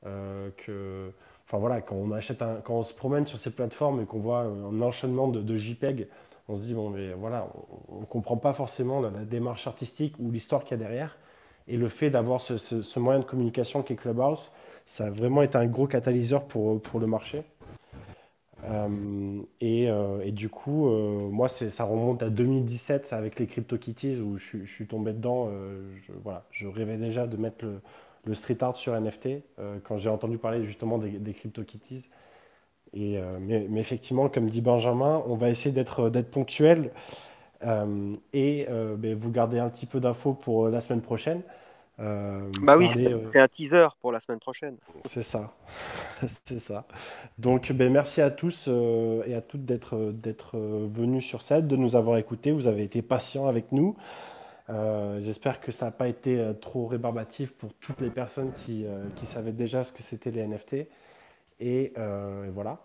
euh, 0.05 0.51
que, 0.57 1.11
enfin 1.45 1.57
voilà, 1.57 1.81
quand 1.81 1.95
on 1.95 2.11
achète 2.11 2.43
quand 2.63 2.75
on 2.75 2.83
se 2.83 2.93
promène 2.93 3.25
sur 3.25 3.39
ces 3.39 3.49
plateformes 3.49 4.01
et 4.01 4.05
qu'on 4.05 4.19
voit 4.19 4.41
un 4.41 4.81
enchaînement 4.81 5.27
de, 5.27 5.55
JPEG, 5.55 6.07
on 6.47 6.55
se 6.55 6.61
dit 6.61 6.73
bon 6.73 6.89
mais 6.89 7.13
voilà, 7.13 7.47
on, 7.89 8.01
ne 8.01 8.05
comprend 8.05 8.37
pas 8.37 8.53
forcément 8.53 9.01
la, 9.01 9.09
démarche 9.09 9.65
artistique 9.65 10.15
ou 10.19 10.31
l'histoire 10.31 10.63
qu'il 10.63 10.77
y 10.77 10.81
a 10.81 10.83
derrière. 10.83 11.17
Et 11.67 11.77
le 11.77 11.87
fait 11.87 12.11
d'avoir 12.11 12.41
ce, 12.41 12.99
moyen 12.99 13.19
de 13.19 13.25
communication 13.25 13.81
qui 13.81 13.93
est 13.93 13.95
Clubhouse, 13.95 14.51
ça 14.85 15.07
a 15.07 15.09
vraiment 15.09 15.41
été 15.41 15.57
un 15.57 15.65
gros 15.65 15.87
catalyseur 15.87 16.45
pour, 16.45 16.79
pour 16.79 16.99
le 16.99 17.07
marché. 17.07 17.43
Euh, 18.65 19.41
et, 19.61 19.89
euh, 19.89 20.21
et, 20.23 20.31
du 20.31 20.49
coup, 20.49 20.87
moi, 20.87 21.47
ça 21.47 21.83
remonte 21.83 22.21
à 22.21 22.29
2017 22.29 23.13
avec 23.13 23.39
les 23.39 23.47
CryptoKitties 23.47 24.21
où 24.21 24.37
je, 24.37 24.63
suis 24.65 24.85
tombé 24.85 25.13
dedans. 25.13 25.49
voilà, 26.23 26.45
je 26.51 26.67
rêvais 26.67 26.97
déjà 26.97 27.25
de 27.25 27.37
mettre 27.37 27.65
le, 27.65 27.81
le 28.25 28.33
street 28.33 28.57
art 28.61 28.75
sur 28.75 28.99
NFT 28.99 29.27
euh, 29.59 29.77
quand 29.83 29.97
j'ai 29.97 30.09
entendu 30.09 30.37
parler 30.37 30.65
justement 30.65 30.97
des, 30.97 31.11
des 31.11 31.33
CryptoKitties. 31.33 32.09
Et, 32.95 33.17
euh, 33.17 33.37
mais, 33.39 33.67
effectivement, 33.79 34.29
comme 34.29 34.49
dit 34.49 34.61
Benjamin, 34.61 35.21
on 35.27 35.35
va 35.35 35.49
essayer 35.49 35.71
d'être 35.71 36.09
ponctuel. 36.31 36.91
Euh, 37.63 38.13
et 38.33 38.67
ben, 38.69 39.15
vous 39.15 39.31
gardez 39.31 39.59
un 39.59 39.69
petit 39.69 39.85
peu 39.85 39.99
d'infos 39.99 40.33
pour 40.33 40.69
la 40.69 40.81
semaine 40.81 41.01
prochaine. 41.01 41.41
Euh, 42.01 42.51
bah 42.61 42.75
oui, 42.75 42.89
c'est 43.23 43.39
un 43.39 43.47
teaser 43.47 43.87
pour 44.01 44.11
la 44.11 44.19
semaine 44.19 44.39
prochaine. 44.39 44.75
C'est 45.05 45.21
ça, 45.21 45.53
c'est 46.43 46.59
ça. 46.59 46.85
Donc, 47.37 47.71
ben, 47.71 47.91
merci 47.91 48.21
à 48.21 48.31
tous 48.31 48.67
et 48.67 49.33
à 49.33 49.41
toutes 49.41 49.65
d'être 49.65 50.11
d'être 50.11 50.57
venus 50.57 51.25
sur 51.25 51.41
scène, 51.41 51.67
de 51.67 51.75
nous 51.75 51.95
avoir 51.95 52.17
écoutés. 52.17 52.51
Vous 52.51 52.67
avez 52.67 52.83
été 52.83 53.01
patients 53.01 53.47
avec 53.47 53.71
nous. 53.71 53.95
J'espère 54.67 55.61
que 55.61 55.71
ça 55.71 55.85
n'a 55.85 55.91
pas 55.91 56.07
été 56.07 56.53
trop 56.61 56.87
rébarbatif 56.87 57.53
pour 57.53 57.73
toutes 57.75 58.01
les 58.01 58.09
personnes 58.09 58.51
qui, 58.53 58.85
qui 59.15 59.25
savaient 59.25 59.53
déjà 59.53 59.83
ce 59.83 59.91
que 59.91 60.01
c'était 60.01 60.31
les 60.31 60.47
NFT. 60.47 60.87
Et, 61.59 61.93
voilà, 62.53 62.79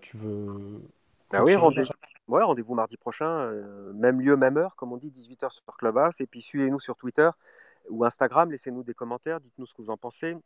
tu 0.00 0.16
veux. 0.16 0.82
Bah 1.30 1.42
oui, 1.42 1.56
rendez-vous 1.56 1.90
ouais, 2.28 2.42
rendez 2.42 2.62
mardi 2.68 2.96
prochain, 2.96 3.50
même 3.94 4.20
lieu, 4.20 4.36
même 4.36 4.56
heure, 4.56 4.76
comme 4.76 4.92
on 4.92 4.96
dit, 4.96 5.10
18h 5.10 5.50
sur 5.50 5.76
Clubhouse. 5.76 6.20
Et 6.20 6.26
puis 6.26 6.40
suivez-nous 6.40 6.80
sur 6.80 6.96
Twitter 6.96 7.28
ou 7.90 8.04
Instagram, 8.04 8.50
laissez-nous 8.50 8.82
des 8.82 8.94
commentaires, 8.94 9.40
dites-nous 9.40 9.66
ce 9.66 9.74
que 9.74 9.82
vous 9.82 9.90
en 9.90 9.96
pensez. 9.96 10.36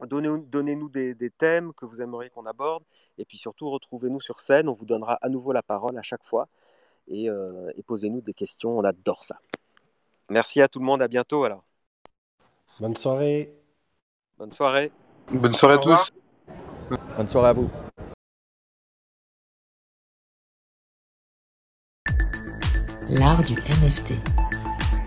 Donnez-nous 0.00 0.88
des, 0.88 1.30
thèmes 1.38 1.72
que 1.74 1.86
vous 1.86 2.02
aimeriez 2.02 2.30
qu'on 2.30 2.46
aborde. 2.46 2.82
Et 3.18 3.24
puis 3.24 3.36
surtout, 3.36 3.70
retrouvez-nous 3.70 4.20
sur 4.20 4.40
scène. 4.40 4.68
On 4.68 4.72
vous 4.72 4.86
donnera 4.86 5.18
à 5.22 5.28
nouveau 5.28 5.52
la 5.52 5.62
parole 5.62 5.96
à 5.96 6.02
chaque 6.02 6.24
fois. 6.24 6.48
Et, 7.06 7.26
et 7.26 7.82
posez-nous 7.84 8.20
des 8.20 8.34
questions. 8.34 8.76
On 8.76 8.84
adore 8.84 9.22
ça. 9.22 9.38
Merci 10.30 10.62
à 10.62 10.68
tout 10.68 10.78
le 10.78 10.84
monde. 10.84 11.02
À 11.02 11.08
bientôt 11.08 11.44
alors. 11.44 11.64
Bonne 12.80 12.96
soirée. 12.96 13.54
Bonne 14.38 14.50
soirée. 14.50 14.90
Bonne 15.30 15.52
soirée 15.52 15.74
à 15.74 15.78
tous. 15.78 16.10
Bonne 17.16 17.28
soirée 17.28 17.48
à 17.48 17.52
vous. 17.52 17.70
L'art 23.08 23.42
du 23.42 23.54
NFT. 23.54 24.12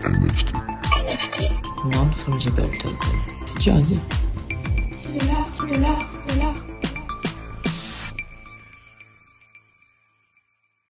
NFT. 0.04 0.54
NFT. 1.08 1.42
Non-fungible 1.84 2.70
token. 2.78 2.96
C'est 3.46 3.58
dur 3.58 3.74
à 3.74 3.80
dire. 3.80 4.00
C'est 4.96 5.18
de 5.18 5.26
l'art, 5.26 5.48
c'est 5.52 5.66
de 5.66 5.82
l'art, 5.82 6.08
c'est 6.10 6.34
de 6.34 6.40
l'art. 6.40 6.77